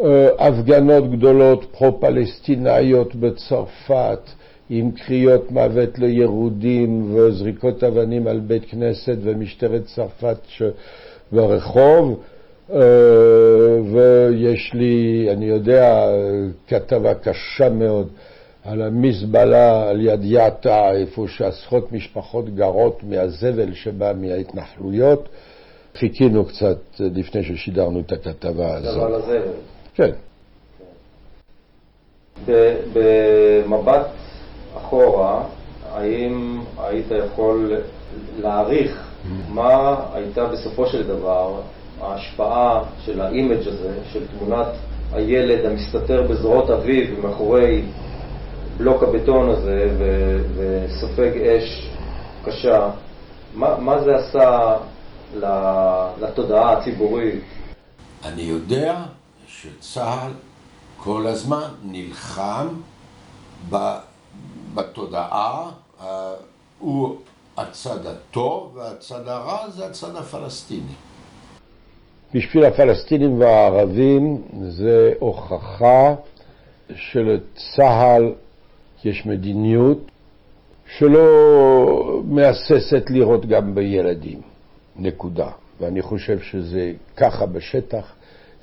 אה, 0.00 0.46
הפגנות 0.48 1.10
גדולות 1.10 1.64
פרו-פלסטינאיות 1.64 3.14
בצרפת 3.14 4.30
עם 4.70 4.90
קריאות 4.90 5.50
מוות 5.50 5.98
ליהודים 5.98 7.14
וזריקות 7.14 7.84
אבנים 7.84 8.26
על 8.26 8.40
בית 8.40 8.64
כנסת 8.70 9.16
ומשטרת 9.22 9.82
צרפת 9.84 10.38
ברחוב 11.32 12.10
אה, 12.10 12.33
ויש 13.92 14.74
לי, 14.74 15.28
אני 15.32 15.44
יודע, 15.44 16.06
כתבה 16.68 17.14
קשה 17.14 17.68
מאוד 17.68 18.08
על 18.64 18.82
המזבלה 18.82 19.88
על 19.88 20.00
יד 20.00 20.24
יעטה, 20.24 20.92
איפה 20.92 21.24
שעשרות 21.28 21.92
משפחות 21.92 22.54
גרות 22.54 23.00
מהזבל 23.02 23.74
שבא 23.74 24.12
מההתנחלויות. 24.20 25.28
חיכינו 25.96 26.44
קצת 26.44 26.78
לפני 27.00 27.44
ששידרנו 27.44 28.00
את 28.00 28.12
הכתבה 28.12 28.74
הזאת. 28.74 29.02
על 29.02 29.14
הזבל. 29.14 29.42
כן. 29.94 30.10
במבט 32.92 34.06
אחורה, 34.76 35.44
האם 35.92 36.60
היית 36.78 37.06
יכול 37.10 37.76
להעריך 38.40 39.08
מה 39.48 39.96
הייתה 40.12 40.44
בסופו 40.44 40.86
של 40.86 41.06
דבר 41.06 41.60
ההשפעה 42.00 42.82
של 43.04 43.20
האימג' 43.20 43.68
הזה, 43.68 43.98
של 44.12 44.26
תמונת 44.26 44.66
הילד 45.12 45.64
המסתתר 45.64 46.26
בזרועות 46.30 46.70
אביו 46.70 47.16
ומאחורי 47.16 47.82
בלוק 48.76 49.02
הבטון 49.02 49.50
הזה 49.50 49.88
וסופג 50.56 51.40
אש 51.40 51.90
קשה, 52.44 52.90
מה, 53.54 53.78
מה 53.78 54.02
זה 54.04 54.16
עשה 54.16 54.76
לתודעה 56.20 56.72
הציבורית? 56.72 57.44
אני 58.24 58.42
יודע 58.42 59.02
שצה"ל 59.46 60.32
כל 60.96 61.26
הזמן 61.26 61.68
נלחם 61.82 62.68
בתודעה, 64.74 65.70
הוא 66.78 67.16
הצד 67.56 68.06
הטוב 68.06 68.76
והצד 68.76 69.28
הרע 69.28 69.70
זה 69.70 69.86
הצד 69.86 70.16
הפלסטיני. 70.16 70.94
בשביל 72.34 72.64
הפלסטינים 72.64 73.40
והערבים 73.40 74.42
זה 74.68 75.12
הוכחה 75.18 76.14
שלצה"ל 76.94 78.32
יש 79.04 79.26
מדיניות 79.26 79.98
שלא 80.98 82.22
מהססת 82.24 83.10
לראות 83.10 83.46
גם 83.46 83.74
בילדים, 83.74 84.40
נקודה. 84.96 85.48
ואני 85.80 86.02
חושב 86.02 86.38
שזה 86.40 86.92
ככה 87.16 87.46
בשטח, 87.46 88.14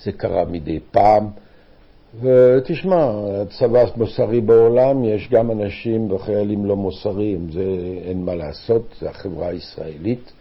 זה 0.03 0.11
קרה 0.11 0.45
מדי 0.45 0.79
פעם. 0.91 1.27
ותשמע, 2.21 3.11
הצבא 3.41 3.83
מוסרי 3.97 4.41
בעולם, 4.41 5.03
יש 5.03 5.29
גם 5.31 5.51
אנשים 5.51 6.11
וחיילים 6.11 6.65
לא 6.65 6.75
מוסריים, 6.75 7.51
זה 7.51 7.63
אין 8.03 8.25
מה 8.25 8.35
לעשות, 8.35 8.95
זה 8.99 9.09
החברה 9.09 9.47
הישראלית. 9.47 10.31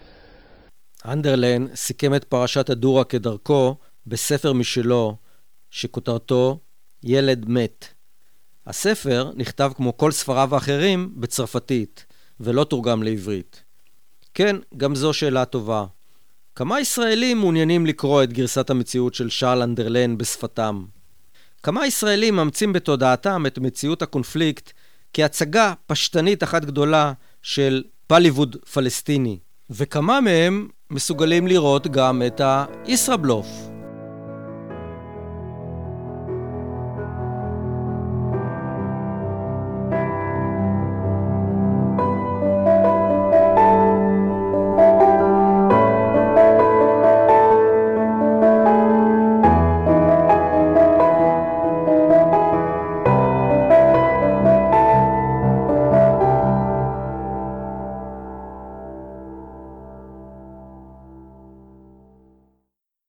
אנדרלן 1.05 1.67
סיכם 1.75 2.15
את 2.15 2.25
פרשת 2.25 2.71
הדורה 2.71 3.05
כדרכו 3.05 3.77
בספר 4.07 4.53
משלו, 4.53 5.17
שכותרתו 5.71 6.61
ילד 7.03 7.49
מת. 7.49 7.87
הספר 8.67 9.31
נכתב 9.37 9.73
כמו 9.77 9.97
כל 9.97 10.13
ספריו 10.13 10.55
האחרים 10.55 11.13
בצרפתית, 11.17 12.07
ולא 12.41 12.65
תורגם 12.65 13.03
לעברית. 13.03 13.63
כן, 14.35 14.57
גם 14.77 14.95
זו 14.95 15.13
שאלה 15.13 15.45
טובה. 15.45 15.85
כמה 16.55 16.81
ישראלים 16.81 17.39
מעוניינים 17.39 17.87
לקרוא 17.87 18.23
את 18.23 18.33
גרסת 18.33 18.71
המציאות 18.71 19.15
של 19.15 19.31
שרל 19.31 19.63
אנדרלן 19.63 20.19
בשפתם? 20.19 20.85
כמה 21.63 21.87
ישראלים 21.87 22.37
מאמצים 22.37 22.73
בתודעתם 22.73 23.47
את 23.47 23.59
מציאות 23.59 24.03
הקונפליקט 24.03 24.73
כהצגה 25.13 25.75
פשטנית 25.87 26.43
אחת 26.43 26.65
גדולה 26.65 27.13
של 27.43 27.85
פליווד 28.07 28.57
פלסטיני, 28.73 29.39
וכמה 29.71 30.21
מהם 30.21 30.69
מסוגלים 30.91 31.47
לראות 31.47 31.87
גם 31.87 32.23
את 32.27 32.41
הישראבלוף. 32.87 33.70